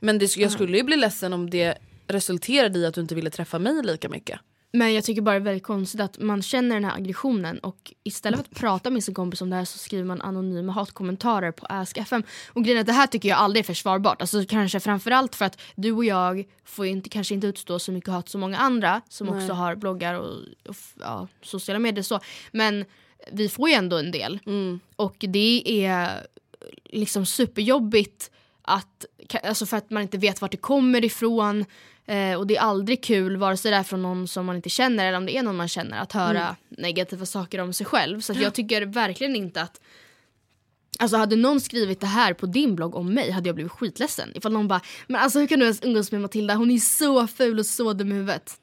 Men 0.00 0.18
det, 0.18 0.36
jag 0.36 0.52
skulle 0.52 0.76
ju 0.76 0.82
bli 0.82 0.96
ledsen 0.96 1.32
om 1.32 1.50
det 1.50 1.78
resulterade 2.06 2.78
i 2.78 2.86
att 2.86 2.94
du 2.94 3.00
inte 3.00 3.14
ville 3.14 3.30
träffa 3.30 3.58
mig 3.58 3.82
lika 3.82 4.08
mycket. 4.08 4.40
Men 4.72 4.94
jag 4.94 5.04
tycker 5.04 5.22
bara 5.22 5.32
det 5.32 5.40
är 5.40 5.44
väldigt 5.44 5.62
konstigt 5.62 6.00
att 6.00 6.18
man 6.18 6.42
känner 6.42 6.76
den 6.76 6.84
här 6.84 6.96
aggressionen 6.96 7.58
och 7.58 7.92
istället 8.02 8.40
för 8.40 8.44
att 8.44 8.60
prata 8.60 8.90
med 8.90 9.04
sin 9.04 9.14
kompis 9.14 9.42
om 9.42 9.50
det 9.50 9.56
här 9.56 9.64
så 9.64 9.78
skriver 9.78 10.04
man 10.04 10.20
anonyma 10.20 10.72
hatkommentarer 10.72 11.52
på 11.52 11.66
AskFM. 11.68 12.22
Och 12.48 12.64
grejen 12.64 12.76
är 12.76 12.80
att 12.80 12.86
det 12.86 12.92
här 12.92 13.06
tycker 13.06 13.28
jag 13.28 13.38
aldrig 13.38 13.64
är 13.64 13.66
försvarbart. 13.66 14.20
Alltså 14.20 14.44
kanske 14.48 14.80
framförallt 14.80 15.36
för 15.36 15.44
att 15.44 15.60
du 15.74 15.92
och 15.92 16.04
jag 16.04 16.44
får 16.64 16.86
inte, 16.86 17.08
kanske 17.08 17.34
inte 17.34 17.46
utstå 17.46 17.78
så 17.78 17.92
mycket 17.92 18.10
hat 18.10 18.28
som 18.28 18.40
många 18.40 18.58
andra 18.58 19.00
som 19.08 19.28
också 19.28 19.52
har 19.52 19.74
bloggar 19.74 20.14
och, 20.14 20.34
och 20.68 20.76
ja, 21.00 21.28
sociala 21.42 21.78
medier 21.78 22.02
så. 22.02 22.20
Men 22.52 22.84
vi 23.32 23.48
får 23.48 23.68
ju 23.68 23.74
ändå 23.74 23.98
en 23.98 24.10
del. 24.10 24.40
Och 24.96 25.16
det 25.18 25.84
är 25.84 26.26
liksom 26.84 27.26
superjobbigt 27.26 28.30
att, 28.62 29.04
alltså 29.42 29.66
för 29.66 29.76
att 29.76 29.90
man 29.90 30.02
inte 30.02 30.18
vet 30.18 30.40
vart 30.40 30.50
det 30.50 30.56
kommer 30.56 31.04
ifrån. 31.04 31.64
Eh, 32.06 32.34
och 32.34 32.46
det 32.46 32.56
är 32.56 32.60
aldrig 32.60 33.02
kul, 33.02 33.36
vare 33.36 33.56
sig 33.56 33.70
det 33.70 33.76
är 33.76 33.82
från 33.82 34.02
någon 34.02 34.28
som 34.28 34.46
man 34.46 34.56
inte 34.56 34.68
känner 34.68 35.06
eller 35.06 35.18
om 35.18 35.26
det 35.26 35.36
är 35.36 35.42
någon 35.42 35.56
man 35.56 35.68
känner, 35.68 35.98
att 35.98 36.12
höra 36.12 36.56
negativa 36.68 37.26
saker 37.26 37.58
om 37.58 37.72
sig 37.72 37.86
själv. 37.86 38.20
Så 38.20 38.32
jag 38.32 38.54
tycker 38.54 38.82
verkligen 38.82 39.36
inte 39.36 39.62
att 39.62 39.80
Alltså 40.98 41.16
hade 41.16 41.36
någon 41.36 41.60
skrivit 41.60 42.00
det 42.00 42.06
här 42.06 42.34
på 42.34 42.46
din 42.46 42.76
blogg 42.76 42.94
om 42.94 43.14
mig 43.14 43.30
hade 43.30 43.48
jag 43.48 43.54
blivit 43.54 43.72
skitledsen. 43.72 44.32
Ifall 44.34 44.52
någon 44.52 44.68
bara 44.68 44.80
“men 45.06 45.20
alltså 45.20 45.38
hur 45.38 45.46
kan 45.46 45.58
du 45.58 45.64
ens 45.64 45.82
umgås 45.82 46.12
med 46.12 46.20
Matilda? 46.20 46.54
Hon 46.54 46.70
är 46.70 46.78
så 46.78 47.26
ful 47.26 47.58
och 47.58 47.66
så 47.66 47.92
dum 47.92 48.12
i 48.12 48.14
huvudet”. 48.14 48.56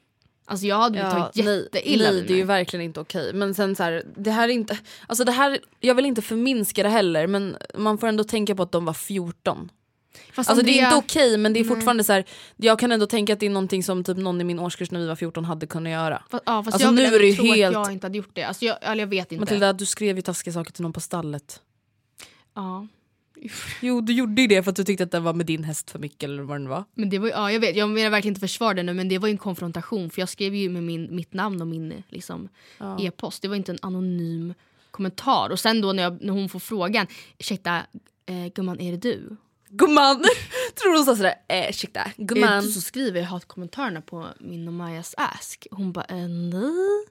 Alltså 0.50 0.66
jag 0.66 0.76
hade 0.76 0.90
blivit 1.34 1.44
nej, 1.46 1.56
jätteilla 1.72 2.04
nej 2.04 2.14
vid 2.14 2.26
det 2.26 2.32
är 2.32 2.36
ju 2.36 2.44
verkligen 2.44 2.84
inte 2.84 3.00
okej. 3.00 3.32
Men 3.34 3.54
sen 3.54 3.76
så 3.76 3.82
här, 3.82 4.02
det 4.16 4.30
här 4.30 4.48
är 4.48 4.52
inte, 4.52 4.78
alltså 5.06 5.24
det 5.24 5.32
här, 5.32 5.58
jag 5.80 5.94
vill 5.94 6.06
inte 6.06 6.22
förminska 6.22 6.82
det 6.82 6.88
heller 6.88 7.26
men 7.26 7.56
man 7.74 7.98
får 7.98 8.06
ändå 8.06 8.24
tänka 8.24 8.54
på 8.54 8.62
att 8.62 8.72
de 8.72 8.84
var 8.84 8.92
14. 8.92 9.70
Fast 10.32 10.50
Alltså 10.50 10.64
det 10.64 10.70
är 10.70 10.82
Andrea- 10.82 10.84
inte 10.96 10.96
okej 10.96 11.36
men 11.38 11.52
det 11.52 11.60
är 11.60 11.64
fortfarande 11.64 12.04
så 12.04 12.12
här, 12.12 12.24
jag 12.56 12.78
kan 12.78 12.92
ändå 12.92 13.06
tänka 13.06 13.32
att 13.32 13.40
det 13.40 13.46
är 13.46 13.50
någonting 13.50 13.82
som 13.82 14.04
typ 14.04 14.16
någon 14.16 14.40
i 14.40 14.44
min 14.44 14.58
årskurs 14.58 14.90
när 14.90 15.00
vi 15.00 15.06
var 15.06 15.16
14 15.16 15.44
hade 15.44 15.66
kunnat 15.66 15.90
göra. 15.92 16.22
Fast, 16.30 16.42
ja, 16.46 16.62
fast 16.62 16.74
Alltså, 16.74 16.88
jag 16.88 16.94
nu 16.94 17.02
är 17.16 17.20
det 17.22 17.32
tro 17.34 17.44
helt- 17.44 17.76
att 17.76 17.86
jag 17.86 17.92
inte 17.92 18.04
hade 18.06 18.16
gjort 18.18 18.30
det. 18.32 18.42
Alltså 18.42 18.64
jag, 18.64 18.76
eller 18.82 19.02
jag 19.02 19.06
vet 19.08 19.32
inte. 19.32 19.40
Matilda 19.40 19.72
du 19.72 19.86
skrev 19.86 20.16
ju 20.16 20.22
taskiga 20.22 20.52
saker 20.54 20.72
till 20.72 20.82
någon 20.82 20.92
på 20.92 21.00
stallet. 21.00 21.60
Ja. 22.54 22.86
Jo 23.80 24.00
du 24.00 24.12
gjorde 24.12 24.42
ju 24.42 24.48
det 24.48 24.62
för 24.62 24.70
att 24.70 24.76
du 24.76 24.84
tyckte 24.84 25.04
att 25.04 25.10
den 25.10 25.24
var 25.24 25.32
med 25.32 25.46
din 25.46 25.64
häst 25.64 25.90
för 25.90 25.98
mycket 25.98 26.22
eller 26.22 26.42
vad 26.42 26.60
det 26.60 26.68
var. 26.68 26.84
Men 26.94 27.10
det 27.10 27.18
var, 27.18 27.28
ja, 27.28 27.52
jag 27.52 27.60
vet, 27.60 27.76
jag 27.76 27.88
menar 27.88 28.10
verkligen 28.10 28.30
inte 28.30 28.40
försvara 28.40 28.74
det 28.74 28.82
nu 28.82 28.94
men 28.94 29.08
det 29.08 29.18
var 29.18 29.28
ju 29.28 29.32
en 29.32 29.38
konfrontation 29.38 30.10
för 30.10 30.22
jag 30.22 30.28
skrev 30.28 30.54
ju 30.54 30.68
med 30.68 30.82
min, 30.82 31.16
mitt 31.16 31.32
namn 31.32 31.60
och 31.60 31.66
min 31.66 32.02
liksom, 32.08 32.48
e-post. 32.98 33.42
Det 33.42 33.48
var 33.48 33.56
inte 33.56 33.72
en 33.72 33.78
anonym 33.82 34.54
kommentar. 34.90 35.50
Och 35.50 35.60
sen 35.60 35.80
då 35.80 35.92
när, 35.92 36.02
jag, 36.02 36.22
när 36.22 36.32
hon 36.32 36.48
får 36.48 36.58
frågan, 36.58 37.06
ursäkta 37.38 37.86
eh, 38.26 38.46
gumman 38.54 38.80
är 38.80 38.90
det 38.90 38.98
du? 38.98 39.36
Gumman! 39.68 40.16
Tror 40.74 40.96
hon 40.96 41.04
sa 41.04 41.16
sådär, 41.16 41.34
eh, 41.48 41.68
ursäkta, 41.70 42.12
det 42.16 42.24
gumman. 42.24 42.64
du 42.64 42.70
som 42.70 42.82
skriver 42.82 43.22
hatkommentarerna 43.22 44.00
på 44.00 44.26
min 44.38 44.68
och 44.68 44.74
Majas 44.74 45.14
ask? 45.16 45.66
Hon 45.70 45.92
bara 45.92 46.04
eh, 46.04 46.28
nej. 46.28 47.06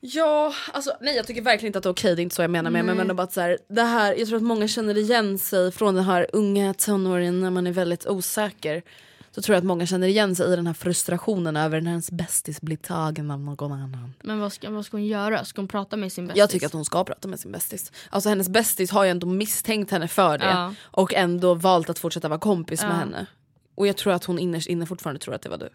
Ja, 0.00 0.52
alltså 0.72 0.92
nej 1.00 1.16
jag 1.16 1.26
tycker 1.26 1.42
verkligen 1.42 1.66
inte 1.68 1.78
att 1.78 1.82
det 1.82 1.88
är 1.88 1.92
okej, 1.92 2.16
det 2.16 2.20
är 2.20 2.22
inte 2.22 2.34
så 2.34 2.42
jag 2.42 2.50
menar 2.50 2.70
med 2.70 2.84
men 2.84 2.88
jag 2.96 2.96
menar 3.04 3.14
bara 3.14 3.22
att 3.22 3.32
så 3.32 3.40
här, 3.40 3.58
det 3.68 3.82
här, 3.82 4.14
jag 4.18 4.28
tror 4.28 4.36
att 4.36 4.42
många 4.42 4.68
känner 4.68 4.98
igen 4.98 5.38
sig 5.38 5.72
från 5.72 5.94
den 5.94 6.04
här 6.04 6.26
unga 6.32 6.74
tonåringen 6.74 7.40
när 7.40 7.50
man 7.50 7.66
är 7.66 7.72
väldigt 7.72 8.06
osäker. 8.06 8.82
Så 9.30 9.42
tror 9.42 9.54
jag 9.54 9.58
att 9.58 9.64
många 9.64 9.86
känner 9.86 10.06
igen 10.06 10.36
sig 10.36 10.52
i 10.52 10.56
den 10.56 10.66
här 10.66 10.74
frustrationen 10.74 11.56
över 11.56 11.80
när 11.80 11.90
ens 11.90 12.10
bästis 12.10 12.60
blir 12.60 12.76
tagen 12.76 13.30
av 13.30 13.40
någon 13.40 13.72
annan. 13.72 14.14
Men 14.22 14.40
vad 14.40 14.52
ska, 14.52 14.70
vad 14.70 14.86
ska 14.86 14.96
hon 14.96 15.06
göra? 15.06 15.44
Ska 15.44 15.60
hon 15.60 15.68
prata 15.68 15.96
med 15.96 16.12
sin 16.12 16.26
bästis? 16.26 16.38
Jag 16.38 16.50
tycker 16.50 16.66
att 16.66 16.72
hon 16.72 16.84
ska 16.84 17.04
prata 17.04 17.28
med 17.28 17.40
sin 17.40 17.52
bästis. 17.52 17.92
Alltså 18.10 18.28
hennes 18.28 18.48
bästis 18.48 18.90
har 18.90 19.04
ju 19.04 19.10
ändå 19.10 19.26
misstänkt 19.26 19.90
henne 19.90 20.08
för 20.08 20.38
det 20.38 20.44
Ja. 20.44 20.74
och 20.80 21.14
ändå 21.14 21.54
valt 21.54 21.90
att 21.90 21.98
fortsätta 21.98 22.28
vara 22.28 22.40
kompis 22.40 22.82
med 22.82 22.90
Ja. 22.90 22.94
henne. 22.94 23.26
Och 23.74 23.86
jag 23.86 23.96
tror 23.96 24.12
att 24.12 24.24
hon 24.24 24.38
innerst 24.38 24.66
inne 24.68 24.86
fortfarande 24.86 25.20
tror 25.20 25.34
att 25.34 25.42
det 25.42 25.48
var 25.48 25.58
du. 25.58 25.68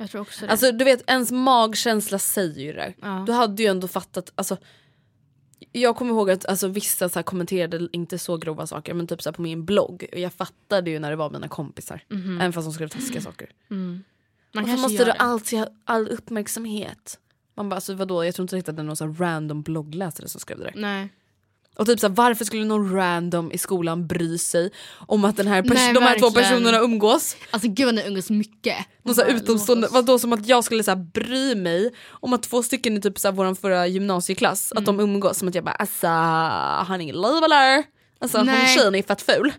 Jag 0.00 0.10
tror 0.10 0.20
också 0.20 0.46
det. 0.46 0.52
Alltså 0.52 0.72
du 0.72 0.84
vet 0.84 1.10
ens 1.10 1.30
magkänsla 1.32 2.18
säger 2.18 2.60
ju 2.60 2.72
det. 2.72 2.94
Ja. 3.00 3.24
Du 3.26 3.32
hade 3.32 3.62
ju 3.62 3.68
ändå 3.68 3.88
fattat, 3.88 4.32
alltså 4.34 4.56
jag 5.72 5.96
kommer 5.96 6.10
ihåg 6.10 6.30
att 6.30 6.46
alltså, 6.46 6.68
vissa 6.68 7.08
så 7.08 7.18
här, 7.18 7.22
kommenterade 7.22 7.88
inte 7.92 8.18
så 8.18 8.36
grova 8.36 8.66
saker 8.66 8.94
men 8.94 9.06
typ 9.06 9.22
så 9.22 9.28
här, 9.30 9.34
på 9.34 9.42
min 9.42 9.64
blogg. 9.64 10.06
Och 10.12 10.18
jag 10.18 10.32
fattade 10.32 10.90
ju 10.90 10.98
när 10.98 11.10
det 11.10 11.16
var 11.16 11.30
mina 11.30 11.48
kompisar. 11.48 12.04
Även 12.10 12.52
fast 12.52 12.66
de 12.66 12.72
skrev 12.72 12.88
taskiga 12.88 13.20
saker. 13.20 13.50
Mhm. 13.68 14.04
man 14.52 14.64
Varför 14.64 14.82
måste 14.82 15.04
du 15.04 15.10
alltid 15.10 15.58
ha 15.58 15.68
all 15.84 16.08
uppmärksamhet? 16.08 17.18
Man 17.54 17.68
bara 17.68 17.74
alltså 17.74 17.94
vadå, 17.94 18.24
jag 18.24 18.34
tror 18.34 18.44
inte 18.44 18.56
riktigt 18.56 18.68
att 18.68 18.76
det 18.76 18.82
är 18.82 18.84
någon 18.84 18.96
så 18.96 19.06
här 19.06 19.12
random 19.12 19.62
bloggläsare 19.62 20.28
som 20.28 20.40
skrev 20.40 20.58
det 20.58 20.64
där. 20.64 20.74
Nej. 20.76 21.08
Och 21.80 21.86
typ 21.86 22.00
så 22.00 22.08
här, 22.08 22.14
varför 22.14 22.44
skulle 22.44 22.64
någon 22.64 22.94
random 22.94 23.52
i 23.52 23.58
skolan 23.58 24.06
bry 24.06 24.38
sig 24.38 24.70
om 25.06 25.24
att 25.24 25.36
den 25.36 25.46
här 25.46 25.62
Nej, 25.62 25.92
de 25.94 26.02
här 26.02 26.18
två 26.18 26.30
personerna 26.30 26.78
umgås? 26.78 27.36
Alltså 27.50 27.68
gud 27.68 27.86
vad 27.86 27.94
ni 27.94 28.02
umgås 28.06 28.30
mycket. 28.30 28.76
Någon 29.02 29.14
så 29.14 29.22
här 29.22 29.28
utomstående, 29.30 29.88
vadå 29.90 30.18
som 30.18 30.32
att 30.32 30.46
jag 30.46 30.64
skulle 30.64 30.82
så 30.82 30.90
här 30.90 30.96
bry 30.96 31.54
mig 31.54 31.90
om 32.10 32.32
att 32.32 32.42
två 32.42 32.62
stycken 32.62 32.96
i 32.96 33.00
typ 33.00 33.18
så 33.18 33.28
här 33.28 33.32
våran 33.32 33.56
förra 33.56 33.86
gymnasieklass, 33.86 34.72
att 34.72 34.86
de 34.86 35.00
umgås 35.00 35.38
som 35.38 35.48
att 35.48 35.54
jag 35.54 35.64
bara 35.64 35.74
alltså 35.74 36.06
har 36.06 36.98
ni 36.98 37.04
inget 37.04 37.16
liv 37.16 37.44
eller? 37.44 37.82
Alltså 38.18 38.38
hon 38.38 38.46
Nej. 38.46 38.76
tjejen 38.76 38.94
är 38.94 39.02
fett 39.02 39.22
ful. 39.22 39.52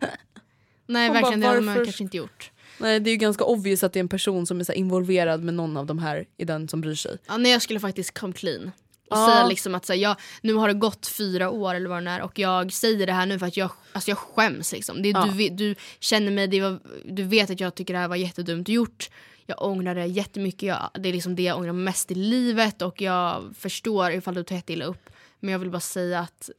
Nej 0.88 1.08
Hon 1.08 1.14
verkligen, 1.14 1.40
bara, 1.42 1.48
det 1.48 1.48
hade 1.48 1.62
man 1.62 1.74
varför- 1.76 1.86
kanske 1.86 2.04
inte 2.04 2.18
gjort. 2.18 2.52
Nej 2.78 3.00
det 3.00 3.10
är 3.10 3.12
ju 3.12 3.18
ganska 3.18 3.44
obvious 3.44 3.84
att 3.84 3.94
det 3.94 4.00
är 4.00 4.02
en 4.02 4.10
person 4.10 4.46
som 4.46 4.60
är 4.60 4.64
så 4.64 4.74
involverad 4.74 5.44
med 5.44 5.54
någon 5.54 5.78
av 5.78 5.86
de 5.86 6.00
här 6.00 6.26
i 6.38 6.46
den 6.46 6.68
som 6.68 6.82
bryr 6.82 6.96
sig. 6.96 7.18
Ja, 7.28 7.38
nej, 7.38 7.52
jag 7.52 7.62
skulle 7.62 7.80
faktiskt 7.80 8.20
come 8.20 8.34
clean. 8.34 8.72
Och 9.12 9.18
Ja. 9.18 9.28
säga 9.28 9.48
liksom 9.48 9.76
att 9.76 9.86
så 9.86 9.94
här, 9.94 10.00
jag, 10.00 10.16
nu 10.42 10.54
har 10.54 10.68
det 10.68 10.74
gått 10.74 11.08
fyra 11.08 11.50
år 11.50 11.76
eller 11.76 11.90
vad 11.90 12.04
det 12.04 12.10
är 12.12 12.22
och 12.22 12.40
jag 12.40 12.74
säger 12.74 13.08
det 13.08 13.14
här 13.14 13.26
nu 13.26 13.40
för 13.40 13.46
att 13.46 13.58
jag, 13.58 13.70
alltså 13.94 14.12
jag 14.12 14.18
skäms. 14.18 14.72
Liksom. 14.72 15.02
Det, 15.02 15.10
Ja. 15.10 15.30
du, 15.38 15.50
du 15.50 15.76
känner 16.00 16.32
mig, 16.32 16.48
det 16.48 16.62
var, 16.62 16.80
du 17.06 17.24
vet 17.24 17.50
att 17.50 17.60
jag 17.60 17.76
tycker 17.76 17.94
det 17.94 18.00
här 18.00 18.08
var 18.08 18.16
jättedumt 18.16 18.70
gjort. 18.70 19.10
Jag 19.46 19.62
ångrar 19.62 19.96
det 19.96 20.06
jättemycket, 20.06 20.64
jag, 20.64 20.90
det 20.94 21.10
är 21.10 21.14
liksom 21.14 21.36
det 21.36 21.44
jag 21.44 21.58
ångrar 21.58 21.74
mest 21.74 22.12
i 22.12 22.16
livet 22.16 22.82
och 22.82 23.02
jag 23.02 23.54
förstår 23.58 24.12
ifall 24.12 24.34
du 24.34 24.44
tar 24.44 24.72
illa 24.72 24.86
upp. 24.86 25.10
Men 25.40 25.52
jag 25.52 25.60
vill 25.60 25.70
bara 25.70 25.80
säga 25.80 26.20
att 26.20 26.50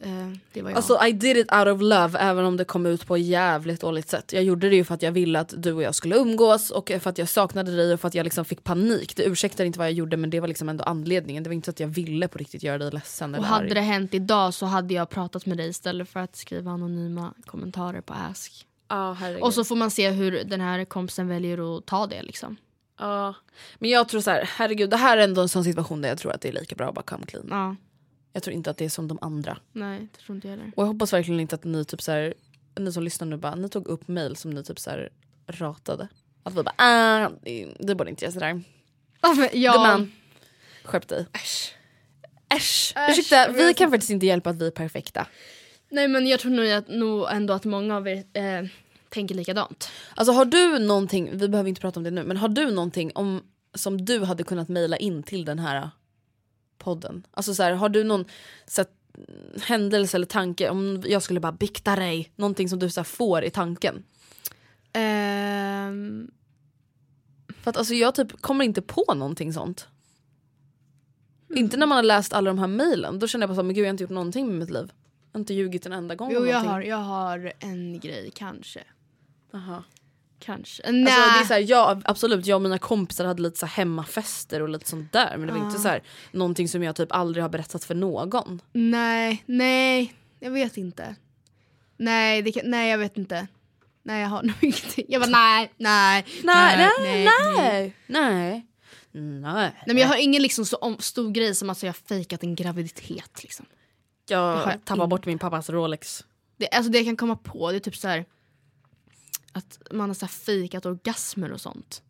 eh, 0.00 0.10
det 0.52 0.62
var 0.62 0.70
jag. 0.70 0.76
Alltså 0.76 1.04
I 1.06 1.12
did 1.12 1.36
it 1.36 1.52
out 1.52 1.66
of 1.66 1.80
love 1.80 2.18
även 2.18 2.44
om 2.44 2.56
det 2.56 2.64
kom 2.64 2.86
ut 2.86 3.06
på 3.06 3.16
ett 3.16 3.22
jävligt 3.22 3.80
dåligt 3.80 4.08
sätt. 4.08 4.32
Jag 4.32 4.44
gjorde 4.44 4.68
det 4.68 4.76
ju 4.76 4.84
för 4.84 4.94
att 4.94 5.02
jag 5.02 5.12
ville 5.12 5.40
att 5.40 5.54
du 5.56 5.72
och 5.72 5.82
jag 5.82 5.94
skulle 5.94 6.16
umgås 6.16 6.70
och 6.70 6.92
för 7.00 7.10
att 7.10 7.18
jag 7.18 7.28
saknade 7.28 7.76
dig 7.76 7.92
och 7.92 8.00
för 8.00 8.08
att 8.08 8.14
jag 8.14 8.24
liksom 8.24 8.44
fick 8.44 8.64
panik. 8.64 9.16
Det 9.16 9.24
ursäktar 9.24 9.64
inte 9.64 9.78
vad 9.78 9.88
jag 9.88 9.94
gjorde 9.94 10.16
men 10.16 10.30
det 10.30 10.40
var 10.40 10.48
liksom 10.48 10.68
ändå 10.68 10.84
anledningen. 10.84 11.42
Det 11.42 11.50
var 11.50 11.54
inte 11.54 11.66
så 11.66 11.70
att 11.70 11.80
jag 11.80 11.88
ville 11.88 12.28
på 12.28 12.38
riktigt 12.38 12.62
göra 12.62 12.78
dig 12.78 12.90
ledsen 12.90 13.34
och 13.34 13.44
hade 13.44 13.64
arg. 13.64 13.74
det 13.74 13.80
hänt 13.80 14.14
idag 14.14 14.54
så 14.54 14.66
hade 14.66 14.94
jag 14.94 15.10
pratat 15.10 15.46
med 15.46 15.56
dig 15.56 15.68
istället 15.68 16.08
för 16.08 16.20
att 16.20 16.36
skriva 16.36 16.70
anonyma 16.70 17.34
kommentarer 17.46 18.00
på 18.00 18.14
Ask. 18.14 18.66
Herregud. 18.90 19.42
Och 19.42 19.54
så 19.54 19.64
får 19.64 19.76
man 19.76 19.90
se 19.90 20.10
hur 20.10 20.44
den 20.44 20.60
här 20.60 20.84
kompisen 20.84 21.28
väljer 21.28 21.76
att 21.76 21.86
ta 21.86 22.06
det 22.06 22.22
liksom. 22.22 22.56
Ja. 22.98 23.34
Men 23.78 23.90
jag 23.90 24.08
tror 24.08 24.20
så 24.20 24.30
här, 24.30 24.50
herregud 24.56 24.90
det 24.90 24.96
här 24.96 25.18
är 25.18 25.22
ändå 25.22 25.42
en 25.42 25.48
sån 25.48 25.64
situation 25.64 26.02
där 26.02 26.08
jag 26.08 26.18
tror 26.18 26.32
att 26.32 26.40
det 26.40 26.48
är 26.48 26.52
lika 26.52 26.74
bra 26.74 26.88
att 26.88 26.94
bara 26.94 27.02
come 27.02 27.26
clean. 27.26 27.46
Ja, 27.50 27.76
Jag 28.32 28.42
tror 28.42 28.56
inte 28.56 28.70
att 28.70 28.76
det 28.76 28.84
är 28.84 28.88
som 28.88 29.08
de 29.08 29.18
andra. 29.20 29.58
nej 29.72 30.08
det 30.12 30.18
tror 30.18 30.36
inte 30.36 30.48
jag 30.48 30.56
heller. 30.56 30.72
Och 30.76 30.82
jag 30.82 30.88
hoppas 30.88 31.12
verkligen 31.12 31.40
inte 31.40 31.54
att 31.54 31.64
ni 31.64 31.84
typ 31.84 32.02
så 32.02 32.12
här, 32.12 32.34
ni 32.80 32.92
som 32.92 33.02
lyssnar 33.02 33.26
nu 33.26 33.36
bara, 33.36 33.54
ni 33.54 33.68
tog 33.68 33.88
upp 33.88 34.08
mail 34.08 34.36
som 34.36 34.50
ni 34.50 34.64
typ 34.64 34.78
så 34.78 34.90
här 34.90 35.08
ratade. 35.46 36.08
Att 36.42 36.54
vi 36.54 36.62
bara, 36.62 36.74
ah, 36.76 37.30
det 37.78 37.94
borde 37.94 38.10
inte 38.10 38.24
göra 38.24 38.32
sådär. 38.32 38.62
Men, 39.22 39.48
ja. 39.52 39.72
Gumman, 39.72 40.12
skärp 40.84 41.08
dig. 41.08 41.26
Äsch. 41.32 41.74
Äsch. 42.54 42.94
Ursäkta, 43.08 43.52
vi 43.52 43.74
kan 43.74 43.90
faktiskt 43.90 44.10
inte 44.10 44.26
hjälpa 44.26 44.50
att 44.50 44.56
vi 44.56 44.66
är 44.66 44.70
perfekta. 44.70 45.26
Nej 45.88 46.08
men 46.08 46.26
jag 46.26 46.40
tror 46.40 46.52
nog, 46.52 46.70
att, 46.70 46.88
nog 46.88 47.26
ändå 47.30 47.54
att 47.54 47.64
många 47.64 47.96
av 47.96 48.08
er 48.08 48.24
eh, 48.32 48.68
tänker 49.08 49.34
likadant. 49.34 49.90
Alltså 50.14 50.32
har 50.32 50.44
du 50.44 50.78
någonting, 50.78 51.30
vi 51.32 51.48
behöver 51.48 51.68
inte 51.68 51.80
prata 51.80 52.00
om 52.00 52.04
det 52.04 52.10
nu, 52.10 52.24
men 52.24 52.36
har 52.36 52.48
du 52.48 52.70
någonting 52.70 53.12
om, 53.14 53.42
som 53.74 54.04
du 54.04 54.24
hade 54.24 54.42
kunnat 54.42 54.68
mejla 54.68 54.96
in 54.96 55.22
till 55.22 55.44
den 55.44 55.58
här 55.58 55.90
podden? 56.80 57.26
Alltså 57.30 57.54
så 57.54 57.62
här, 57.62 57.72
har 57.72 57.88
du 57.88 58.04
någon 58.04 58.24
så 58.66 58.80
här, 58.82 58.90
händelse 59.62 60.16
eller 60.16 60.26
tanke 60.26 60.68
om 60.70 61.02
jag 61.06 61.22
skulle 61.22 61.40
bara 61.40 61.52
bikta 61.52 61.96
dig, 61.96 62.32
någonting 62.36 62.68
som 62.68 62.78
du 62.78 62.90
så 62.90 63.00
här, 63.00 63.04
får 63.04 63.44
i 63.44 63.50
tanken? 63.50 64.02
Ehm, 64.92 66.30
För 67.62 67.70
att 67.70 67.76
alltså 67.76 67.94
jag 67.94 68.14
typ 68.14 68.42
kommer 68.42 68.64
inte 68.64 68.82
på 68.82 69.14
någonting 69.14 69.52
sånt. 69.52 69.88
Inte 71.54 71.76
när 71.76 71.86
man 71.86 71.96
har 71.96 72.02
läst 72.02 72.32
alla 72.32 72.50
de 72.50 72.58
här 72.58 72.66
mejlen, 72.66 73.18
då 73.18 73.26
känner 73.26 73.42
jag 73.42 73.50
bara 73.50 73.56
så, 73.56 73.62
men 73.62 73.74
gud 73.74 73.82
jag 73.84 73.88
har 73.88 73.90
inte 73.90 74.04
gjort 74.04 74.10
någonting 74.10 74.46
med 74.48 74.58
mitt 74.58 74.70
liv. 74.70 74.92
Jag 75.32 75.38
har 75.38 75.40
inte 75.40 75.54
ljugit 75.54 75.86
en 75.86 75.92
enda 75.92 76.14
gång 76.14 76.30
Jo 76.32 76.46
jag 76.46 76.60
har, 76.60 76.80
jag 76.80 76.96
har 76.96 77.52
en 77.58 78.00
grej 78.00 78.30
kanske. 78.34 78.80
Aha. 79.54 79.84
Kanske. 80.40 80.82
Alltså, 80.82 81.04
det 81.04 81.10
är 81.10 81.44
så 81.44 81.54
här, 81.54 81.64
ja, 81.68 82.00
absolut, 82.04 82.46
jag 82.46 82.56
och 82.56 82.62
mina 82.62 82.78
kompisar 82.78 83.24
hade 83.24 83.42
lite 83.42 83.58
så 83.58 83.66
hemmafester 83.66 84.62
och 84.62 84.68
lite 84.68 84.88
sånt 84.88 85.12
där 85.12 85.36
men 85.36 85.46
det 85.46 85.52
var 85.52 85.66
inte 85.66 85.78
så 85.78 85.88
här, 85.88 86.02
någonting 86.32 86.68
som 86.68 86.82
jag 86.82 86.96
typ 86.96 87.12
aldrig 87.12 87.44
har 87.44 87.48
berättat 87.48 87.84
för 87.84 87.94
någon. 87.94 88.60
nej, 88.72 89.42
nej, 89.46 90.14
jag 90.40 90.50
vet 90.50 90.76
inte. 90.76 91.14
Nej, 91.96 92.42
det 92.42 92.52
kan, 92.52 92.62
nej 92.70 92.90
jag 92.90 92.98
vet 92.98 93.16
inte. 93.16 93.46
Nej 94.02 94.22
jag 94.22 94.28
har 94.28 94.42
nog 94.42 94.56
ingenting. 94.60 95.04
Jag 95.08 95.22
bara 95.22 95.30
nej, 95.30 95.72
nej, 95.76 96.24
Nej, 96.44 96.76
nej, 96.76 97.24
nej. 97.24 97.24
nej, 97.24 97.94
nej. 98.06 98.66
Nej. 99.12 99.72
Nej 99.86 99.94
men 99.94 99.98
jag 99.98 100.08
har 100.08 100.16
ingen 100.16 100.42
liksom 100.42 100.64
så 100.64 100.76
om, 100.76 100.98
stor 100.98 101.30
grej 101.30 101.54
som 101.54 101.70
att 101.70 101.82
jag 101.82 101.88
har 101.88 102.16
fejkat 102.16 102.42
en 102.42 102.54
graviditet 102.54 103.42
liksom. 103.42 103.66
Jag 104.28 104.56
jag 104.56 104.72
inte. 104.72 105.06
bort 105.06 105.26
min 105.26 105.38
pappas 105.38 105.70
Rolex. 105.70 106.24
Det, 106.56 106.68
alltså 106.68 106.92
det 106.92 106.98
jag 106.98 107.06
kan 107.06 107.16
komma 107.16 107.36
på 107.36 107.70
det 107.70 107.76
är 107.76 107.80
typ 107.80 107.96
så 107.96 108.08
här 108.08 108.24
att 109.52 109.78
man 109.90 110.10
har 110.10 110.14
så 110.14 110.26
fejkat 110.26 110.86
orgasmer 110.86 111.52
och 111.52 111.60
sånt. 111.60 112.02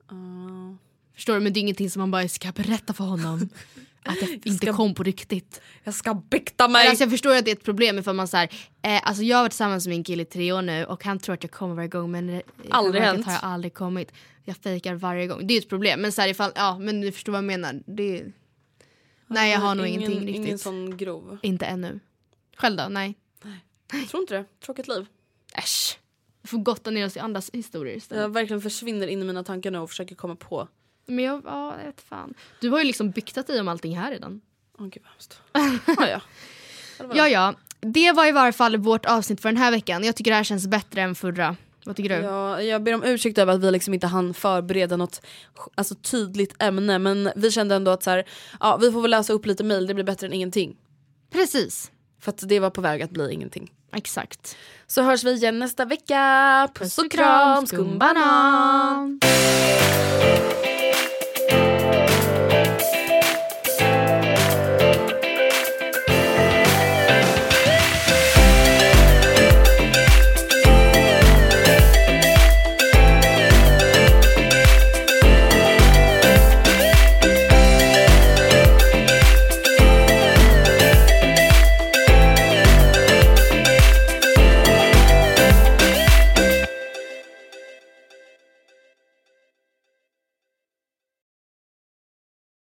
Förstår 1.14 1.34
du? 1.34 1.40
Men 1.40 1.52
det 1.52 1.58
är 1.58 1.62
ingenting 1.62 1.90
som 1.90 2.00
man 2.00 2.10
bara 2.10 2.28
ska 2.28 2.52
berätta 2.52 2.92
för 2.92 3.04
honom. 3.04 3.48
Att 4.02 4.20
jag 4.20 4.30
inte 4.30 4.50
ska- 4.52 4.72
kom 4.72 4.94
på 4.94 5.02
riktigt. 5.02 5.60
Jag 5.84 5.94
ska 5.94 6.14
bikta 6.14 6.68
mig! 6.68 6.88
Alltså 6.88 7.04
jag 7.04 7.10
förstår 7.10 7.36
att 7.36 7.44
det 7.44 7.50
är 7.50 7.56
ett 7.56 7.64
problem 7.64 7.98
ifall 7.98 8.14
man 8.14 8.28
så 8.28 8.36
här, 8.36 8.48
eh, 8.82 9.00
alltså 9.08 9.22
jag 9.22 9.36
har 9.36 9.42
varit 9.44 9.52
tillsammans 9.52 9.86
med 9.86 9.96
min 9.96 10.04
kille 10.04 10.22
i 10.22 10.26
tre 10.26 10.52
år 10.52 10.62
nu 10.62 10.84
och 10.84 11.04
han 11.04 11.18
tror 11.18 11.34
att 11.34 11.42
jag 11.42 11.50
kommer 11.50 11.74
varje 11.74 11.88
gång 11.88 12.10
men 12.10 12.42
Aldrig 12.70 13.02
hänt. 13.02 13.26
har 13.26 13.32
jag 13.32 13.44
aldrig 13.44 13.74
kommit. 13.74 14.12
Jag 14.44 14.56
fejkar 14.56 14.94
varje 14.94 15.26
gång. 15.26 15.46
Det 15.46 15.54
är 15.54 15.58
ett 15.58 15.68
problem. 15.68 16.00
Men 16.00 16.12
så 16.12 16.20
här 16.20 16.28
ifall, 16.28 16.52
ja 16.54 16.78
men 16.78 17.00
du 17.00 17.12
förstår 17.12 17.32
vad 17.32 17.38
jag 17.38 17.44
menar. 17.44 17.82
Det, 17.86 18.24
nej 19.26 19.52
jag 19.52 19.60
har 19.60 19.74
nog 19.74 19.86
ingen, 19.86 20.00
ingenting 20.02 20.28
Ingen 20.28 20.42
riktigt. 20.42 20.60
sån 20.60 20.96
grov. 20.96 21.38
Inte 21.42 21.66
ännu. 21.66 22.00
Själv 22.56 22.76
då? 22.76 22.86
Nej. 22.90 23.14
Jag 23.92 24.08
tror 24.08 24.20
inte 24.22 24.34
det. 24.34 24.44
Tråkigt 24.64 24.88
liv. 24.88 25.06
Äsch. 25.54 25.89
Får 26.44 26.58
gotta 26.58 26.90
ner 26.90 27.06
oss 27.06 27.16
i 27.16 27.20
andras 27.20 27.50
historier 27.52 27.96
istället. 27.96 28.22
Jag 28.22 28.28
verkligen 28.28 28.60
försvinner 28.62 29.06
in 29.06 29.22
i 29.22 29.24
mina 29.24 29.44
tankar 29.44 29.70
nu 29.70 29.78
och 29.78 29.90
försöker 29.90 30.14
komma 30.14 30.36
på. 30.36 30.68
Men 31.06 31.24
jag, 31.24 31.42
ja, 31.44 31.74
jag 31.78 31.86
vet 31.86 32.00
fan. 32.00 32.34
Du 32.60 32.68
har 32.68 32.78
ju 32.78 32.84
liksom 32.84 33.10
byktat 33.10 33.46
dig 33.46 33.60
om 33.60 33.68
allting 33.68 33.98
här 33.98 34.10
redan. 34.10 34.40
Åh 34.78 34.86
gud 34.86 35.02
vad 35.02 35.12
hemskt. 35.12 35.40
ja, 35.86 36.08
ja. 36.08 36.20
Ja, 37.14 37.28
ja. 37.28 37.54
Det 37.80 38.12
var 38.12 38.26
i 38.26 38.32
varje 38.32 38.52
fall 38.52 38.76
vårt 38.76 39.06
avsnitt 39.06 39.40
för 39.40 39.48
den 39.48 39.56
här 39.56 39.70
veckan. 39.70 40.04
Jag 40.04 40.16
tycker 40.16 40.30
det 40.30 40.36
här 40.36 40.44
känns 40.44 40.66
bättre 40.66 41.02
än 41.02 41.14
förra. 41.14 41.56
Vad 41.84 41.96
tycker 41.96 42.16
du? 42.16 42.24
Ja, 42.24 42.62
jag 42.62 42.82
ber 42.82 42.94
om 42.94 43.04
ursäkt 43.04 43.38
över 43.38 43.52
att 43.52 43.60
vi 43.60 43.70
liksom 43.70 43.94
inte 43.94 44.06
hann 44.06 44.34
förbereda 44.34 44.96
något 44.96 45.22
alltså, 45.74 45.94
tydligt 45.94 46.62
ämne 46.62 46.98
men 46.98 47.30
vi 47.36 47.50
kände 47.50 47.74
ändå 47.74 47.90
att 47.90 48.02
så 48.02 48.10
här, 48.10 48.24
ja, 48.60 48.76
vi 48.76 48.92
får 48.92 49.02
väl 49.02 49.10
läsa 49.10 49.32
upp 49.32 49.46
lite 49.46 49.64
mail, 49.64 49.86
det 49.86 49.94
blir 49.94 50.04
bättre 50.04 50.26
än 50.26 50.32
ingenting. 50.32 50.76
Precis. 51.30 51.90
För 52.20 52.30
att 52.30 52.48
det 52.48 52.60
var 52.60 52.70
på 52.70 52.80
väg 52.80 53.02
att 53.02 53.10
bli 53.10 53.32
ingenting. 53.32 53.72
Exakt. 53.92 54.56
Så 54.86 55.02
hörs 55.02 55.24
vi 55.24 55.32
igen 55.32 55.58
nästa 55.58 55.84
vecka. 55.84 56.68
Puss 56.74 56.98
och 56.98 57.10
kram, 57.10 57.66
skumbanan! 57.66 59.20